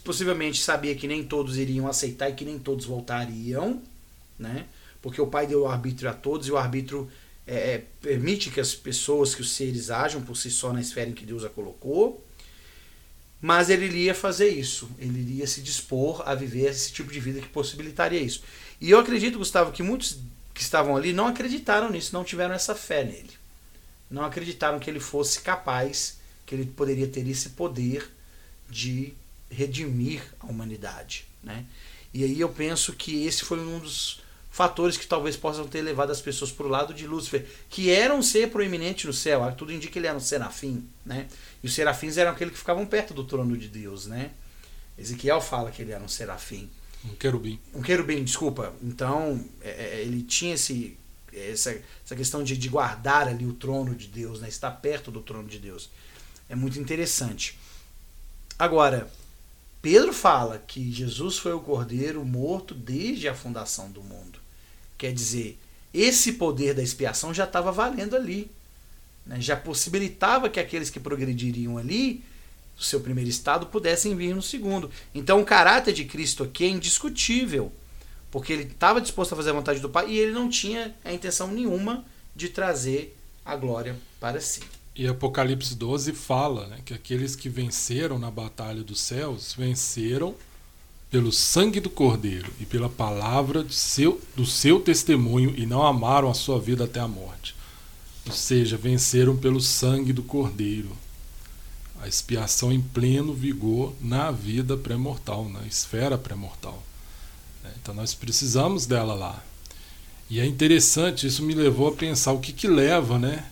possivelmente 0.04 0.62
sabia 0.62 0.93
que 0.93 1.08
nem 1.08 1.23
todos 1.23 1.58
iriam 1.58 1.88
aceitar 1.88 2.30
e 2.30 2.34
que 2.34 2.45
nem 2.45 2.60
todos 2.60 2.86
voltariam, 2.86 3.82
né? 4.38 4.67
Porque 5.06 5.22
o 5.22 5.28
Pai 5.28 5.46
deu 5.46 5.62
o 5.62 5.68
arbítrio 5.68 6.10
a 6.10 6.13
todos 6.15 6.48
e 6.48 6.52
o 6.52 6.58
arbítrio 6.58 7.08
é, 7.46 7.74
é, 7.74 7.84
permite 8.02 8.50
que 8.50 8.60
as 8.60 8.74
pessoas, 8.74 9.36
que 9.36 9.41
os 9.41 9.52
seres 9.52 9.91
ajam 9.91 10.20
por 10.20 10.36
si 10.36 10.50
só 10.50 10.74
na 10.74 10.82
esfera 10.82 11.08
em 11.08 11.13
que 11.13 11.28
Deus 11.28 11.44
a 11.44 11.50
colocou. 11.50 12.26
Mas 13.39 13.70
ele 13.70 13.86
iria 13.86 14.15
fazer 14.15 14.50
isso, 14.50 14.89
ele 14.98 15.20
iria 15.20 15.46
se 15.46 15.62
dispor 15.62 16.28
a 16.28 16.34
viver 16.34 16.72
esse 16.72 16.91
tipo 16.91 17.12
de 17.12 17.20
vida 17.20 17.39
que 17.39 17.48
possibilitaria 17.48 18.20
isso. 18.20 18.41
E 18.82 18.89
eu 18.89 18.98
acredito, 18.98 19.38
Gustavo, 19.38 19.72
que 19.72 19.84
muitos 19.84 20.18
que 20.56 20.63
estavam 20.63 20.98
ali 20.98 21.13
não 21.13 21.28
acreditaram 21.28 21.91
nisso, 21.91 22.12
não 22.12 22.24
tiveram 22.24 22.56
essa 22.56 22.74
fé 22.74 23.04
nele. 23.04 23.30
Não 24.10 24.26
acreditaram 24.26 24.80
que 24.80 24.89
ele 24.89 25.00
fosse 25.00 25.39
capaz, 25.41 26.18
que 26.48 26.56
ele 26.56 26.65
poderia 26.65 27.08
ter 27.08 27.28
esse 27.28 27.50
poder 27.50 28.10
de 28.68 29.13
redimir 29.52 30.24
a 30.39 30.48
humanidade. 30.48 31.28
Né? 31.44 31.63
E 32.12 32.24
aí 32.24 32.39
eu 32.39 32.50
penso 32.50 32.91
que 32.94 33.24
esse 33.28 33.46
foi 33.46 33.60
um 33.60 33.78
dos 33.78 34.25
fatores 34.56 34.96
que 34.96 35.06
talvez 35.06 35.36
possam 35.36 35.68
ter 35.68 35.82
levado 35.82 36.13
as 36.13 36.22
pessoas 36.22 36.50
para 36.50 36.65
o 36.65 36.70
lado 36.70 36.94
de 36.94 37.06
Lúcifer, 37.06 37.46
que 37.70 37.89
era 37.89 38.15
um 38.15 38.22
ser 38.22 38.50
proeminente 38.50 39.06
no 39.06 39.12
céu, 39.12 39.52
tudo 39.52 39.74
indica 39.74 39.91
que 39.91 40.00
ele 40.00 40.08
era 40.08 40.15
um 40.15 40.22
serafim, 40.22 40.88
né? 41.06 41.28
E 41.62 41.68
os 41.68 41.74
serafins 41.74 42.15
eram 42.15 42.32
aqueles 42.32 42.54
que 42.54 42.60
ficavam 42.60 42.86
perto 42.86 43.13
do 43.13 43.26
trono 43.26 43.58
de 43.58 43.68
Deus, 43.68 44.06
né? 44.08 44.32
Ezequiel 44.98 45.41
fala 45.41 45.72
que 45.72 45.82
ele 45.82 45.91
era 45.91 46.02
um 46.02 46.08
serafim. 46.08 46.70
Um 47.04 47.15
querubim. 47.15 47.60
Um 47.74 47.82
querubim, 47.82 48.24
desculpa. 48.24 48.74
Então, 48.82 49.44
é, 49.62 49.98
é 49.98 50.02
ele 50.04 50.24
tinha 50.24 50.56
esse, 50.56 50.98
essa, 51.34 51.78
essa 52.06 52.15
questão 52.15 52.41
de, 52.41 52.56
de 52.56 52.70
guardar 52.70 53.28
ali 53.28 53.46
o 53.46 53.52
trono 53.52 53.94
de 53.94 54.08
Deus, 54.08 54.39
né? 54.39 54.48
Estar 54.48 54.72
perto 54.72 55.12
do 55.12 55.20
trono 55.20 55.50
de 55.50 55.60
Deus. 55.60 55.89
É 56.48 56.56
muito 56.56 56.80
interessante. 56.80 57.60
Agora, 58.58 59.12
Pedro 59.82 60.13
fala 60.13 60.63
que 60.65 60.94
Jesus 60.94 61.38
foi 61.38 61.52
o 61.52 61.60
cordeiro 61.60 62.24
morto 62.24 62.74
desde 62.74 63.28
a 63.28 63.36
fundação 63.36 63.91
do 63.91 64.02
mundo. 64.02 64.45
Quer 64.98 65.14
dizer, 65.14 65.60
esse 65.94 66.34
poder 66.34 66.74
da 66.74 66.84
expiação 66.84 67.34
já 67.34 67.46
estava 67.46 67.72
valendo 67.72 68.16
ali. 68.16 68.52
Né? 69.26 69.40
Já 69.40 69.56
possibilitava 69.56 70.50
que 70.50 70.60
aqueles 70.60 70.90
que 70.90 71.00
progrediriam 71.00 71.78
ali, 71.78 72.24
do 72.78 72.84
seu 72.84 73.00
primeiro 73.00 73.30
estado, 73.30 73.68
pudessem 73.68 74.16
vir 74.16 74.36
no 74.36 74.42
segundo. 74.42 74.92
Então 75.14 75.42
o 75.42 75.46
caráter 75.46 75.94
de 75.94 76.06
Cristo 76.06 76.44
aqui 76.44 76.66
é 76.66 76.70
indiscutível. 76.70 77.72
Porque 78.30 78.52
ele 78.52 78.64
estava 78.64 79.00
disposto 79.00 79.34
a 79.34 79.36
fazer 79.38 79.52
a 79.52 79.54
vontade 79.54 79.80
do 79.80 79.90
Pai 79.90 80.10
e 80.10 80.18
ele 80.18 80.34
não 80.34 80.50
tinha 80.50 80.94
a 81.04 81.14
intenção 81.14 81.48
nenhuma 81.48 82.06
de 82.36 82.50
trazer 82.50 83.18
a 83.46 83.56
glória 83.56 83.96
para 84.20 84.42
si. 84.42 84.62
E 84.94 85.08
Apocalipse 85.08 85.76
12 85.76 86.14
fala 86.14 86.68
né, 86.68 86.80
que 86.84 86.94
aqueles 86.94 87.36
que 87.36 87.50
venceram 87.50 88.18
na 88.18 88.32
batalha 88.32 88.84
dos 88.84 89.00
céus 89.02 89.54
venceram 89.54 90.36
pelo 91.15 91.32
sangue 91.32 91.80
do 91.80 91.89
Cordeiro 91.89 92.51
e 92.60 92.65
pela 92.65 92.89
palavra 92.89 93.63
de 93.63 93.73
seu, 93.73 94.21
do 94.36 94.45
seu 94.45 94.82
testemunho 94.82 95.54
e 95.56 95.65
não 95.65 95.82
amaram 95.82 96.30
a 96.30 96.34
sua 96.34 96.60
vida 96.60 96.84
até 96.84 96.99
a 96.99 97.08
morte. 97.08 97.56
Ou 98.28 98.34
seja, 98.34 98.75
venceram 98.75 99.38
pelo 99.38 99.62
sangue 99.62 100.12
do 100.12 100.21
Cordeiro. 100.21 100.91
A 102.01 102.08
expiação 102.10 102.69
em 102.69 102.82
pleno 102.82 103.34
vigor 103.34 103.93
na 104.01 104.30
vida 104.30 104.75
pré-mortal, 104.75 105.47
na 105.47 105.65
esfera 105.65 106.17
pré-mortal. 106.17 106.84
É, 107.63 107.69
então 107.82 107.95
nós 107.95 108.13
precisamos 108.13 108.86
dela 108.86 109.13
lá. 109.13 109.41
E 110.30 110.41
é 110.41 110.45
interessante, 110.45 111.25
isso 111.25 111.43
me 111.43 111.54
levou 111.54 111.88
a 111.88 111.95
pensar 111.95 112.34
o 112.34 112.41
que, 112.41 112.51
que 112.51 112.67
leva 112.67 113.17
né, 113.17 113.45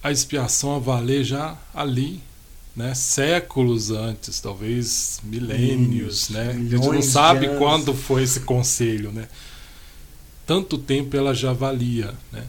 a 0.00 0.12
expiação 0.12 0.76
a 0.76 0.78
valer 0.78 1.24
já 1.24 1.58
ali, 1.74 2.22
né, 2.74 2.94
séculos 2.94 3.90
antes, 3.90 4.40
talvez 4.40 5.20
milênios, 5.22 6.30
né? 6.30 6.50
A 6.50 6.52
gente 6.52 6.88
não 6.88 7.02
sabe 7.02 7.48
quando 7.58 7.94
foi 7.94 8.22
esse 8.22 8.40
conselho, 8.40 9.12
né? 9.12 9.28
Tanto 10.46 10.78
tempo 10.78 11.16
ela 11.16 11.34
já 11.34 11.52
valia, 11.52 12.14
né? 12.32 12.46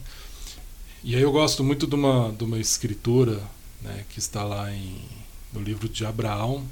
E 1.03 1.15
aí 1.15 1.21
eu 1.21 1.31
gosto 1.33 1.63
muito 1.63 1.85
de 1.85 1.95
uma, 1.95 2.31
de 2.31 2.45
uma 2.45 2.57
escritura 2.57 3.41
né, 3.81 4.05
que 4.09 4.19
está 4.19 4.43
lá 4.43 4.71
em, 4.71 4.97
no 5.51 5.61
livro 5.61 5.89
de 5.89 6.05
Abraão, 6.05 6.63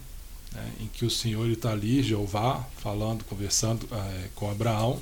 né, 0.53 0.71
em 0.79 0.87
que 0.87 1.05
o 1.05 1.09
Senhor 1.09 1.49
está 1.49 1.71
ali, 1.71 2.01
Jeová, 2.01 2.65
falando, 2.77 3.25
conversando 3.25 3.85
é, 3.91 4.29
com 4.33 4.49
Abraão. 4.49 5.01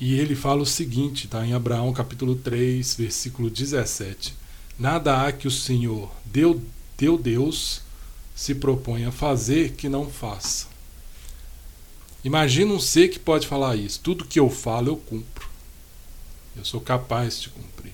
E 0.00 0.18
ele 0.18 0.34
fala 0.34 0.62
o 0.62 0.66
seguinte, 0.66 1.26
está 1.26 1.46
em 1.46 1.52
Abraão 1.52 1.92
capítulo 1.92 2.34
3, 2.34 2.94
versículo 2.94 3.50
17. 3.50 4.34
Nada 4.80 5.26
há 5.26 5.30
que 5.30 5.46
o 5.46 5.50
Senhor, 5.50 6.10
deu, 6.24 6.58
teu 6.96 7.18
Deus, 7.18 7.82
se 8.34 8.54
propõe 8.54 9.04
a 9.04 9.12
fazer 9.12 9.72
que 9.72 9.90
não 9.90 10.08
faça. 10.08 10.68
Imagina 12.24 12.72
um 12.72 12.80
ser 12.80 13.08
que 13.08 13.18
pode 13.18 13.46
falar 13.46 13.76
isso. 13.76 14.00
Tudo 14.00 14.24
que 14.24 14.40
eu 14.40 14.48
falo, 14.48 14.88
eu 14.88 14.96
cumpro. 14.96 15.46
Eu 16.56 16.64
sou 16.64 16.80
capaz 16.80 17.42
de 17.42 17.50
cumprir. 17.50 17.92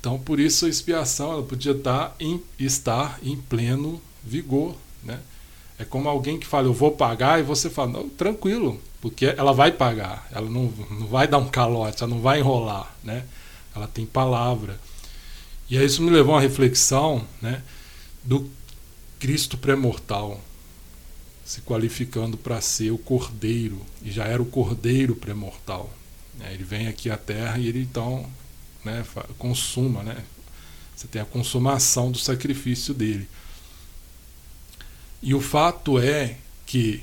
Então, 0.00 0.18
por 0.18 0.40
isso 0.40 0.64
a 0.64 0.70
expiação 0.70 1.32
ela 1.32 1.42
podia 1.42 1.72
estar 1.72 2.16
em, 2.18 2.42
estar 2.58 3.18
em 3.22 3.36
pleno 3.36 4.00
vigor. 4.24 4.74
Né? 5.04 5.20
É 5.78 5.84
como 5.84 6.08
alguém 6.08 6.38
que 6.38 6.46
fala, 6.46 6.66
eu 6.66 6.72
vou 6.72 6.92
pagar, 6.92 7.40
e 7.40 7.42
você 7.42 7.68
fala, 7.68 7.92
não, 7.92 8.08
tranquilo, 8.08 8.80
porque 9.02 9.26
ela 9.26 9.52
vai 9.52 9.70
pagar. 9.70 10.26
Ela 10.32 10.48
não, 10.48 10.72
não 10.90 11.06
vai 11.08 11.28
dar 11.28 11.36
um 11.36 11.48
calote, 11.48 12.02
ela 12.02 12.14
não 12.14 12.22
vai 12.22 12.38
enrolar. 12.38 12.96
Né? 13.04 13.26
Ela 13.76 13.86
tem 13.86 14.06
palavra. 14.06 14.80
E 15.70 15.76
aí 15.76 15.84
isso 15.84 16.02
me 16.02 16.10
levou 16.10 16.34
a 16.34 16.36
uma 16.36 16.42
reflexão 16.42 17.26
né, 17.42 17.62
do 18.24 18.50
Cristo 19.18 19.58
pré-mortal, 19.58 20.42
se 21.44 21.60
qualificando 21.60 22.36
para 22.36 22.60
ser 22.60 22.90
o 22.90 22.98
Cordeiro, 22.98 23.84
e 24.02 24.10
já 24.10 24.24
era 24.24 24.40
o 24.40 24.46
Cordeiro 24.46 25.16
pré-mortal. 25.16 25.92
É, 26.40 26.52
ele 26.52 26.64
vem 26.64 26.86
aqui 26.86 27.10
à 27.10 27.16
Terra 27.16 27.58
e 27.58 27.66
ele 27.66 27.80
então 27.82 28.30
né, 28.84 29.04
consuma, 29.36 30.02
né? 30.02 30.24
Você 30.94 31.06
tem 31.06 31.22
a 31.22 31.24
consumação 31.24 32.10
do 32.10 32.18
sacrifício 32.18 32.92
dele. 32.92 33.28
E 35.22 35.34
o 35.34 35.40
fato 35.40 35.98
é 35.98 36.36
que 36.66 37.02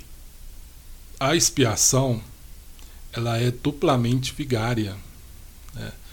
a 1.19 1.36
expiação 1.36 2.21
ela 3.12 3.38
é 3.38 3.51
duplamente 3.51 4.34
vigária. 4.34 4.95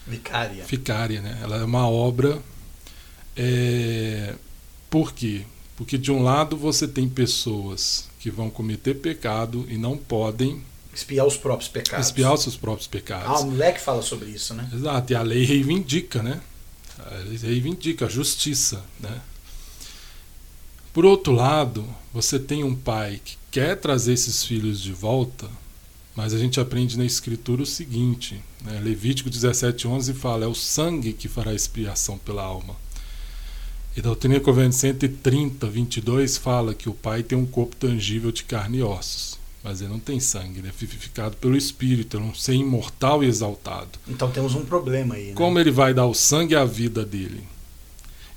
Vicária. 0.07 0.65
Vicária, 0.65 1.21
né? 1.21 1.39
Ela 1.43 1.57
é 1.57 1.65
uma 1.65 1.89
obra. 1.89 2.41
É... 3.37 4.35
Por 4.91 5.13
quê? 5.13 5.45
Porque 5.77 5.97
de 5.97 6.13
um 6.13 6.23
lado 6.23 6.57
você 6.57 6.87
tem 6.87 7.09
pessoas 7.09 8.09
que 8.19 8.31
vão 8.31 8.51
cometer 8.51 8.95
pecado 8.95 9.67
e 9.69 9.77
não 9.77 9.97
podem 9.97 10.63
espiar 10.95 11.27
os 11.27 11.37
próprios 11.37 11.69
pecados. 11.69 12.07
Espiar 12.07 12.35
os 12.35 12.43
seus 12.43 12.57
próprios 12.57 12.87
pecados. 12.87 13.27
Ah, 13.27 13.41
o 13.41 13.51
moleque 13.51 13.81
fala 13.81 14.03
sobre 14.03 14.29
isso, 14.31 14.55
né? 14.55 14.69
Exato, 14.73 15.13
e 15.13 15.17
a 15.17 15.23
lei 15.23 15.45
reivindica, 15.45 16.23
né? 16.23 16.41
A 16.99 17.15
lei 17.17 17.39
reivindica 17.39 18.07
a 18.07 18.09
justiça, 18.09 18.85
né? 19.01 19.21
Por 20.93 21.07
outro 21.07 21.33
lado, 21.33 21.89
você 22.13 22.39
tem 22.39 22.63
um 22.63 22.77
pai 22.77 23.21
que 23.25 23.39
quer 23.51 23.77
trazer 23.77 24.13
esses 24.13 24.45
filhos 24.45 24.81
de 24.81 24.93
volta, 24.93 25.49
mas 26.15 26.35
a 26.35 26.39
gente 26.39 26.61
aprende 26.61 26.99
na 26.99 27.05
Escritura 27.05 27.63
o 27.63 27.67
seguinte: 27.67 28.43
né? 28.65 28.81
Levítico 28.81 29.31
17,11 29.31 30.15
fala, 30.15 30.45
é 30.45 30.49
o 30.49 30.55
sangue 30.55 31.13
que 31.13 31.29
fará 31.29 31.55
expiação 31.55 32.19
pela 32.19 32.43
alma. 32.43 32.77
E 33.97 34.01
Doutrina 34.01 34.41
Convênio 34.41 34.73
130, 34.73 35.67
22 35.67 36.39
fala 36.39 36.75
que 36.75 36.89
o 36.89 36.95
Pai 36.95 37.23
tem 37.23 37.37
um 37.37 37.45
corpo 37.45 37.77
tangível 37.77 38.33
de 38.33 38.43
carne 38.43 38.79
e 38.79 38.83
ossos, 38.83 39.39
mas 39.63 39.83
ele 39.83 39.91
não 39.91 39.99
tem 39.99 40.19
sangue, 40.19 40.61
ele 40.61 40.69
é 40.69 40.73
vivificado 40.73 41.37
pelo 41.37 41.57
Espírito, 41.57 42.17
ele 42.17 42.25
é 42.25 42.29
um 42.29 42.35
ser 42.35 42.55
imortal 42.55 43.23
e 43.23 43.27
exaltado. 43.27 43.99
Então 44.09 44.31
temos 44.31 44.55
um 44.55 44.65
problema 44.65 45.15
aí. 45.15 45.29
Né? 45.29 45.35
Como 45.35 45.59
ele 45.59 45.71
vai 45.71 45.93
dar 45.93 46.07
o 46.07 46.15
sangue 46.15 46.55
à 46.55 46.65
vida 46.65 47.05
dele? 47.05 47.45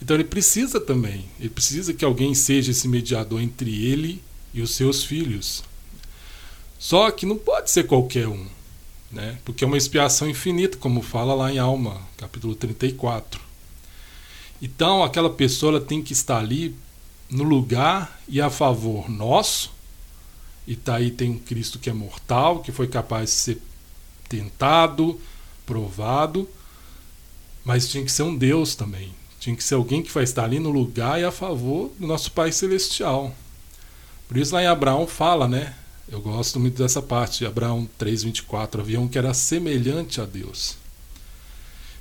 Então 0.02 0.16
ele 0.16 0.26
precisa 0.26 0.80
também, 0.80 1.26
ele 1.40 1.50
precisa 1.50 1.94
que 1.94 2.04
alguém 2.04 2.36
seja 2.36 2.72
esse 2.72 2.88
mediador 2.88 3.42
entre 3.42 3.86
ele 3.86 4.22
e 4.54 4.62
os 4.62 4.76
seus 4.76 5.06
filhos. 5.06 5.64
Só 6.78 7.10
que 7.12 7.26
não 7.26 7.38
pode 7.38 7.72
ser 7.72 7.86
qualquer 7.86 8.28
um, 8.28 8.46
né? 9.12 9.38
porque 9.46 9.64
é 9.64 9.68
uma 9.68 9.78
expiação 9.78 10.30
infinita, 10.30 10.78
como 10.78 11.02
fala 11.02 11.34
lá 11.34 11.52
em 11.52 11.58
Alma, 11.58 12.02
capítulo 12.18 12.56
34. 12.56 13.42
Então, 14.62 15.04
aquela 15.04 15.30
pessoa 15.30 15.80
tem 15.82 16.02
que 16.02 16.14
estar 16.14 16.38
ali 16.38 16.76
no 17.30 17.44
lugar 17.44 18.20
e 18.28 18.40
a 18.42 18.50
favor 18.50 19.10
nosso. 19.10 19.74
E 20.68 20.76
tá 20.76 20.96
aí 20.96 21.12
tem 21.12 21.30
um 21.30 21.38
Cristo 21.38 21.78
que 21.78 21.90
é 21.90 21.94
mortal, 21.94 22.60
que 22.60 22.72
foi 22.72 22.88
capaz 22.88 23.30
de 23.30 23.36
ser 23.36 23.62
tentado, 24.28 25.20
provado, 25.66 26.50
mas 27.64 27.88
tinha 27.88 28.04
que 28.04 28.12
ser 28.12 28.24
um 28.24 28.36
Deus 28.36 28.76
também. 28.76 29.14
Tinha 29.40 29.56
que 29.56 29.64
ser 29.64 29.76
alguém 29.76 30.02
que 30.02 30.12
vai 30.12 30.24
estar 30.24 30.44
ali 30.44 30.60
no 30.60 30.72
lugar 30.72 31.20
e 31.20 31.24
a 31.24 31.32
favor 31.32 31.92
do 32.00 32.08
nosso 32.08 32.32
Pai 32.32 32.52
Celestial. 32.52 33.36
Por 34.28 34.38
isso 34.38 34.56
lá 34.56 34.64
em 34.64 34.68
Abraão 34.68 35.06
fala, 35.06 35.48
né? 35.48 35.76
Eu 36.08 36.22
gosto 36.22 36.60
muito 36.60 36.78
dessa 36.78 37.02
parte 37.02 37.40
de 37.40 37.46
Abraão 37.48 37.90
3:24, 37.98 38.82
havia 38.82 39.00
um 39.00 39.08
que 39.08 39.18
era 39.18 39.34
semelhante 39.34 40.22
a 40.22 40.26
Deus. 40.26 40.78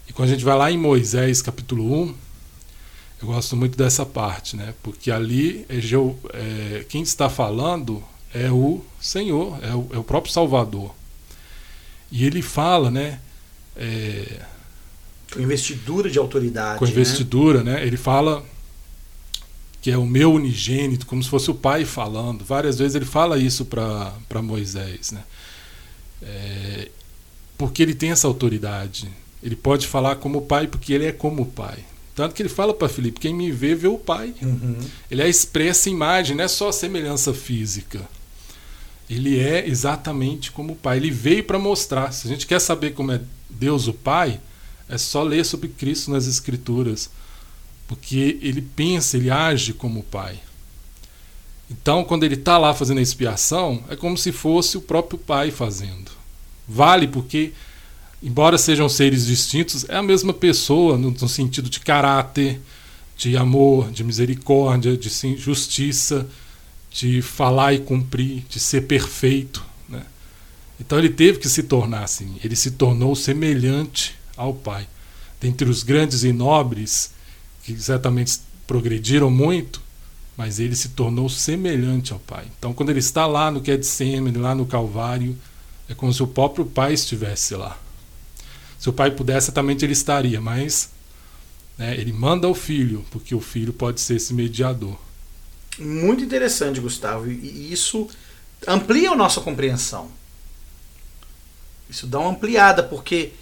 E 0.07 0.13
quando 0.13 0.29
a 0.29 0.33
gente 0.33 0.45
vai 0.45 0.57
lá 0.57 0.71
em 0.71 0.77
Moisés, 0.77 1.41
capítulo 1.41 2.03
1, 2.03 2.15
eu 3.23 3.29
gosto 3.29 3.57
muito 3.57 3.79
dessa 3.79 4.05
parte, 4.05 4.57
né? 4.57 4.75
Porque 4.83 5.11
ali 5.11 5.65
é, 5.71 5.79
é, 5.79 6.85
quem 6.85 7.03
está 7.03 7.31
falando 7.31 8.03
é 8.35 8.51
o 8.51 8.85
Senhor, 9.01 9.59
é 9.63 9.75
o, 9.75 9.89
é 9.95 9.99
o, 9.99 10.05
próprio 10.05 10.33
Salvador. 10.33 10.95
E 12.13 12.27
ele 12.27 12.43
fala, 12.43 12.91
né? 12.91 13.21
É, 13.75 14.43
com 15.33 15.41
investidura 15.41 16.11
de 16.11 16.19
autoridade. 16.19 16.79
Com 16.79 16.85
né? 16.85 16.91
investidura, 16.91 17.65
né? 17.65 17.75
né? 17.75 17.87
Ele 17.87 17.97
fala 17.97 18.45
que 19.85 19.91
é 19.91 19.99
o 19.99 20.07
meu 20.07 20.33
unigênito, 20.33 21.05
como 21.05 21.23
se 21.23 21.29
fosse 21.29 21.51
o 21.51 21.55
pai 21.55 21.85
falando. 21.85 22.43
Várias 22.43 22.79
vezes 22.79 22.95
ele 22.95 23.05
fala 23.05 23.37
isso 23.37 23.67
para 23.67 24.41
Moisés, 24.41 25.13
né? 25.13 25.23
É, 26.23 26.89
porque 27.59 27.83
ele 27.83 27.95
tem 27.95 28.11
essa 28.11 28.27
autoridade. 28.27 29.11
Ele 29.43 29.55
pode 29.55 29.87
falar 29.87 30.17
como 30.17 30.41
pai 30.41 30.67
porque 30.69 30.91
ele 30.95 31.05
é 31.05 31.13
como 31.13 31.43
o 31.43 31.47
pai. 31.47 31.85
Tanto 32.15 32.35
que 32.35 32.41
ele 32.41 32.49
fala 32.49 32.73
para 32.73 32.89
Filipe: 32.89 33.21
quem 33.21 33.35
me 33.35 33.53
vê, 33.53 33.75
vê 33.75 33.87
o 33.87 33.99
Pai. 33.99 34.35
Uhum. 34.41 34.79
Ele 35.11 35.21
é 35.21 35.29
expressa 35.29 35.91
imagem, 35.91 36.35
não 36.35 36.45
é 36.45 36.49
só 36.49 36.73
semelhança 36.73 37.35
física. 37.35 38.09
Ele 39.11 39.39
é 39.39 39.69
exatamente 39.69 40.51
como 40.51 40.73
o 40.73 40.77
Pai. 40.77 40.97
Ele 40.97 41.11
veio 41.11 41.45
para 41.45 41.59
mostrar. 41.59 42.11
Se 42.11 42.27
a 42.27 42.31
gente 42.31 42.47
quer 42.47 42.59
saber 42.59 42.95
como 42.95 43.13
é 43.13 43.21
Deus 43.51 43.87
o 43.87 43.93
Pai, 43.93 44.41
é 44.89 44.97
só 44.97 45.23
ler 45.23 45.45
sobre 45.45 45.69
Cristo 45.69 46.11
nas 46.11 46.27
Escrituras. 46.27 47.11
Porque 47.87 48.39
ele 48.41 48.63
pensa, 48.63 49.17
ele 49.17 49.31
age 49.31 49.73
como 49.73 50.01
o 50.01 50.05
Pai. 50.05 50.41
Então, 51.71 52.05
quando 52.05 52.25
ele 52.25 52.35
está 52.35 52.59
lá 52.59 52.75
fazendo 52.75 52.99
a 52.99 53.03
expiação, 53.03 53.83
é 53.89 53.97
como 53.97 54.17
se 54.17 54.33
fosse 54.33 54.77
o 54.77 54.83
próprio 54.83 55.19
Pai 55.19 55.51
fazendo. 55.51 56.11
Vale 56.67 57.09
porque 57.09 57.53
embora 58.25 58.57
sejam 58.57 58.89
seres 58.89 59.27
distintos, 59.27 59.85
é 59.87 59.97
a 59.97 60.03
mesma 60.03 60.33
pessoa 60.33 60.97
no, 60.97 61.11
no 61.11 61.29
sentido 61.29 61.69
de 61.69 61.79
caráter, 61.79 62.59
de 63.17 63.37
amor, 63.37 63.91
de 63.91 64.03
misericórdia, 64.03 64.97
de 64.97 65.37
justiça, 65.37 66.27
de 66.91 67.21
falar 67.21 67.75
e 67.75 67.81
cumprir, 67.81 68.45
de 68.49 68.59
ser 68.59 68.83
perfeito. 68.83 69.63
Né? 69.87 70.03
Então 70.81 70.99
ele 70.99 71.11
teve 71.11 71.39
que 71.39 71.49
se 71.49 71.65
tornar 71.65 72.05
assim. 72.05 72.37
Ele 72.43 72.57
se 72.57 72.73
tornou 72.73 73.15
semelhante 73.15 74.15
ao 74.37 74.55
Pai. 74.55 74.89
Dentre 75.39 75.69
os 75.69 75.83
grandes 75.83 76.25
e 76.25 76.33
nobres, 76.33 77.13
que 77.65 77.81
certamente 77.81 78.41
progrediram 78.67 79.31
muito, 79.31 79.83
mas 80.37 80.59
ele 80.59 80.77
se 80.77 80.91
tornou 80.91 81.29
semelhante 81.29 82.13
ao 82.13 82.19
Pai. 82.19 82.47
Então, 82.59 82.73
quando 82.73 82.91
ele 82.91 82.99
está 82.99 83.27
lá 83.27 83.51
no 83.51 83.65
Getsemane, 83.65 84.37
lá 84.37 84.55
no 84.55 84.67
Calvário, 84.67 85.37
é 85.89 85.95
como 85.95 86.13
se 86.13 86.23
o 86.23 86.27
próprio 86.27 86.67
Pai 86.67 86.93
estivesse 86.93 87.55
lá. 87.55 87.79
Se 88.79 88.91
o 88.91 88.93
pai 88.93 89.11
pudesse, 89.11 89.47
certamente 89.47 89.83
ele 89.83 89.95
estaria, 89.95 90.43
mas 90.43 90.91
né, 91.79 91.99
ele 91.99 92.13
manda 92.13 92.47
o 92.47 92.55
filho, 92.55 93.03
porque 93.11 93.35
o 93.35 93.41
filho 93.41 93.73
pode 93.73 93.99
ser 93.99 94.17
esse 94.17 94.35
mediador. 94.35 94.99
Muito 95.79 96.23
interessante, 96.23 96.81
Gustavo. 96.81 97.31
E 97.31 97.73
isso 97.73 98.09
amplia 98.69 99.13
a 99.13 99.17
nossa 99.17 99.41
compreensão. 99.41 100.11
Isso 101.89 102.07
dá 102.07 102.19
uma 102.19 102.31
ampliada, 102.31 102.83
porque 102.83 103.33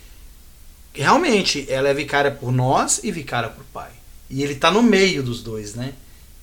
realmente 0.95 1.67
ela 1.69 1.89
é 1.89 1.95
vicária 1.95 2.31
por 2.31 2.53
nós 2.53 3.01
e 3.03 3.11
vicária 3.11 3.49
por 3.49 3.65
pai. 3.65 3.91
E 4.33 4.43
ele 4.43 4.55
está 4.55 4.71
no 4.71 4.83
meio 4.83 5.23
dos 5.23 5.43
dois, 5.43 5.75
né? 5.75 5.93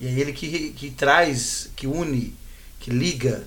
E 0.00 0.06
é 0.06 0.12
ele 0.12 0.32
que, 0.32 0.70
que 0.70 0.90
traz, 0.90 1.68
que 1.74 1.88
une, 1.88 2.32
que 2.78 2.88
liga, 2.88 3.44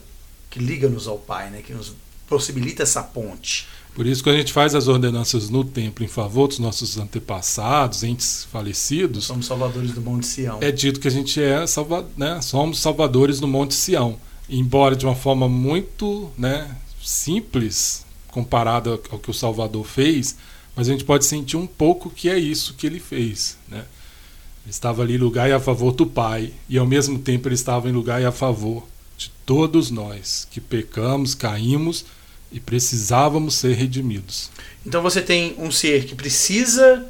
que 0.50 0.60
liga-nos 0.60 1.08
ao 1.08 1.18
pai, 1.18 1.50
né? 1.50 1.62
Que 1.66 1.74
nos 1.74 1.94
possibilita 2.28 2.84
essa 2.84 3.02
ponte. 3.02 3.66
Por 3.96 4.06
isso, 4.06 4.22
quando 4.22 4.36
a 4.36 4.40
gente 4.40 4.52
faz 4.52 4.76
as 4.76 4.90
ordenanças 4.90 5.50
no 5.50 5.64
templo 5.64 6.04
em 6.04 6.10
favor 6.10 6.48
dos 6.48 6.60
nossos 6.60 6.98
antepassados, 6.98 8.04
entes 8.04 8.46
falecidos. 8.52 9.26
Somos 9.26 9.46
salvadores 9.46 9.92
do 9.92 10.02
Monte 10.02 10.26
Sião. 10.26 10.58
É 10.62 10.72
dito 10.72 11.00
que 11.00 11.08
a 11.08 11.12
gente 11.12 11.42
é 11.42 11.66
salva, 11.66 12.06
né, 12.18 12.42
somos 12.42 12.80
salvadores 12.80 13.40
do 13.40 13.48
Monte 13.48 13.74
Sião. 13.74 14.20
Embora 14.50 14.96
de 14.96 15.06
uma 15.06 15.16
forma 15.16 15.48
muito 15.48 16.30
né, 16.38 16.76
simples, 17.02 18.04
comparada 18.28 19.00
ao 19.10 19.20
que 19.20 19.32
o 19.32 19.34
Salvador 19.34 19.86
fez, 19.86 20.36
mas 20.76 20.90
a 20.90 20.92
gente 20.92 21.06
pode 21.06 21.26
sentir 21.26 21.56
um 21.56 21.68
pouco 21.68 22.10
que 22.10 22.28
é 22.28 22.38
isso 22.38 22.74
que 22.74 22.86
ele 22.86 23.00
fez. 23.00 23.58
Né? 23.70 23.86
Estava 24.68 25.02
ali 25.02 25.16
em 25.16 25.18
lugar 25.18 25.50
e 25.50 25.54
a 25.54 25.60
favor 25.60 25.92
do 25.92 26.06
Pai, 26.06 26.54
e 26.70 26.78
ao 26.78 26.86
mesmo 26.86 27.20
tempo 27.20 27.48
ele 27.48 27.56
estava 27.56 27.90
em 27.90 27.92
lugar 27.92 28.22
e 28.22 28.26
a 28.26 28.32
favor 28.32 28.88
de 29.18 29.30
todos 29.46 29.92
nós 29.92 30.48
que 30.50 30.62
pecamos, 30.62 31.36
caímos 31.36 32.06
e 32.52 32.60
precisávamos 32.60 33.56
ser 33.56 33.74
redimidos. 33.74 34.50
Então 34.86 35.02
você 35.02 35.22
tem 35.22 35.56
um 35.58 35.72
ser 35.72 36.06
que 36.06 36.16
precisa 36.16 37.06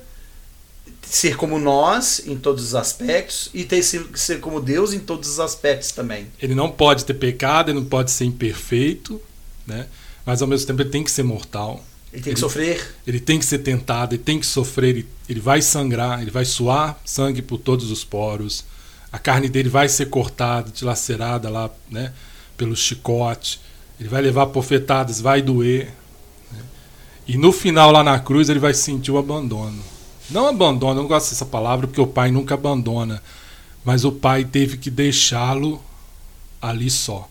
ser 1.02 1.36
como 1.36 1.60
nós 1.60 2.24
em 2.26 2.36
todos 2.38 2.64
os 2.64 2.76
aspectos 2.76 3.50
e 3.54 3.64
ter 3.64 3.84
ser 3.84 4.40
como 4.40 4.60
Deus 4.60 4.94
em 4.94 5.00
todos 5.00 5.30
os 5.30 5.40
aspectos 5.40 5.92
também. 5.92 6.28
Ele 6.42 6.56
não 6.56 6.72
pode 6.72 7.06
ter 7.06 7.14
pecado, 7.14 7.70
ele 7.70 7.80
não 7.80 7.86
pode 7.86 8.10
ser 8.10 8.26
imperfeito, 8.26 9.22
né? 9.68 9.88
Mas 10.26 10.42
ao 10.42 10.48
mesmo 10.48 10.66
tempo 10.66 10.82
ele 10.82 10.90
tem 10.90 11.04
que 11.04 11.12
ser 11.12 11.24
mortal. 11.24 11.84
Ele 12.14 12.22
tem 12.22 12.34
que 12.34 12.40
sofrer. 12.40 12.96
Ele 13.08 13.20
tem 13.20 13.40
que 13.40 13.46
ser 13.46 13.60
tentado, 13.60 14.14
ele 14.16 14.24
tem 14.24 14.40
que 14.40 14.46
sofrer, 14.46 14.90
ele, 14.90 15.10
ele 15.28 15.40
vai 15.40 15.62
sangrar, 15.62 16.22
ele 16.22 16.32
vai 16.32 16.46
suar 16.46 17.02
sangue 17.04 17.42
por 17.42 17.58
todos 17.58 17.90
os 17.92 18.06
poros. 18.06 18.64
A 19.12 19.18
carne 19.18 19.50
dele 19.50 19.68
vai 19.68 19.90
ser 19.90 20.06
cortada, 20.06 20.72
dilacerada 20.72 21.50
lá, 21.50 21.70
né, 21.90 22.14
pelo 22.56 22.76
chicote 22.76 23.60
ele 24.00 24.10
vai 24.10 24.22
levar 24.22 24.48
profetadas, 24.48 25.22
vai 25.22 25.42
doer. 25.42 25.94
Né? 26.52 26.60
E 27.28 27.38
no 27.38 27.52
final, 27.52 27.92
lá 27.92 28.04
na 28.04 28.20
cruz, 28.20 28.50
ele 28.50 28.60
vai 28.60 28.74
sentir 28.74 29.12
o 29.12 29.18
abandono. 29.18 29.82
Não 30.30 30.48
abandono, 30.48 31.00
eu 31.00 31.04
não 31.04 31.08
gosto 31.08 31.30
dessa 31.30 31.46
palavra, 31.46 31.88
porque 31.88 32.02
o 32.02 32.08
pai 32.08 32.32
nunca 32.32 32.56
abandona. 32.56 33.22
Mas 33.84 34.04
o 34.04 34.12
pai 34.12 34.46
teve 34.46 34.78
que 34.78 34.90
deixá-lo 34.90 35.82
ali 36.62 36.90
só. 36.90 37.30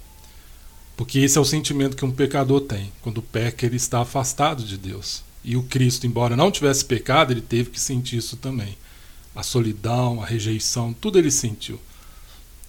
Porque 1.03 1.19
esse 1.19 1.37
é 1.37 1.41
o 1.41 1.45
sentimento 1.45 1.97
que 1.97 2.05
um 2.05 2.13
pecador 2.13 2.61
tem. 2.61 2.93
Quando 3.03 3.21
peca, 3.21 3.67
ele 3.67 3.75
está 3.75 4.03
afastado 4.03 4.63
de 4.63 4.79
Deus. 4.79 5.25
E 5.43 5.57
o 5.57 5.65
Cristo, 5.65 6.07
embora 6.07 6.37
não 6.37 6.49
tivesse 6.49 6.85
pecado, 6.85 7.33
ele 7.33 7.41
teve 7.41 7.71
que 7.71 7.81
sentir 7.81 8.19
isso 8.19 8.37
também. 8.37 8.79
A 9.35 9.43
solidão, 9.43 10.23
a 10.23 10.27
rejeição, 10.27 10.93
tudo 10.93 11.19
ele 11.19 11.33
sentiu. 11.33 11.81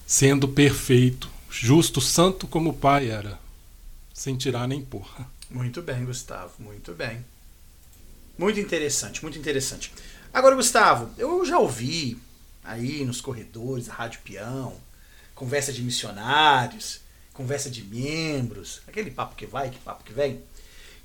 Sendo 0.04 0.48
perfeito, 0.48 1.30
justo, 1.48 2.00
santo 2.00 2.48
como 2.48 2.70
o 2.70 2.74
Pai 2.74 3.08
era 3.08 3.38
sem 4.12 4.36
tirar 4.36 4.66
nem 4.66 4.82
pôr. 4.82 5.08
Muito 5.48 5.80
bem, 5.80 6.04
Gustavo, 6.04 6.54
muito 6.58 6.92
bem. 6.92 7.24
Muito 8.36 8.58
interessante, 8.58 9.22
muito 9.22 9.38
interessante. 9.38 9.92
Agora, 10.32 10.56
Gustavo, 10.56 11.08
eu 11.16 11.46
já 11.46 11.60
ouvi 11.60 12.18
aí 12.64 13.04
nos 13.04 13.20
corredores, 13.20 13.88
a 13.88 13.94
Rádio 13.94 14.22
Peão, 14.24 14.74
conversa 15.36 15.72
de 15.72 15.82
missionários, 15.82 17.04
conversa 17.34 17.68
de 17.68 17.82
membros, 17.82 18.80
aquele 18.86 19.10
papo 19.10 19.34
que 19.34 19.44
vai, 19.44 19.68
que 19.68 19.78
papo 19.78 20.04
que 20.04 20.12
vem, 20.12 20.40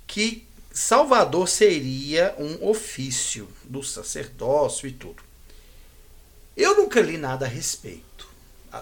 que 0.07 0.47
Salvador 0.71 1.49
seria 1.49 2.35
um 2.37 2.65
ofício 2.69 3.47
do 3.65 3.83
sacerdócio 3.83 4.87
e 4.87 4.91
tudo. 4.91 5.23
Eu 6.55 6.77
nunca 6.77 7.01
li 7.01 7.17
nada 7.17 7.45
a 7.45 7.49
respeito. 7.49 8.29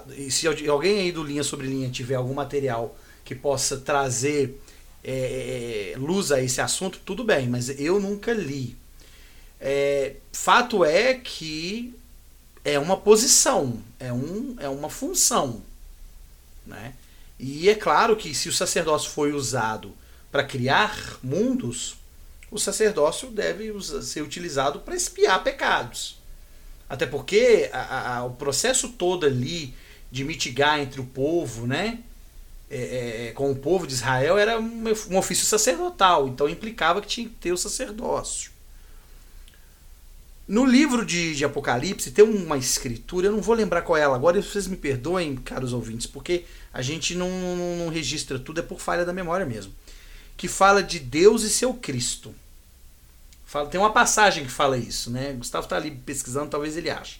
e 0.09 0.29
se 0.29 0.47
alguém 0.67 0.99
aí 0.99 1.11
do 1.11 1.23
Linha 1.23 1.43
sobre 1.43 1.67
Linha 1.67 1.89
tiver 1.89 2.15
algum 2.15 2.33
material 2.33 2.95
que 3.23 3.33
possa 3.33 3.77
trazer 3.77 4.61
é, 5.03 5.93
luz 5.97 6.31
a 6.31 6.41
esse 6.41 6.59
assunto, 6.59 6.99
tudo 7.05 7.23
bem, 7.23 7.47
mas 7.47 7.69
eu 7.79 7.99
nunca 7.99 8.33
li. 8.33 8.75
É, 9.59 10.15
fato 10.33 10.83
é 10.83 11.13
que 11.13 11.93
é 12.63 12.77
uma 12.77 12.97
posição, 12.97 13.81
é, 13.99 14.11
um, 14.11 14.55
é 14.59 14.67
uma 14.67 14.89
função. 14.89 15.61
Né? 16.65 16.93
E 17.39 17.69
é 17.69 17.75
claro 17.75 18.15
que 18.15 18.33
se 18.33 18.49
o 18.49 18.53
sacerdócio 18.53 19.11
foi 19.11 19.31
usado 19.31 19.95
para 20.31 20.43
criar 20.43 21.17
mundos, 21.21 21.97
o 22.49 22.57
sacerdócio 22.57 23.29
deve 23.29 23.73
ser 24.01 24.21
utilizado 24.21 24.79
para 24.79 24.95
espiar 24.95 25.43
pecados. 25.43 26.17
Até 26.89 27.05
porque 27.05 27.69
a, 27.73 28.17
a, 28.17 28.25
o 28.25 28.31
processo 28.31 28.89
todo 28.89 29.25
ali 29.25 29.75
de 30.09 30.23
mitigar 30.23 30.79
entre 30.79 31.01
o 31.01 31.05
povo, 31.05 31.67
né? 31.67 31.99
É, 32.69 32.77
é, 32.77 33.27
é, 33.27 33.31
com 33.31 33.49
o 33.49 33.55
povo 33.55 33.87
de 33.87 33.93
Israel 33.93 34.37
era 34.37 34.59
um, 34.59 34.83
um 35.09 35.17
ofício 35.17 35.45
sacerdotal, 35.45 36.27
então 36.27 36.49
implicava 36.49 37.01
que 37.01 37.07
tinha 37.07 37.27
que 37.27 37.35
ter 37.35 37.53
o 37.53 37.57
sacerdócio. 37.57 38.51
No 40.47 40.65
livro 40.65 41.05
de, 41.05 41.35
de, 41.35 41.43
Apocalipse 41.43 42.11
tem 42.11 42.23
uma 42.23 42.57
escritura, 42.57 43.27
eu 43.27 43.33
não 43.33 43.41
vou 43.41 43.53
lembrar 43.53 43.81
qual 43.81 43.97
é 43.97 44.01
ela 44.01 44.15
agora, 44.15 44.41
vocês 44.41 44.65
me 44.65 44.77
perdoem, 44.77 45.35
caros 45.35 45.73
ouvintes, 45.73 46.07
porque 46.07 46.45
a 46.71 46.81
gente 46.81 47.15
não, 47.15 47.29
não, 47.29 47.77
não 47.77 47.89
registra 47.89 48.39
tudo, 48.39 48.61
é 48.61 48.63
por 48.63 48.79
falha 48.79 49.03
da 49.03 49.11
memória 49.11 49.45
mesmo. 49.45 49.73
Que 50.37 50.47
fala 50.47 50.81
de 50.81 50.99
Deus 50.99 51.43
e 51.43 51.49
seu 51.49 51.73
Cristo. 51.73 52.33
Fala, 53.45 53.67
tem 53.67 53.79
uma 53.79 53.91
passagem 53.91 54.45
que 54.45 54.51
fala 54.51 54.77
isso, 54.77 55.09
né? 55.09 55.33
Gustavo 55.33 55.65
está 55.65 55.75
ali 55.75 55.91
pesquisando, 55.91 56.49
talvez 56.49 56.77
ele 56.77 56.89
ache. 56.89 57.19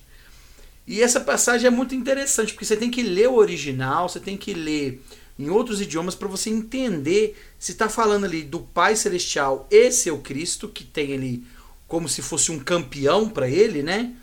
E 0.86 1.02
essa 1.02 1.20
passagem 1.20 1.68
é 1.68 1.70
muito 1.70 1.94
interessante, 1.94 2.54
porque 2.54 2.66
você 2.66 2.78
tem 2.78 2.90
que 2.90 3.04
ler 3.04 3.28
o 3.28 3.36
original, 3.36 4.08
você 4.08 4.22
tem 4.22 4.38
que 4.38 4.54
ler 4.54 5.04
em 5.38 5.50
outros 5.50 5.82
idiomas 5.82 6.16
para 6.16 6.30
você 6.30 6.50
entender 6.50 7.38
se 7.60 7.74
está 7.74 7.90
falando 7.90 8.24
ali 8.24 8.42
do 8.42 8.62
Pai 8.62 8.96
Celestial 8.96 9.68
e 9.70 9.92
seu 9.92 10.20
Cristo, 10.20 10.70
que 10.70 10.86
tem 10.86 11.14
ali 11.14 11.44
como 11.88 12.10
se 12.10 12.22
fosse 12.22 12.52
um 12.52 12.60
campeão 12.60 13.30
para 13.30 13.50
ele, 13.50 13.82
né? 13.82 14.14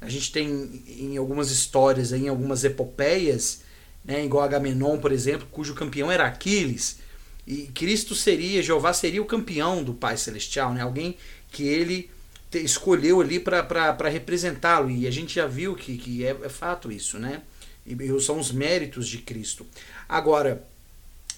A 0.00 0.08
gente 0.08 0.30
tem 0.30 0.82
em 0.86 1.16
algumas 1.16 1.50
histórias, 1.50 2.12
em 2.12 2.28
algumas 2.28 2.62
epopeias, 2.62 3.62
né, 4.04 4.22
igual 4.22 4.44
Agamenon, 4.44 4.98
por 4.98 5.10
exemplo, 5.10 5.48
cujo 5.50 5.74
campeão 5.74 6.12
era 6.12 6.26
Aquiles. 6.26 6.98
E 7.46 7.68
Cristo 7.68 8.14
seria, 8.14 8.62
Jeová 8.62 8.92
seria 8.92 9.22
o 9.22 9.26
campeão 9.26 9.82
do 9.82 9.94
Pai 9.94 10.16
Celestial, 10.16 10.72
né? 10.74 10.82
Alguém 10.82 11.16
que 11.50 11.66
ele 11.66 12.10
escolheu 12.52 13.20
ali 13.20 13.38
para 13.38 14.08
representá-lo. 14.08 14.90
E 14.90 15.06
a 15.06 15.10
gente 15.10 15.34
já 15.34 15.46
viu 15.46 15.74
que, 15.74 15.96
que 15.98 16.24
é, 16.24 16.36
é 16.42 16.48
fato 16.48 16.90
isso, 16.90 17.18
né? 17.18 17.42
E, 17.86 17.92
e 17.92 18.20
são 18.20 18.38
os 18.38 18.50
méritos 18.50 19.08
de 19.08 19.18
Cristo. 19.18 19.66
Agora, 20.08 20.66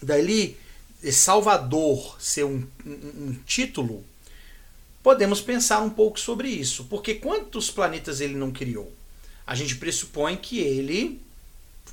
dali, 0.01 0.57
Salvador 1.11 2.17
ser 2.21 2.45
um, 2.45 2.65
um, 2.85 2.91
um 2.91 3.37
título, 3.45 4.05
podemos 5.07 5.41
pensar 5.41 5.83
um 5.83 5.89
pouco 5.89 6.19
sobre 6.19 6.49
isso. 6.49 6.87
Porque 6.87 7.15
quantos 7.15 7.71
planetas 7.71 8.21
ele 8.21 8.35
não 8.35 8.51
criou? 8.51 8.93
A 9.47 9.55
gente 9.55 9.77
pressupõe 9.77 10.37
que 10.37 10.59
ele 10.59 11.23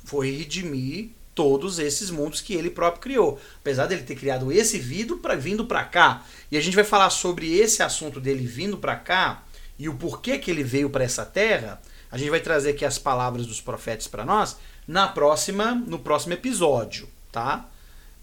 foi 0.04 0.32
redimir 0.32 1.10
todos 1.32 1.78
esses 1.78 2.10
mundos 2.10 2.40
que 2.40 2.54
ele 2.54 2.70
próprio 2.70 3.00
criou. 3.00 3.40
Apesar 3.60 3.86
dele 3.86 4.02
ter 4.02 4.16
criado 4.16 4.50
esse 4.50 4.80
vindo 4.80 5.18
para 5.18 5.36
vindo 5.36 5.64
para 5.64 5.84
cá, 5.84 6.26
e 6.50 6.56
a 6.56 6.60
gente 6.60 6.74
vai 6.74 6.82
falar 6.82 7.08
sobre 7.10 7.56
esse 7.56 7.84
assunto 7.84 8.20
dele 8.20 8.44
vindo 8.44 8.78
para 8.78 8.96
cá 8.96 9.44
e 9.78 9.88
o 9.88 9.94
porquê 9.94 10.36
que 10.36 10.50
ele 10.50 10.64
veio 10.64 10.90
para 10.90 11.04
essa 11.04 11.24
terra, 11.24 11.80
a 12.10 12.18
gente 12.18 12.30
vai 12.30 12.40
trazer 12.40 12.70
aqui 12.70 12.84
as 12.84 12.98
palavras 12.98 13.46
dos 13.46 13.60
profetas 13.60 14.08
para 14.08 14.24
nós 14.24 14.56
na 14.88 15.06
próxima, 15.06 15.72
no 15.72 16.00
próximo 16.00 16.32
episódio, 16.32 17.08
tá? 17.30 17.64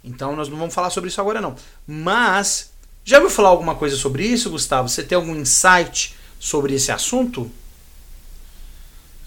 Então 0.03 0.35
nós 0.35 0.49
não 0.49 0.57
vamos 0.57 0.73
falar 0.75 0.89
sobre 0.89 1.09
isso 1.09 1.21
agora 1.21 1.39
não. 1.39 1.55
Mas 1.87 2.70
já 3.03 3.17
ouviu 3.17 3.29
falar 3.29 3.49
alguma 3.49 3.75
coisa 3.75 3.95
sobre 3.95 4.25
isso, 4.25 4.49
Gustavo? 4.49 4.87
Você 4.87 5.03
tem 5.03 5.15
algum 5.15 5.35
insight 5.35 6.15
sobre 6.39 6.73
esse 6.73 6.91
assunto? 6.91 7.51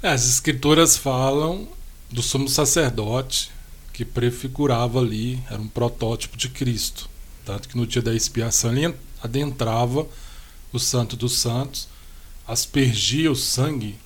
É, 0.03 0.11
as 0.11 0.27
escrituras 0.29 0.97
falam 0.97 1.69
do 2.11 2.23
sumo 2.23 2.49
sacerdote 2.49 3.51
que 3.93 4.05
prefigurava 4.05 4.99
ali, 4.99 5.41
era 5.49 5.61
um 5.61 5.69
protótipo 5.69 6.37
de 6.37 6.49
Cristo. 6.49 7.09
Tanto 7.45 7.69
que 7.69 7.77
no 7.77 7.87
dia 7.87 8.03
da 8.03 8.13
expiação 8.13 8.77
ele 8.77 8.95
adentrava 9.23 10.07
o 10.73 10.79
Santo 10.79 11.17
dos 11.17 11.39
Santos, 11.39 11.89
aspergia 12.47 13.31
o 13.31 13.37
sangue 13.37 13.97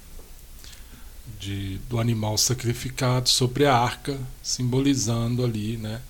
de, 1.41 1.79
do 1.89 1.99
animal 1.99 2.37
sacrificado 2.37 3.29
sobre 3.29 3.65
a 3.65 3.75
arca, 3.75 4.19
simbolizando 4.43 5.45
ali 5.45 5.77
né, 5.79 6.03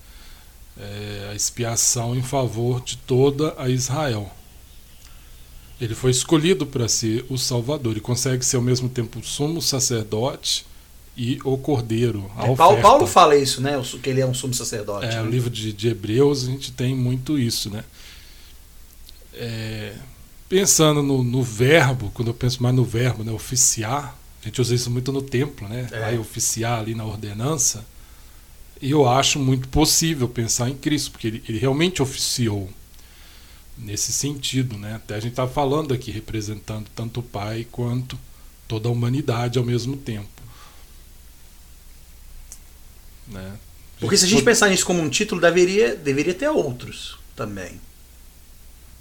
é, 0.79 1.29
a 1.31 1.35
expiação 1.35 2.15
em 2.15 2.21
favor 2.21 2.81
de 2.81 2.97
toda 2.97 3.53
a 3.57 3.69
Israel. 3.69 4.31
Ele 5.79 5.95
foi 5.95 6.11
escolhido 6.11 6.65
para 6.65 6.87
ser 6.87 7.25
o 7.29 7.37
Salvador 7.37 7.95
e 7.97 8.01
consegue 8.01 8.43
ser 8.43 8.57
ao 8.57 8.61
mesmo 8.61 8.89
tempo 8.89 9.19
o 9.19 9.23
sumo 9.23 9.61
sacerdote 9.61 10.65
e 11.15 11.39
o 11.43 11.57
cordeiro. 11.57 12.29
É, 12.37 12.55
Paulo, 12.55 12.81
Paulo, 12.81 13.07
fala 13.07 13.35
isso, 13.35 13.61
né? 13.61 13.81
Que 14.01 14.09
ele 14.09 14.21
é 14.21 14.25
um 14.25 14.33
sumo 14.33 14.53
sacerdote. 14.53 15.05
É, 15.05 15.15
né? 15.15 15.21
o 15.21 15.29
livro 15.29 15.49
de, 15.49 15.73
de, 15.73 15.89
Hebreus 15.89 16.43
a 16.43 16.51
gente 16.51 16.71
tem 16.71 16.95
muito 16.95 17.37
isso, 17.37 17.69
né? 17.69 17.83
É, 19.33 19.93
pensando 20.47 21.01
no, 21.01 21.23
no, 21.23 21.43
verbo, 21.43 22.11
quando 22.13 22.29
eu 22.29 22.33
penso 22.33 22.61
mais 22.61 22.75
no 22.75 22.83
verbo, 22.83 23.23
né? 23.23 23.31
Oficiar, 23.31 24.17
a 24.41 24.45
gente 24.45 24.59
usa 24.59 24.75
isso 24.75 24.89
muito 24.89 25.11
no 25.11 25.21
templo, 25.21 25.67
né? 25.67 25.87
É. 25.91 25.99
Vai 25.99 26.17
oficiar 26.17 26.79
ali 26.79 26.95
na 26.95 27.05
ordenança. 27.05 27.85
E 28.81 28.91
eu 28.91 29.07
acho 29.07 29.39
muito 29.39 29.67
possível 29.67 30.27
pensar 30.27 30.69
em 30.69 30.75
Cristo, 30.75 31.11
porque 31.11 31.27
ele, 31.27 31.43
ele 31.47 31.57
realmente 31.57 32.01
oficiou 32.01 32.69
nesse 33.77 34.11
sentido, 34.13 34.77
né? 34.77 34.95
Até 34.95 35.15
a 35.15 35.19
gente 35.19 35.31
está 35.31 35.47
falando 35.47 35.93
aqui 35.93 36.11
representando 36.11 36.87
tanto 36.95 37.19
o 37.19 37.23
Pai 37.23 37.67
quanto 37.71 38.17
toda 38.67 38.87
a 38.87 38.91
humanidade 38.91 39.57
ao 39.57 39.65
mesmo 39.65 39.97
tempo. 39.97 40.27
Né? 43.27 43.57
Porque 43.99 44.17
se 44.17 44.25
a 44.25 44.27
gente 44.27 44.43
pensar 44.43 44.69
nisso 44.69 44.85
como 44.85 45.01
um 45.01 45.09
título, 45.09 45.41
deveria, 45.41 45.95
deveria 45.95 46.33
ter 46.33 46.49
outros 46.49 47.17
também. 47.35 47.79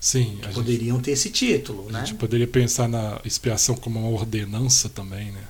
Sim. 0.00 0.38
Que 0.42 0.52
poderiam 0.52 0.96
gente, 0.96 1.04
ter 1.04 1.10
esse 1.12 1.30
título, 1.30 1.88
a 1.88 1.92
né? 1.92 2.06
gente 2.06 2.14
poderia 2.14 2.46
pensar 2.46 2.88
na 2.88 3.20
expiação 3.24 3.74
como 3.74 3.98
uma 3.98 4.08
ordenança 4.08 4.88
também, 4.88 5.32
né? 5.32 5.42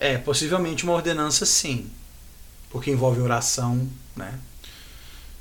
É, 0.00 0.18
possivelmente 0.18 0.84
uma 0.84 0.94
ordenança 0.94 1.44
sim. 1.44 1.86
Porque 2.72 2.90
envolve 2.90 3.20
oração, 3.20 3.86
né? 4.16 4.32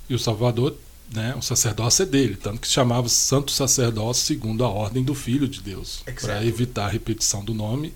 E 0.10 0.14
o 0.14 0.20
Salvador, 0.20 0.76
né, 1.12 1.34
o 1.38 1.42
sacerdócio 1.42 2.04
é 2.04 2.06
dele, 2.06 2.36
tanto 2.36 2.60
que 2.60 2.68
se 2.68 2.74
chamava 2.74 3.08
Santo 3.08 3.52
Sacerdócio 3.52 4.26
segundo 4.26 4.66
a 4.66 4.70
ordem 4.70 5.02
do 5.02 5.16
Filho 5.16 5.48
de 5.48 5.62
Deus. 5.62 6.04
Para 6.20 6.46
evitar 6.46 6.86
a 6.86 6.90
repetição 6.90 7.44
do 7.44 7.54
nome 7.54 7.94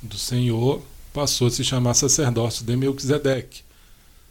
do 0.00 0.16
Senhor, 0.16 0.82
passou 1.12 1.48
a 1.48 1.50
se 1.50 1.62
chamar 1.62 1.92
sacerdócio 1.92 2.64
de 2.64 2.74
Melquisedeque. 2.74 3.62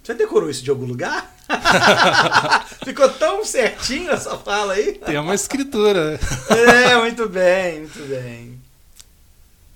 Você 0.03 0.15
decorou 0.15 0.49
isso 0.49 0.63
de 0.63 0.71
algum 0.71 0.85
lugar? 0.85 1.35
Ficou 2.83 3.09
tão 3.09 3.45
certinho 3.45 4.09
essa 4.09 4.37
fala 4.37 4.73
aí? 4.73 4.93
Tem 4.93 5.17
uma 5.19 5.35
escritura. 5.35 6.19
é, 6.49 6.97
muito 6.97 7.29
bem, 7.29 7.81
muito 7.81 8.07
bem. 8.07 8.58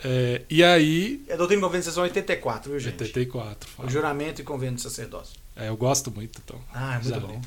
É, 0.04 0.42
e 0.50 0.64
aí. 0.64 1.24
É 1.28 1.38
doutrina 1.38 1.62
e 1.62 1.64
convênio 1.64 1.82
de 1.82 1.86
sessão 1.86 2.04
84, 2.04 2.72
viu, 2.72 2.80
gente? 2.80 3.02
84. 3.02 3.70
Fala. 3.70 3.88
O 3.88 3.92
juramento 3.92 4.42
e 4.42 4.44
convênio 4.44 4.76
de 4.76 4.82
sacerdócio. 4.82 5.36
É, 5.56 5.70
eu 5.70 5.78
gosto 5.78 6.12
muito, 6.12 6.42
então. 6.44 6.60
Ah, 6.74 6.96
é 6.96 7.04
muito 7.04 7.20
bom. 7.22 7.34
Li. 7.34 7.42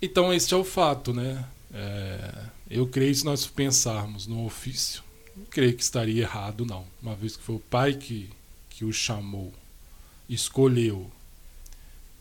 Então, 0.00 0.32
este 0.32 0.54
é 0.54 0.56
o 0.56 0.64
fato, 0.64 1.12
né? 1.12 1.44
É, 1.72 2.44
eu 2.70 2.86
creio 2.86 3.12
que 3.12 3.18
se 3.18 3.24
nós 3.24 3.46
pensarmos 3.46 4.26
no 4.26 4.44
ofício, 4.44 5.02
não 5.36 5.44
creio 5.46 5.74
que 5.74 5.82
estaria 5.82 6.22
errado, 6.22 6.64
não. 6.64 6.86
Uma 7.02 7.14
vez 7.14 7.36
que 7.36 7.42
foi 7.42 7.56
o 7.56 7.60
pai 7.60 7.94
que, 7.94 8.30
que 8.70 8.84
o 8.84 8.92
chamou, 8.92 9.52
escolheu 10.28 11.10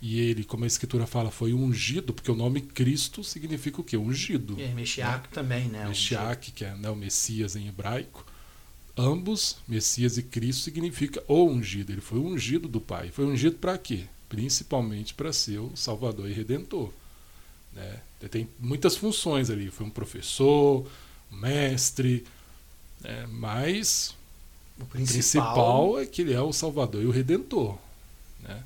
e 0.06 0.20
ele, 0.20 0.44
como 0.44 0.66
a 0.66 0.68
escritura 0.68 1.08
fala, 1.08 1.32
foi 1.32 1.54
ungido, 1.54 2.14
porque 2.14 2.30
o 2.30 2.36
nome 2.36 2.60
Cristo 2.60 3.24
significa 3.24 3.80
o 3.80 3.84
quê? 3.86 3.96
Ungido. 3.96 4.60
É, 4.60 4.68
Meshiach 4.68 5.22
né? 5.22 5.30
também, 5.32 5.70
né? 5.70 5.88
Meshiach, 5.88 6.52
que 6.52 6.66
é 6.66 6.76
né, 6.76 6.90
o 6.90 6.96
Messias 6.96 7.56
em 7.56 7.70
hebraico. 7.70 8.23
Ambos, 8.96 9.58
Messias 9.68 10.18
e 10.18 10.24
Cristo, 10.24 10.64
significa 10.64 11.24
o 11.28 11.46
ungido. 11.46 11.92
Ele 11.92 12.02
foi 12.02 12.20
ungido 12.20 12.68
do 12.68 12.80
Pai. 12.80 13.10
Foi 13.10 13.26
ungido 13.26 13.58
para 13.58 13.78
quê? 13.78 14.06
Principalmente 14.30 15.14
para 15.14 15.34
ser 15.34 15.60
o 15.60 15.76
Salvador 15.76 16.30
e 16.30 16.34
Redentor. 16.34 16.92
Né? 17.74 18.02
Tem 18.30 18.48
muitas 18.60 18.96
funções 18.96 19.50
ali. 19.50 19.72
Foi 19.72 19.86
um 19.86 19.90
professor, 19.90 20.88
um 21.32 21.36
mestre, 21.36 22.24
né? 23.02 23.28
mas 23.32 24.16
o 24.80 24.86
principal... 24.86 25.54
principal 25.54 26.00
é 26.00 26.06
que 26.06 26.22
ele 26.22 26.34
é 26.34 26.42
o 26.42 26.54
Salvador 26.54 27.02
e 27.02 27.08
o 27.08 27.12
Redentor. 27.12 27.78
Né? 28.42 28.64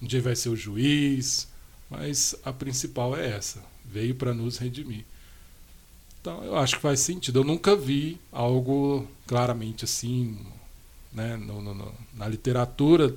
Um 0.00 0.06
dia 0.06 0.20
vai 0.20 0.36
ser 0.36 0.50
o 0.50 0.56
juiz, 0.56 1.48
mas 1.88 2.34
a 2.44 2.52
principal 2.52 3.16
é 3.16 3.30
essa. 3.30 3.62
Veio 3.84 4.14
para 4.14 4.34
nos 4.34 4.58
redimir. 4.58 5.04
Então 6.20 6.44
eu 6.44 6.56
acho 6.56 6.76
que 6.76 6.82
faz 6.82 7.00
sentido. 7.00 7.40
Eu 7.40 7.44
nunca 7.44 7.74
vi 7.74 8.20
algo 8.30 9.08
claramente 9.26 9.84
assim, 9.84 10.38
né, 11.12 11.36
no, 11.36 11.62
no, 11.62 11.94
na 12.14 12.28
literatura 12.28 13.14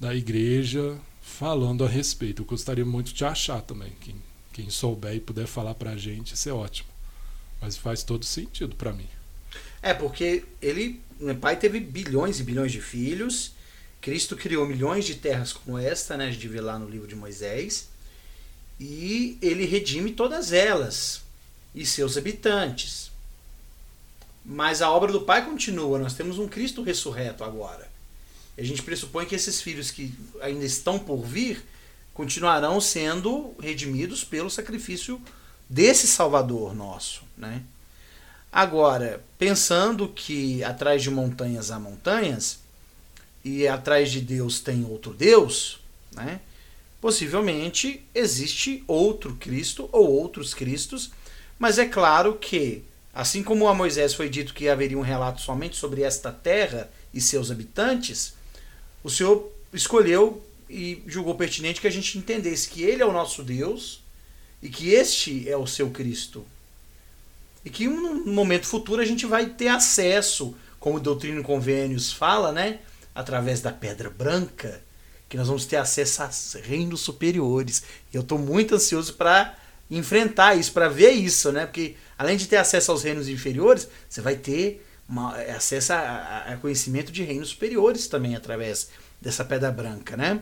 da 0.00 0.14
igreja 0.14 0.98
falando 1.22 1.84
a 1.84 1.88
respeito. 1.88 2.42
Eu 2.42 2.46
gostaria 2.46 2.84
muito 2.84 3.12
de 3.12 3.24
achar 3.24 3.62
também. 3.62 3.92
Quem, 4.00 4.16
quem 4.52 4.70
souber 4.70 5.14
e 5.14 5.20
puder 5.20 5.46
falar 5.46 5.74
para 5.74 5.90
a 5.90 5.96
gente, 5.96 6.34
isso 6.34 6.48
é 6.48 6.52
ótimo. 6.52 6.88
Mas 7.60 7.76
faz 7.76 8.02
todo 8.02 8.24
sentido 8.24 8.74
para 8.74 8.92
mim. 8.92 9.08
É, 9.80 9.94
porque 9.94 10.44
ele, 10.60 11.00
meu 11.20 11.36
pai 11.36 11.56
teve 11.56 11.78
bilhões 11.78 12.40
e 12.40 12.42
bilhões 12.42 12.72
de 12.72 12.80
filhos. 12.80 13.52
Cristo 14.00 14.36
criou 14.36 14.66
milhões 14.66 15.04
de 15.04 15.14
terras 15.14 15.52
como 15.52 15.78
esta, 15.78 16.16
né? 16.16 16.26
A 16.26 16.30
gente 16.30 16.48
vê 16.48 16.60
lá 16.60 16.78
no 16.78 16.88
livro 16.88 17.06
de 17.06 17.14
Moisés. 17.14 17.88
E 18.80 19.38
ele 19.40 19.64
redime 19.64 20.10
todas 20.10 20.52
elas 20.52 21.23
e 21.74 21.84
seus 21.84 22.16
habitantes. 22.16 23.10
Mas 24.44 24.82
a 24.82 24.90
obra 24.90 25.10
do 25.10 25.22
Pai 25.22 25.44
continua. 25.44 25.98
Nós 25.98 26.14
temos 26.14 26.38
um 26.38 26.46
Cristo 26.46 26.82
ressurreto 26.82 27.42
agora. 27.42 27.88
E 28.56 28.60
a 28.60 28.64
gente 28.64 28.82
pressupõe 28.82 29.26
que 29.26 29.34
esses 29.34 29.60
filhos 29.60 29.90
que 29.90 30.14
ainda 30.40 30.64
estão 30.64 30.98
por 30.98 31.22
vir 31.24 31.64
continuarão 32.12 32.80
sendo 32.80 33.54
redimidos 33.58 34.22
pelo 34.22 34.50
sacrifício 34.50 35.20
desse 35.68 36.06
Salvador 36.06 36.74
nosso, 36.74 37.22
né? 37.36 37.62
Agora, 38.52 39.24
pensando 39.36 40.06
que 40.06 40.62
atrás 40.62 41.02
de 41.02 41.10
montanhas 41.10 41.72
há 41.72 41.80
montanhas 41.80 42.60
e 43.44 43.66
atrás 43.66 44.12
de 44.12 44.20
Deus 44.20 44.60
tem 44.60 44.84
outro 44.84 45.12
Deus, 45.12 45.80
né? 46.12 46.40
Possivelmente 47.00 48.06
existe 48.14 48.84
outro 48.86 49.34
Cristo 49.34 49.88
ou 49.90 50.08
outros 50.08 50.54
Cristos, 50.54 51.10
mas 51.58 51.78
é 51.78 51.86
claro 51.86 52.36
que, 52.36 52.82
assim 53.12 53.42
como 53.42 53.68
a 53.68 53.74
Moisés 53.74 54.14
foi 54.14 54.28
dito 54.28 54.54
que 54.54 54.68
haveria 54.68 54.98
um 54.98 55.02
relato 55.02 55.40
somente 55.40 55.76
sobre 55.76 56.02
esta 56.02 56.32
terra 56.32 56.90
e 57.12 57.20
seus 57.20 57.50
habitantes, 57.50 58.34
o 59.02 59.10
Senhor 59.10 59.52
escolheu 59.72 60.42
e 60.68 61.02
julgou 61.06 61.34
pertinente 61.34 61.80
que 61.80 61.86
a 61.86 61.90
gente 61.90 62.18
entendesse 62.18 62.68
que 62.68 62.82
Ele 62.82 63.02
é 63.02 63.06
o 63.06 63.12
nosso 63.12 63.42
Deus 63.42 64.02
e 64.62 64.68
que 64.68 64.90
este 64.90 65.48
é 65.48 65.56
o 65.56 65.66
seu 65.66 65.90
Cristo. 65.90 66.44
E 67.64 67.70
que 67.70 67.86
no 67.86 68.26
momento 68.26 68.66
futuro 68.66 69.00
a 69.00 69.04
gente 69.04 69.26
vai 69.26 69.46
ter 69.46 69.68
acesso, 69.68 70.54
como 70.80 71.00
Doutrina 71.00 71.40
e 71.40 71.44
Convênios 71.44 72.12
fala, 72.12 72.52
né? 72.52 72.80
Através 73.14 73.60
da 73.60 73.72
pedra 73.72 74.10
branca, 74.10 74.82
que 75.28 75.36
nós 75.36 75.46
vamos 75.46 75.64
ter 75.64 75.76
acesso 75.76 76.22
a 76.22 76.30
reinos 76.62 77.00
superiores. 77.00 77.82
E 78.12 78.16
eu 78.16 78.22
estou 78.22 78.38
muito 78.38 78.74
ansioso 78.74 79.14
para 79.14 79.56
enfrentar 79.96 80.54
isso, 80.54 80.72
para 80.72 80.88
ver 80.88 81.10
isso, 81.10 81.52
né? 81.52 81.66
Porque 81.66 81.96
além 82.18 82.36
de 82.36 82.46
ter 82.46 82.56
acesso 82.56 82.90
aos 82.90 83.02
reinos 83.02 83.28
inferiores, 83.28 83.88
você 84.08 84.20
vai 84.20 84.36
ter 84.36 84.84
uma, 85.08 85.34
acesso 85.36 85.92
a, 85.92 86.44
a, 86.48 86.56
conhecimento 86.56 87.12
de 87.12 87.22
reinos 87.22 87.50
superiores 87.50 88.06
também 88.06 88.34
através 88.34 88.88
dessa 89.20 89.44
pedra 89.44 89.70
branca, 89.70 90.16
né? 90.16 90.40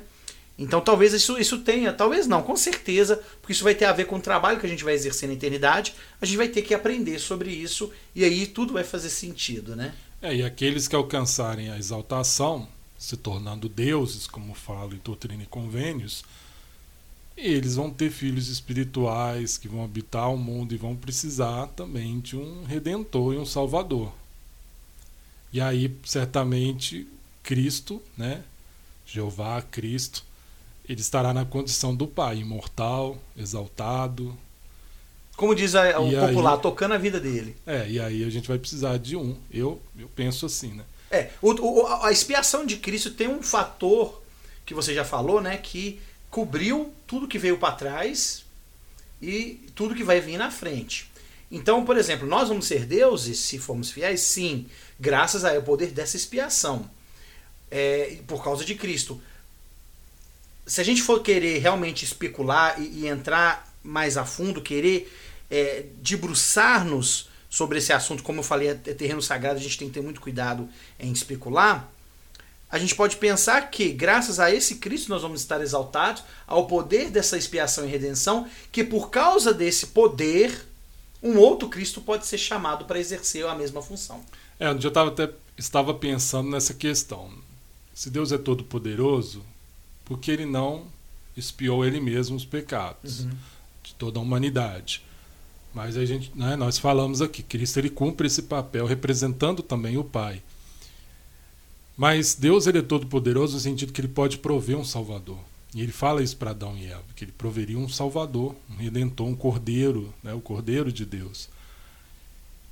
Então 0.58 0.80
talvez 0.80 1.12
isso, 1.12 1.38
isso 1.38 1.60
tenha, 1.60 1.92
talvez 1.92 2.26
não, 2.26 2.42
com 2.42 2.56
certeza, 2.56 3.20
porque 3.40 3.52
isso 3.52 3.64
vai 3.64 3.74
ter 3.74 3.86
a 3.86 3.92
ver 3.92 4.04
com 4.04 4.16
o 4.16 4.20
trabalho 4.20 4.60
que 4.60 4.66
a 4.66 4.68
gente 4.68 4.84
vai 4.84 4.94
exercer 4.94 5.28
na 5.28 5.34
eternidade, 5.34 5.94
a 6.20 6.26
gente 6.26 6.36
vai 6.36 6.48
ter 6.48 6.62
que 6.62 6.74
aprender 6.74 7.18
sobre 7.18 7.50
isso 7.50 7.90
e 8.14 8.24
aí 8.24 8.46
tudo 8.46 8.74
vai 8.74 8.84
fazer 8.84 9.10
sentido, 9.10 9.74
né? 9.74 9.94
É, 10.20 10.34
e 10.34 10.44
aqueles 10.44 10.86
que 10.86 10.94
alcançarem 10.94 11.70
a 11.70 11.78
exaltação, 11.78 12.68
se 12.96 13.16
tornando 13.16 13.68
deuses, 13.68 14.28
como 14.28 14.54
falo 14.54 14.94
em 14.94 15.00
Doutrina 15.02 15.42
e 15.42 15.46
Convênios, 15.46 16.22
eles 17.36 17.76
vão 17.76 17.90
ter 17.90 18.10
filhos 18.10 18.48
espirituais 18.48 19.56
que 19.56 19.68
vão 19.68 19.84
habitar 19.84 20.32
o 20.32 20.36
mundo 20.36 20.74
e 20.74 20.76
vão 20.78 20.94
precisar 20.94 21.68
também 21.68 22.20
de 22.20 22.36
um 22.36 22.64
redentor 22.64 23.34
e 23.34 23.38
um 23.38 23.46
salvador. 23.46 24.12
E 25.52 25.60
aí, 25.60 25.94
certamente, 26.04 27.06
Cristo, 27.42 28.00
né? 28.16 28.42
Jeová, 29.06 29.60
Cristo, 29.62 30.24
ele 30.88 31.00
estará 31.00 31.34
na 31.34 31.44
condição 31.44 31.94
do 31.94 32.06
Pai, 32.06 32.38
imortal, 32.38 33.18
exaltado. 33.36 34.36
Como 35.36 35.54
diz 35.54 35.74
a, 35.74 35.98
o 36.00 36.10
popular, 36.10 36.54
aí, 36.54 36.60
tocando 36.60 36.94
a 36.94 36.98
vida 36.98 37.18
dele. 37.20 37.56
É, 37.66 37.88
e 37.88 38.00
aí 38.00 38.24
a 38.24 38.30
gente 38.30 38.48
vai 38.48 38.58
precisar 38.58 38.98
de 38.98 39.16
um. 39.16 39.36
Eu, 39.50 39.80
eu 39.98 40.08
penso 40.14 40.46
assim, 40.46 40.72
né? 40.72 40.84
É, 41.10 41.30
o, 41.42 41.52
o, 41.52 41.86
a 41.86 42.10
expiação 42.10 42.64
de 42.64 42.76
Cristo 42.76 43.10
tem 43.10 43.28
um 43.28 43.42
fator 43.42 44.22
que 44.64 44.72
você 44.72 44.94
já 44.94 45.04
falou, 45.04 45.40
né? 45.40 45.56
Que 45.58 46.00
cobriu 46.32 46.92
tudo 47.06 47.28
que 47.28 47.38
veio 47.38 47.58
para 47.58 47.76
trás 47.76 48.44
e 49.20 49.60
tudo 49.76 49.94
que 49.94 50.02
vai 50.02 50.20
vir 50.20 50.36
na 50.36 50.50
frente. 50.50 51.08
Então, 51.48 51.84
por 51.84 51.96
exemplo, 51.96 52.26
nós 52.26 52.48
vamos 52.48 52.66
ser 52.66 52.86
deuses 52.86 53.38
se 53.38 53.56
formos 53.56 53.92
fiéis? 53.92 54.22
Sim, 54.22 54.66
graças 54.98 55.44
ao 55.44 55.62
poder 55.62 55.92
dessa 55.92 56.16
expiação. 56.16 56.90
É, 57.70 58.18
por 58.26 58.42
causa 58.42 58.64
de 58.64 58.74
Cristo 58.74 59.22
se 60.66 60.80
a 60.80 60.84
gente 60.84 61.02
for 61.02 61.20
querer 61.20 61.58
realmente 61.58 62.04
especular 62.04 62.80
e, 62.80 63.02
e 63.02 63.08
entrar 63.08 63.70
mais 63.82 64.16
a 64.16 64.24
fundo, 64.24 64.62
querer 64.62 65.12
é, 65.50 65.86
debruçar-nos 65.96 67.28
sobre 67.50 67.78
esse 67.78 67.92
assunto, 67.92 68.22
como 68.22 68.40
eu 68.40 68.44
falei, 68.44 68.68
é 68.68 68.74
terreno 68.74 69.20
sagrado, 69.20 69.58
a 69.58 69.62
gente 69.62 69.76
tem 69.76 69.88
que 69.88 69.94
ter 69.94 70.00
muito 70.00 70.20
cuidado 70.20 70.68
em 70.98 71.12
especular. 71.12 71.90
A 72.72 72.78
gente 72.78 72.94
pode 72.94 73.16
pensar 73.18 73.70
que, 73.70 73.90
graças 73.90 74.40
a 74.40 74.50
esse 74.50 74.76
Cristo, 74.76 75.10
nós 75.10 75.20
vamos 75.20 75.42
estar 75.42 75.60
exaltados 75.60 76.24
ao 76.46 76.66
poder 76.66 77.10
dessa 77.10 77.36
expiação 77.36 77.84
e 77.84 77.88
redenção, 77.88 78.48
que 78.72 78.82
por 78.82 79.10
causa 79.10 79.52
desse 79.52 79.88
poder, 79.88 80.66
um 81.22 81.36
outro 81.36 81.68
Cristo 81.68 82.00
pode 82.00 82.26
ser 82.26 82.38
chamado 82.38 82.86
para 82.86 82.98
exercer 82.98 83.46
a 83.46 83.54
mesma 83.54 83.82
função. 83.82 84.24
É, 84.58 84.70
eu 84.70 84.90
tava 84.90 85.10
até 85.10 85.28
estava 85.58 85.92
pensando 85.92 86.48
nessa 86.48 86.72
questão. 86.72 87.30
Se 87.92 88.08
Deus 88.08 88.32
é 88.32 88.38
todo 88.38 88.64
poderoso, 88.64 89.44
porque 90.06 90.30
ele 90.30 90.46
não 90.46 90.86
espiou 91.36 91.84
ele 91.84 92.00
mesmo 92.00 92.36
os 92.36 92.44
pecados 92.46 93.20
uhum. 93.20 93.30
de 93.82 93.94
toda 93.96 94.18
a 94.18 94.22
humanidade. 94.22 95.02
Mas 95.74 95.96
a 95.98 96.06
gente, 96.06 96.32
né, 96.34 96.56
nós 96.56 96.78
falamos 96.78 97.20
aqui, 97.20 97.42
Cristo 97.42 97.78
ele 97.78 97.90
cumpre 97.90 98.26
esse 98.26 98.42
papel 98.42 98.86
representando 98.86 99.62
também 99.62 99.98
o 99.98 100.04
Pai. 100.04 100.42
Mas 101.96 102.34
Deus 102.34 102.66
ele 102.66 102.78
é 102.78 102.82
todo 102.82 103.06
poderoso 103.06 103.54
no 103.54 103.60
sentido 103.60 103.92
que 103.92 104.00
ele 104.00 104.08
pode 104.08 104.38
prover 104.38 104.76
um 104.76 104.84
Salvador. 104.84 105.38
E 105.74 105.80
ele 105.80 105.92
fala 105.92 106.22
isso 106.22 106.36
para 106.36 106.50
Adão 106.50 106.76
e 106.76 106.86
Eva, 106.86 107.04
que 107.16 107.24
ele 107.24 107.32
proveria 107.32 107.78
um 107.78 107.88
Salvador, 107.88 108.54
um 108.70 108.76
Redentor, 108.76 109.26
um 109.26 109.34
Cordeiro, 109.34 110.12
né, 110.22 110.34
o 110.34 110.40
Cordeiro 110.40 110.92
de 110.92 111.06
Deus. 111.06 111.48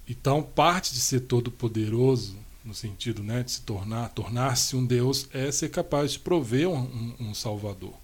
Então, 0.09 0.43
parte 0.43 0.93
de 0.93 1.01
ser 1.01 1.21
todo 1.21 1.51
poderoso 1.51 2.37
no 2.65 2.75
sentido 2.75 3.23
né, 3.23 3.43
de 3.43 3.53
se 3.53 3.63
tornar, 3.63 4.09
tornar-se 4.11 4.77
um 4.77 4.85
Deus, 4.85 5.29
é 5.33 5.51
ser 5.51 5.71
capaz 5.71 6.13
de 6.13 6.19
prover 6.19 6.69
um, 6.69 6.77
um, 6.77 7.15
um 7.29 7.35
Salvador. 7.35 7.95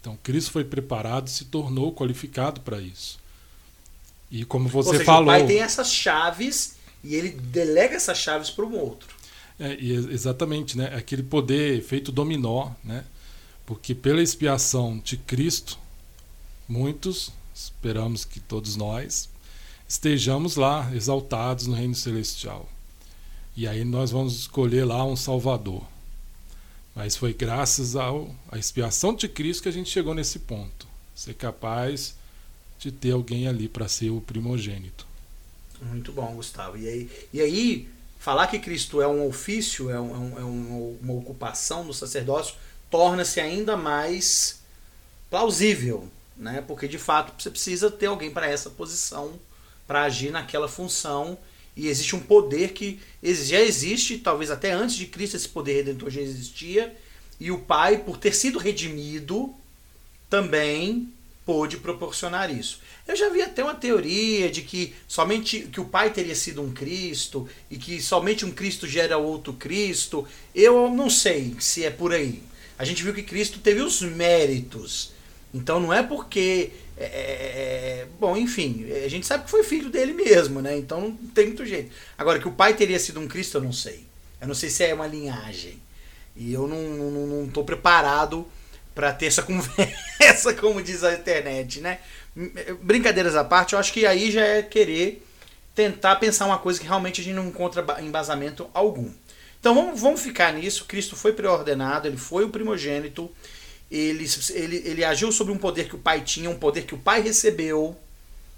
Então, 0.00 0.18
Cristo 0.22 0.52
foi 0.52 0.64
preparado 0.64 1.28
e 1.28 1.30
se 1.30 1.46
tornou 1.46 1.92
qualificado 1.92 2.60
para 2.60 2.80
isso. 2.80 3.18
E 4.30 4.44
como 4.44 4.68
você 4.68 4.88
Ou 4.88 4.94
seja, 4.94 5.04
falou. 5.04 5.22
O 5.24 5.26
pai 5.26 5.46
tem 5.46 5.60
essas 5.60 5.92
chaves 5.92 6.76
e 7.04 7.14
ele 7.14 7.30
delega 7.30 7.96
essas 7.96 8.18
chaves 8.18 8.50
para 8.50 8.64
um 8.64 8.76
outro. 8.78 9.14
É, 9.58 9.74
exatamente, 9.80 10.76
né? 10.76 10.94
Aquele 10.94 11.22
poder 11.22 11.82
feito 11.82 12.10
dominó, 12.10 12.70
né? 12.82 13.04
Porque 13.66 13.94
pela 13.94 14.22
expiação 14.22 14.98
de 14.98 15.16
Cristo, 15.16 15.78
muitos, 16.68 17.32
esperamos 17.54 18.24
que 18.24 18.40
todos 18.40 18.76
nós, 18.76 19.28
estejamos 19.88 20.56
lá 20.56 20.90
exaltados 20.94 21.66
no 21.66 21.74
reino 21.74 21.94
celestial. 21.94 22.68
E 23.56 23.68
aí 23.68 23.84
nós 23.84 24.10
vamos 24.10 24.34
escolher 24.34 24.84
lá 24.84 25.04
um 25.04 25.14
Salvador. 25.14 25.84
Mas 26.94 27.16
foi 27.16 27.32
graças 27.32 27.96
ao, 27.96 28.34
à 28.50 28.58
expiação 28.58 29.14
de 29.14 29.28
Cristo 29.28 29.62
que 29.62 29.68
a 29.68 29.72
gente 29.72 29.90
chegou 29.90 30.14
nesse 30.14 30.38
ponto. 30.40 30.86
Ser 31.14 31.34
capaz 31.34 32.16
de 32.78 32.90
ter 32.90 33.12
alguém 33.12 33.46
ali 33.46 33.68
para 33.68 33.88
ser 33.88 34.10
o 34.10 34.20
primogênito. 34.20 35.06
Muito 35.80 36.12
bom, 36.12 36.34
Gustavo. 36.34 36.76
E 36.76 36.88
aí, 36.88 37.10
e 37.32 37.40
aí 37.40 37.88
falar 38.22 38.46
que 38.46 38.60
Cristo 38.60 39.02
é 39.02 39.08
um 39.08 39.26
ofício, 39.26 39.90
é, 39.90 40.00
um, 40.00 40.38
é 40.38 40.44
um, 40.44 40.96
uma 41.02 41.14
ocupação 41.14 41.84
do 41.84 41.92
sacerdócio, 41.92 42.54
torna-se 42.88 43.40
ainda 43.40 43.76
mais 43.76 44.60
plausível, 45.28 46.08
né? 46.36 46.62
porque 46.64 46.86
de 46.86 46.98
fato 46.98 47.42
você 47.42 47.50
precisa 47.50 47.90
ter 47.90 48.06
alguém 48.06 48.30
para 48.30 48.46
essa 48.46 48.70
posição, 48.70 49.32
para 49.88 50.04
agir 50.04 50.30
naquela 50.30 50.68
função 50.68 51.36
e 51.74 51.88
existe 51.88 52.14
um 52.14 52.20
poder 52.20 52.74
que 52.74 53.00
já 53.24 53.58
existe, 53.58 54.18
talvez 54.18 54.52
até 54.52 54.70
antes 54.70 54.94
de 54.94 55.06
Cristo 55.06 55.36
esse 55.36 55.48
poder 55.48 55.78
redentor 55.78 56.08
já 56.08 56.20
existia, 56.20 56.96
e 57.40 57.50
o 57.50 57.58
Pai, 57.58 57.98
por 57.98 58.18
ter 58.18 58.36
sido 58.36 58.56
redimido, 58.56 59.52
também 60.30 61.12
pôde 61.44 61.76
proporcionar 61.78 62.50
isso. 62.54 62.80
Eu 63.06 63.16
já 63.16 63.28
vi 63.28 63.42
até 63.42 63.62
uma 63.62 63.74
teoria 63.74 64.48
de 64.50 64.62
que 64.62 64.94
somente 65.08 65.68
que 65.72 65.80
o 65.80 65.84
Pai 65.84 66.10
teria 66.10 66.34
sido 66.34 66.62
um 66.62 66.72
Cristo 66.72 67.48
e 67.70 67.76
que 67.76 68.00
somente 68.00 68.44
um 68.44 68.50
Cristo 68.50 68.86
gera 68.86 69.18
outro 69.18 69.52
Cristo. 69.54 70.26
Eu 70.54 70.88
não 70.88 71.10
sei 71.10 71.56
se 71.58 71.84
é 71.84 71.90
por 71.90 72.12
aí. 72.12 72.42
A 72.78 72.84
gente 72.84 73.02
viu 73.02 73.12
que 73.12 73.22
Cristo 73.22 73.58
teve 73.58 73.80
os 73.80 74.00
méritos. 74.02 75.12
Então 75.52 75.80
não 75.80 75.92
é 75.92 76.02
porque 76.02 76.70
é, 76.96 77.04
é, 77.04 77.06
é, 77.06 78.06
bom, 78.18 78.36
enfim, 78.36 78.86
a 79.04 79.08
gente 79.08 79.26
sabe 79.26 79.44
que 79.44 79.50
foi 79.50 79.64
filho 79.64 79.90
dele 79.90 80.12
mesmo, 80.12 80.60
né? 80.62 80.76
Então 80.76 81.00
não 81.00 81.12
tem 81.28 81.46
muito 81.46 81.66
jeito. 81.66 81.90
Agora, 82.16 82.38
que 82.38 82.48
o 82.48 82.52
pai 82.52 82.74
teria 82.74 82.98
sido 82.98 83.20
um 83.20 83.28
Cristo, 83.28 83.58
eu 83.58 83.62
não 83.62 83.72
sei. 83.72 84.04
Eu 84.40 84.46
não 84.46 84.54
sei 84.54 84.70
se 84.70 84.84
é 84.84 84.94
uma 84.94 85.06
linhagem. 85.06 85.78
E 86.36 86.52
eu 86.52 86.66
não, 86.66 86.80
não, 86.82 87.26
não 87.26 87.44
estou 87.44 87.64
preparado 87.64 88.46
para 88.94 89.12
ter 89.12 89.26
essa 89.26 89.42
conversa, 89.44 90.54
como 90.54 90.82
diz 90.82 91.04
a 91.04 91.14
internet, 91.14 91.80
né? 91.80 91.98
Brincadeiras 92.80 93.34
à 93.36 93.44
parte, 93.44 93.74
eu 93.74 93.78
acho 93.78 93.92
que 93.92 94.06
aí 94.06 94.30
já 94.30 94.44
é 94.44 94.62
querer 94.62 95.26
tentar 95.74 96.16
pensar 96.16 96.46
uma 96.46 96.58
coisa 96.58 96.80
que 96.80 96.86
realmente 96.86 97.20
a 97.20 97.24
gente 97.24 97.34
não 97.34 97.46
encontra 97.46 97.84
embasamento 98.00 98.68
algum. 98.72 99.10
Então 99.60 99.74
vamos, 99.74 100.00
vamos 100.00 100.20
ficar 100.20 100.52
nisso. 100.52 100.86
Cristo 100.86 101.14
foi 101.14 101.32
preordenado, 101.32 102.08
ele 102.08 102.16
foi 102.16 102.44
o 102.44 102.50
primogênito, 102.50 103.30
ele, 103.90 104.26
ele, 104.50 104.76
ele 104.84 105.04
agiu 105.04 105.30
sobre 105.30 105.52
um 105.52 105.58
poder 105.58 105.88
que 105.88 105.94
o 105.94 105.98
pai 105.98 106.20
tinha, 106.22 106.50
um 106.50 106.58
poder 106.58 106.84
que 106.84 106.94
o 106.94 106.98
pai 106.98 107.20
recebeu, 107.20 107.96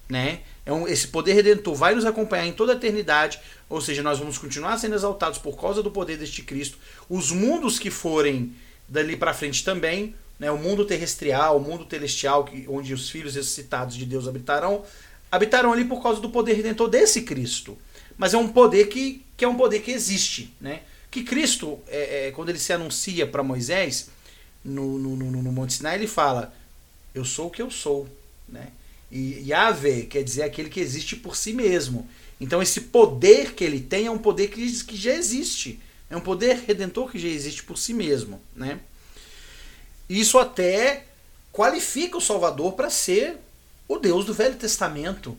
né? 0.09 0.41
É 0.67 0.73
um, 0.73 0.89
esse 0.89 1.09
poder 1.09 1.35
redentor 1.35 1.75
vai 1.75 1.95
nos 1.95 2.07
acompanhar 2.07 2.47
em 2.47 2.53
toda 2.53 2.73
a 2.73 2.77
eternidade, 2.77 3.39
ou 3.69 3.81
seja, 3.81 4.03
nós 4.03 4.19
vamos 4.19 4.39
continuar 4.39 4.79
sendo 4.79 4.95
exaltados 4.95 5.39
por 5.39 5.61
causa 5.61 5.83
do 5.83 5.91
poder 5.91 6.17
deste 6.17 6.43
Cristo. 6.43 6.79
Os 7.09 7.31
mundos 7.31 7.79
que 7.79 7.91
forem 7.91 8.55
dali 8.89 9.17
para 9.17 9.35
frente 9.35 9.63
também, 9.63 10.15
né? 10.45 10.51
O 10.51 10.59
mundo 10.59 10.85
terrestrial, 10.85 11.57
o 11.57 11.61
mundo 11.61 11.87
celestial, 11.89 12.47
onde 12.69 12.93
os 12.93 13.09
filhos 13.09 13.35
ressuscitados 13.35 13.97
de 13.97 14.05
Deus 14.05 14.29
habitarão, 14.29 14.85
habitarão 15.33 15.73
ali 15.73 15.87
por 15.87 16.03
causa 16.03 16.21
do 16.21 16.29
poder 16.29 16.53
redentor 16.53 16.91
desse 16.91 17.23
Cristo. 17.23 17.79
Mas 18.15 18.35
é 18.35 18.37
um 18.37 18.49
poder 18.49 18.89
que, 18.89 19.25
que 19.39 19.45
é 19.47 19.49
um 19.49 19.57
poder 19.57 19.81
que 19.81 19.91
existe, 19.91 20.55
né? 20.61 20.83
Que 21.11 21.25
Cristo, 21.25 21.79
é, 21.89 22.27
é, 22.27 22.31
quando 22.31 22.51
ele 22.51 22.59
se 22.59 22.75
anuncia 22.75 23.27
para 23.27 23.43
Moisés 23.43 24.11
no, 24.63 24.99
no, 24.99 25.17
no, 25.17 25.43
no, 25.43 25.51
Monte 25.51 25.73
Sinai, 25.73 25.95
ele 25.95 26.07
fala: 26.07 26.55
Eu 27.15 27.25
sou 27.25 27.47
o 27.47 27.51
que 27.51 27.63
eu 27.63 27.71
sou. 27.71 28.07
Né? 28.47 28.69
E 29.11 29.49
Yahvé 29.49 30.03
quer 30.03 30.23
dizer 30.23 30.43
aquele 30.43 30.69
que 30.69 30.79
existe 30.79 31.17
por 31.17 31.37
si 31.37 31.55
mesmo. 31.55 32.07
Então, 32.39 32.61
esse 32.61 32.83
poder 32.83 33.55
que 33.55 33.65
ele 33.65 33.81
tem 33.81 34.05
é 34.05 34.11
um 34.11 34.19
poder 34.19 34.49
que, 34.49 34.85
que 34.85 34.97
já 34.97 35.15
existe. 35.15 35.81
É 36.11 36.17
um 36.17 36.21
poder 36.21 36.65
redentor 36.67 37.11
que 37.11 37.19
já 37.19 37.29
existe 37.29 37.63
por 37.63 37.79
si 37.79 37.95
mesmo. 37.95 38.43
Né? 38.55 38.79
Isso 40.09 40.39
até 40.39 41.07
qualifica 41.53 42.17
o 42.17 42.21
Salvador 42.21 42.73
para 42.73 42.91
ser 42.91 43.39
o 43.89 43.99
Deus 43.99 44.25
do 44.25 44.35
Velho 44.35 44.57
Testamento. 44.57 45.37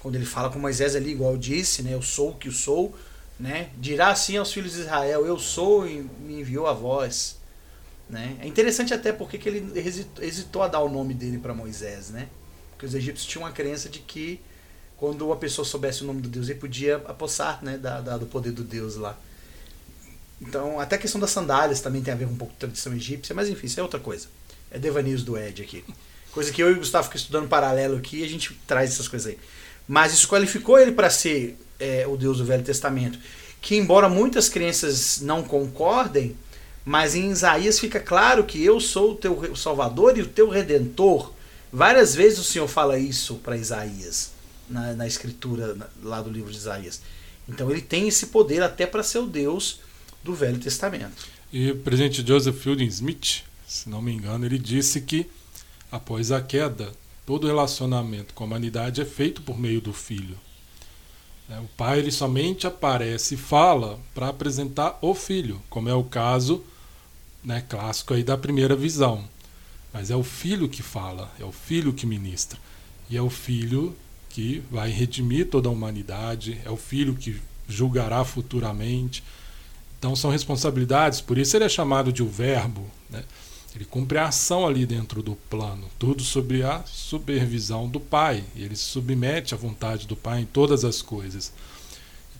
Quando 0.00 0.16
ele 0.16 0.26
fala 0.26 0.50
com 0.50 0.58
Moisés 0.58 0.96
ali, 0.96 1.12
igual 1.12 1.36
disse, 1.36 1.82
né? 1.82 1.94
Eu 1.94 2.02
sou 2.02 2.30
o 2.30 2.34
que 2.34 2.48
eu 2.48 2.52
sou 2.52 2.94
né? 3.42 3.70
Dirá 3.76 4.10
assim 4.10 4.36
aos 4.36 4.52
filhos 4.52 4.74
de 4.74 4.80
Israel: 4.80 5.26
Eu 5.26 5.36
sou 5.36 5.86
e 5.86 6.08
me 6.20 6.40
enviou 6.40 6.68
a 6.68 6.72
voz. 6.72 7.40
Né? 8.08 8.36
É 8.40 8.46
interessante 8.46 8.92
até 8.92 9.10
porque 9.10 9.36
que 9.36 9.48
ele 9.48 9.78
hesitou, 9.78 10.24
hesitou 10.24 10.62
a 10.62 10.68
dar 10.68 10.80
o 10.80 10.88
nome 10.88 11.12
dele 11.12 11.38
para 11.38 11.52
Moisés, 11.52 12.10
né? 12.10 12.28
Porque 12.70 12.86
os 12.86 12.94
egípcios 12.94 13.26
tinham 13.26 13.44
uma 13.44 13.52
crença 13.52 13.88
de 13.88 13.98
que 13.98 14.40
quando 14.96 15.26
uma 15.26 15.36
pessoa 15.36 15.64
soubesse 15.64 16.04
o 16.04 16.06
nome 16.06 16.20
do 16.20 16.28
Deus, 16.28 16.48
ele 16.48 16.60
podia 16.60 16.96
apossar, 17.06 17.64
né, 17.64 17.76
da, 17.76 18.00
da, 18.00 18.16
do 18.16 18.26
poder 18.26 18.52
do 18.52 18.62
Deus 18.62 18.94
lá. 18.94 19.18
Então, 20.42 20.80
até 20.80 20.96
a 20.96 20.98
questão 20.98 21.20
das 21.20 21.30
sandálias 21.30 21.80
também 21.80 22.02
tem 22.02 22.12
a 22.12 22.16
ver 22.16 22.26
com 22.26 22.32
um 22.32 22.36
pouco 22.36 22.52
de 22.52 22.58
tradição 22.58 22.92
egípcia, 22.92 23.34
mas 23.34 23.48
enfim, 23.48 23.66
isso 23.66 23.78
é 23.78 23.82
outra 23.82 24.00
coisa. 24.00 24.26
É 24.72 24.78
devaneios 24.78 25.22
do 25.22 25.38
Ed 25.38 25.62
aqui. 25.62 25.84
Coisa 26.32 26.50
que 26.50 26.60
eu 26.60 26.70
e 26.70 26.72
o 26.72 26.78
Gustavo 26.78 27.04
ficam 27.04 27.18
estudando 27.18 27.48
paralelo 27.48 27.96
aqui 27.98 28.18
e 28.18 28.24
a 28.24 28.28
gente 28.28 28.52
traz 28.66 28.90
essas 28.90 29.06
coisas 29.06 29.28
aí. 29.28 29.38
Mas 29.86 30.12
isso 30.12 30.26
qualificou 30.26 30.78
ele 30.78 30.92
para 30.92 31.08
ser 31.10 31.56
é, 31.78 32.06
o 32.08 32.16
Deus 32.16 32.38
do 32.38 32.44
Velho 32.44 32.64
Testamento. 32.64 33.18
Que, 33.60 33.76
embora 33.76 34.08
muitas 34.08 34.48
crenças 34.48 35.20
não 35.20 35.44
concordem, 35.44 36.36
mas 36.84 37.14
em 37.14 37.30
Isaías 37.30 37.78
fica 37.78 38.00
claro 38.00 38.42
que 38.42 38.64
eu 38.64 38.80
sou 38.80 39.12
o 39.12 39.14
teu 39.14 39.54
Salvador 39.54 40.18
e 40.18 40.22
o 40.22 40.26
teu 40.26 40.48
Redentor. 40.48 41.32
Várias 41.72 42.16
vezes 42.16 42.40
o 42.40 42.44
Senhor 42.44 42.66
fala 42.66 42.98
isso 42.98 43.36
para 43.36 43.56
Isaías, 43.56 44.32
na, 44.68 44.92
na 44.94 45.06
escritura 45.06 45.76
lá 46.02 46.20
do 46.20 46.30
livro 46.30 46.50
de 46.50 46.58
Isaías. 46.58 47.00
Então 47.48 47.70
ele 47.70 47.80
tem 47.80 48.08
esse 48.08 48.26
poder 48.26 48.62
até 48.62 48.86
para 48.86 49.04
ser 49.04 49.18
o 49.18 49.26
Deus 49.26 49.80
do 50.22 50.34
Velho 50.34 50.58
Testamento. 50.58 51.28
E 51.52 51.70
o 51.70 51.76
presidente 51.78 52.26
Joseph 52.26 52.56
Fielding 52.56 52.86
Smith, 52.86 53.42
se 53.66 53.88
não 53.88 54.00
me 54.00 54.12
engano, 54.12 54.44
ele 54.44 54.58
disse 54.58 55.00
que 55.00 55.26
após 55.90 56.32
a 56.32 56.40
queda, 56.40 56.92
todo 57.26 57.46
relacionamento 57.46 58.32
com 58.34 58.44
a 58.44 58.46
humanidade 58.46 59.00
é 59.00 59.04
feito 59.04 59.42
por 59.42 59.58
meio 59.58 59.80
do 59.80 59.92
Filho. 59.92 60.36
É, 61.50 61.58
o 61.58 61.68
pai 61.76 61.98
ele 61.98 62.10
somente 62.10 62.66
aparece 62.66 63.34
e 63.34 63.38
fala 63.38 63.98
para 64.14 64.28
apresentar 64.28 64.98
o 65.02 65.14
filho, 65.14 65.60
como 65.68 65.88
é 65.88 65.94
o 65.94 66.04
caso 66.04 66.64
né, 67.44 67.60
clássico 67.68 68.14
aí 68.14 68.22
da 68.22 68.38
primeira 68.38 68.74
visão. 68.74 69.24
Mas 69.92 70.10
é 70.10 70.16
o 70.16 70.22
filho 70.22 70.68
que 70.68 70.82
fala, 70.82 71.30
é 71.38 71.44
o 71.44 71.52
filho 71.52 71.92
que 71.92 72.06
ministra. 72.06 72.58
E 73.10 73.16
é 73.16 73.20
o 73.20 73.28
filho 73.28 73.94
que 74.30 74.62
vai 74.70 74.88
redimir 74.88 75.48
toda 75.48 75.68
a 75.68 75.72
humanidade, 75.72 76.58
é 76.64 76.70
o 76.70 76.76
filho 76.76 77.14
que 77.14 77.38
julgará 77.68 78.24
futuramente. 78.24 79.22
Então 80.02 80.16
são 80.16 80.32
responsabilidades, 80.32 81.20
por 81.20 81.38
isso 81.38 81.56
ele 81.56 81.62
é 81.62 81.68
chamado 81.68 82.12
de 82.12 82.24
o 82.24 82.28
verbo. 82.28 82.90
Né? 83.08 83.22
Ele 83.72 83.84
cumpre 83.84 84.18
a 84.18 84.26
ação 84.26 84.66
ali 84.66 84.84
dentro 84.84 85.22
do 85.22 85.36
plano, 85.48 85.88
tudo 85.96 86.24
sob 86.24 86.60
a 86.60 86.82
supervisão 86.84 87.88
do 87.88 88.00
Pai. 88.00 88.42
Ele 88.56 88.74
se 88.74 88.82
submete 88.82 89.54
à 89.54 89.56
vontade 89.56 90.08
do 90.08 90.16
Pai 90.16 90.40
em 90.40 90.44
todas 90.44 90.84
as 90.84 91.00
coisas. 91.00 91.52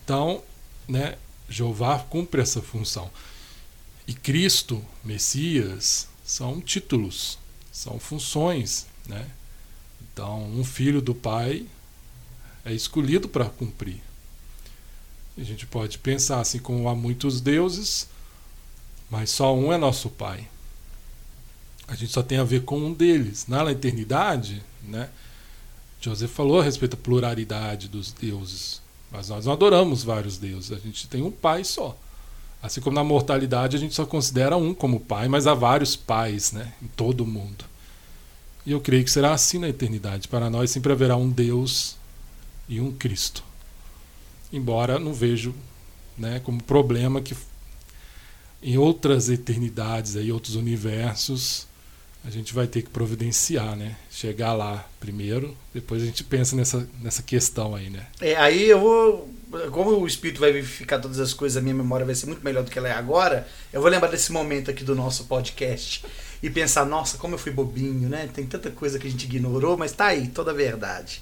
Então, 0.03 0.43
né, 0.89 1.15
Jeová 1.47 1.99
cumpre 1.99 2.41
essa 2.41 2.61
função. 2.61 3.09
E 4.05 4.13
Cristo, 4.13 4.83
Messias, 5.01 6.09
são 6.21 6.59
títulos, 6.59 7.39
são 7.71 7.97
funções. 7.97 8.87
Né? 9.07 9.25
Então, 10.01 10.43
um 10.49 10.65
filho 10.65 11.01
do 11.01 11.15
Pai 11.15 11.65
é 12.65 12.73
escolhido 12.73 13.29
para 13.29 13.45
cumprir. 13.45 14.01
A 15.37 15.43
gente 15.43 15.65
pode 15.65 15.97
pensar 15.97 16.39
assim 16.39 16.59
como 16.59 16.87
há 16.87 16.95
muitos 16.95 17.41
deuses, 17.41 18.07
mas 19.09 19.29
só 19.29 19.55
um 19.55 19.73
é 19.73 19.77
nosso 19.77 20.09
Pai 20.09 20.47
a 21.87 21.95
gente 21.95 22.11
só 22.11 22.23
tem 22.23 22.37
a 22.37 22.43
ver 22.43 22.63
com 22.63 22.77
um 22.77 22.93
deles. 22.93 23.45
Na 23.47 23.69
eternidade, 23.71 24.63
né? 24.83 25.09
José 25.99 26.27
falou 26.27 26.59
a 26.59 26.63
respeito 26.63 26.97
da 26.97 27.03
pluralidade 27.03 27.87
dos 27.87 28.11
deuses, 28.11 28.81
mas 29.09 29.29
nós 29.29 29.45
não 29.45 29.53
adoramos 29.53 30.03
vários 30.03 30.37
deuses, 30.37 30.71
a 30.73 30.79
gente 30.79 31.07
tem 31.07 31.21
um 31.21 31.31
pai 31.31 31.63
só. 31.63 31.97
Assim 32.61 32.81
como 32.81 32.95
na 32.95 33.03
mortalidade 33.03 33.77
a 33.77 33.79
gente 33.79 33.93
só 33.93 34.05
considera 34.05 34.57
um 34.57 34.73
como 34.73 34.99
pai, 34.99 35.29
mas 35.29 35.47
há 35.47 35.53
vários 35.53 35.95
pais 35.95 36.51
né, 36.51 36.73
em 36.81 36.87
todo 36.87 37.21
o 37.21 37.27
mundo. 37.27 37.63
E 38.65 38.71
eu 38.71 38.81
creio 38.81 39.03
que 39.03 39.11
será 39.11 39.33
assim 39.33 39.59
na 39.59 39.69
eternidade. 39.69 40.27
Para 40.27 40.49
nós 40.49 40.71
sempre 40.71 40.91
haverá 40.91 41.15
um 41.15 41.29
Deus 41.29 41.95
e 42.67 42.81
um 42.81 42.91
Cristo. 42.91 43.43
Embora 44.53 44.99
não 44.99 45.13
vejo 45.13 45.53
né, 46.17 46.39
como 46.43 46.63
problema 46.63 47.21
que 47.21 47.35
em 48.61 48.77
outras 48.77 49.29
eternidades, 49.29 50.15
aí, 50.15 50.31
outros 50.31 50.55
universos, 50.55 51.67
a 52.25 52.29
gente 52.29 52.53
vai 52.53 52.65
ter 52.65 52.81
que 52.81 52.89
providenciar, 52.89 53.75
né? 53.75 53.97
Chegar 54.09 54.53
lá 54.53 54.87
primeiro, 54.97 55.55
depois 55.73 56.01
a 56.01 56.05
gente 56.05 56.23
pensa 56.23 56.55
nessa, 56.55 56.87
nessa 57.01 57.21
questão 57.21 57.75
aí, 57.75 57.89
né? 57.89 58.07
É, 58.21 58.35
aí 58.37 58.69
eu 58.69 58.79
vou. 58.79 59.29
Como 59.71 59.91
o 59.91 60.07
Espírito 60.07 60.39
vai 60.39 60.53
verificar 60.53 60.99
todas 60.99 61.19
as 61.19 61.33
coisas, 61.33 61.57
a 61.57 61.61
minha 61.61 61.75
memória 61.75 62.05
vai 62.05 62.15
ser 62.15 62.27
muito 62.27 62.43
melhor 62.43 62.63
do 62.63 62.71
que 62.71 62.79
ela 62.79 62.87
é 62.87 62.93
agora, 62.93 63.45
eu 63.73 63.81
vou 63.81 63.89
lembrar 63.89 64.09
desse 64.09 64.31
momento 64.31 64.71
aqui 64.71 64.83
do 64.83 64.95
nosso 64.95 65.25
podcast 65.25 66.05
e 66.41 66.49
pensar, 66.49 66.85
nossa, 66.85 67.17
como 67.17 67.35
eu 67.35 67.39
fui 67.39 67.51
bobinho, 67.51 68.07
né? 68.07 68.29
Tem 68.33 68.45
tanta 68.45 68.71
coisa 68.71 68.97
que 68.97 69.05
a 69.05 69.11
gente 69.11 69.25
ignorou, 69.25 69.77
mas 69.77 69.91
tá 69.91 70.05
aí, 70.05 70.29
toda 70.29 70.51
a 70.51 70.53
verdade. 70.53 71.21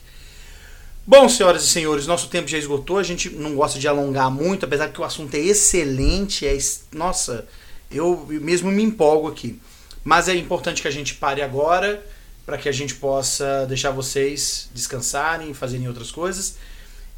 Bom, 1.05 1.27
senhoras 1.27 1.63
e 1.63 1.67
senhores, 1.67 2.05
nosso 2.05 2.27
tempo 2.27 2.47
já 2.47 2.59
esgotou, 2.59 2.99
a 2.99 3.03
gente 3.03 3.29
não 3.31 3.55
gosta 3.55 3.79
de 3.79 3.87
alongar 3.87 4.29
muito, 4.29 4.65
apesar 4.65 4.89
que 4.89 5.01
o 5.01 5.03
assunto 5.03 5.33
é 5.33 5.39
excelente, 5.39 6.45
é. 6.45 6.55
Nossa, 6.91 7.47
eu 7.89 8.27
mesmo 8.29 8.71
me 8.71 8.83
empolgo 8.83 9.27
aqui. 9.27 9.59
Mas 10.03 10.29
é 10.29 10.35
importante 10.35 10.81
que 10.81 10.87
a 10.87 10.91
gente 10.91 11.15
pare 11.15 11.41
agora 11.41 12.05
para 12.45 12.57
que 12.57 12.69
a 12.69 12.71
gente 12.71 12.95
possa 12.95 13.65
deixar 13.65 13.91
vocês 13.91 14.69
descansarem, 14.73 15.53
fazerem 15.53 15.87
outras 15.87 16.11
coisas 16.11 16.55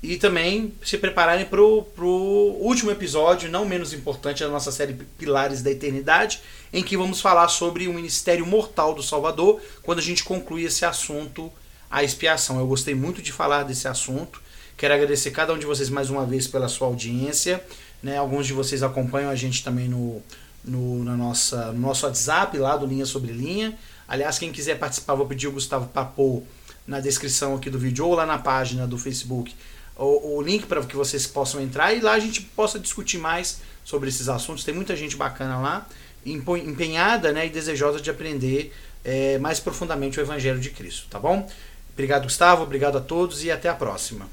e 0.01 0.17
também 0.17 0.73
se 0.83 0.97
prepararem 0.97 1.45
para 1.45 1.61
o 1.61 2.57
último 2.59 2.91
episódio, 2.91 3.49
não 3.49 3.65
menos 3.65 3.93
importante, 3.93 4.43
da 4.43 4.49
nossa 4.49 4.71
série 4.71 4.93
Pilares 5.17 5.61
da 5.61 5.71
Eternidade, 5.71 6.41
em 6.73 6.83
que 6.83 6.97
vamos 6.97 7.21
falar 7.21 7.47
sobre 7.47 7.87
o 7.87 7.93
ministério 7.93 8.45
mortal 8.45 8.93
do 8.93 9.03
Salvador, 9.03 9.61
quando 9.81 9.99
a 9.99 10.01
gente 10.01 10.23
concluir 10.23 10.65
esse 10.65 10.83
assunto, 10.83 11.51
a 11.93 12.03
expiação. 12.03 12.57
Eu 12.57 12.65
gostei 12.65 12.95
muito 12.95 13.21
de 13.21 13.31
falar 13.31 13.61
desse 13.61 13.87
assunto. 13.87 14.41
Quero 14.75 14.95
agradecer 14.95 15.29
cada 15.29 15.53
um 15.53 15.59
de 15.59 15.65
vocês 15.67 15.91
mais 15.91 16.09
uma 16.09 16.25
vez 16.25 16.47
pela 16.47 16.67
sua 16.67 16.87
audiência. 16.87 17.63
Né? 18.01 18.17
Alguns 18.17 18.47
de 18.47 18.53
vocês 18.53 18.81
acompanham 18.81 19.29
a 19.29 19.35
gente 19.35 19.63
também 19.63 19.87
no, 19.87 20.19
no, 20.65 21.03
na 21.03 21.15
nossa, 21.15 21.71
no 21.71 21.79
nosso 21.79 22.07
WhatsApp 22.07 22.57
lá 22.57 22.75
do 22.75 22.87
Linha 22.87 23.05
Sobre 23.05 23.31
Linha. 23.31 23.77
Aliás, 24.07 24.39
quem 24.39 24.51
quiser 24.51 24.79
participar, 24.79 25.13
vou 25.13 25.27
pedir 25.27 25.47
o 25.47 25.51
Gustavo 25.51 25.87
pôr 26.15 26.41
na 26.87 26.99
descrição 26.99 27.55
aqui 27.55 27.69
do 27.69 27.77
vídeo 27.77 28.07
ou 28.07 28.15
lá 28.15 28.25
na 28.25 28.39
página 28.39 28.87
do 28.87 28.97
Facebook 28.97 29.53
o, 29.95 30.37
o 30.37 30.41
link 30.41 30.65
para 30.65 30.81
que 30.81 30.95
vocês 30.95 31.27
possam 31.27 31.61
entrar 31.61 31.93
e 31.93 32.01
lá 32.01 32.13
a 32.13 32.19
gente 32.19 32.41
possa 32.41 32.79
discutir 32.79 33.19
mais 33.19 33.61
sobre 33.85 34.09
esses 34.09 34.27
assuntos. 34.27 34.63
Tem 34.63 34.73
muita 34.73 34.95
gente 34.95 35.15
bacana 35.15 35.59
lá, 35.59 35.87
empenhada 36.25 37.31
né, 37.31 37.45
e 37.45 37.49
desejosa 37.49 38.01
de 38.01 38.09
aprender 38.09 38.73
é, 39.05 39.37
mais 39.37 39.59
profundamente 39.59 40.19
o 40.19 40.21
Evangelho 40.21 40.59
de 40.59 40.71
Cristo, 40.71 41.07
tá 41.09 41.19
bom? 41.19 41.47
Obrigado, 41.93 42.23
Gustavo, 42.23 42.63
obrigado 42.63 42.97
a 42.97 43.01
todos 43.01 43.43
e 43.43 43.51
até 43.51 43.69
a 43.69 43.75
próxima. 43.75 44.27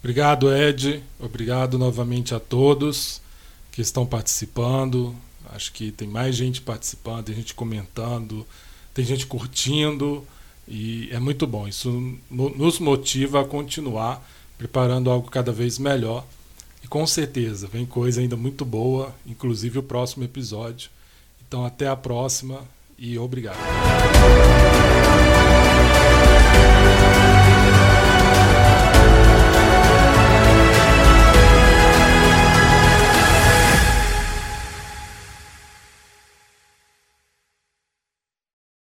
Obrigado, 0.00 0.54
Ed. 0.54 1.02
Obrigado 1.18 1.78
novamente 1.78 2.34
a 2.34 2.40
todos 2.40 3.20
que 3.72 3.80
estão 3.80 4.06
participando, 4.06 5.14
Acho 5.50 5.72
que 5.72 5.90
tem 5.90 6.06
mais 6.06 6.36
gente 6.36 6.60
participando, 6.60 7.26
tem 7.26 7.34
gente 7.34 7.54
comentando, 7.54 8.46
tem 8.92 9.04
gente 9.04 9.26
curtindo 9.26 10.26
e 10.66 11.08
é 11.10 11.18
muito 11.18 11.46
bom. 11.46 11.66
Isso 11.66 11.90
nos 12.30 12.78
motiva 12.78 13.40
a 13.40 13.44
continuar 13.44 14.22
preparando 14.58 15.10
algo 15.10 15.30
cada 15.30 15.52
vez 15.52 15.78
melhor. 15.78 16.24
E 16.82 16.88
com 16.88 17.06
certeza 17.06 17.66
vem 17.66 17.86
coisa 17.86 18.20
ainda 18.20 18.36
muito 18.36 18.64
boa, 18.64 19.14
inclusive 19.26 19.78
o 19.78 19.82
próximo 19.82 20.24
episódio. 20.24 20.90
Então 21.46 21.64
até 21.64 21.88
a 21.88 21.96
próxima 21.96 22.60
e 22.98 23.18
obrigado. 23.18 23.58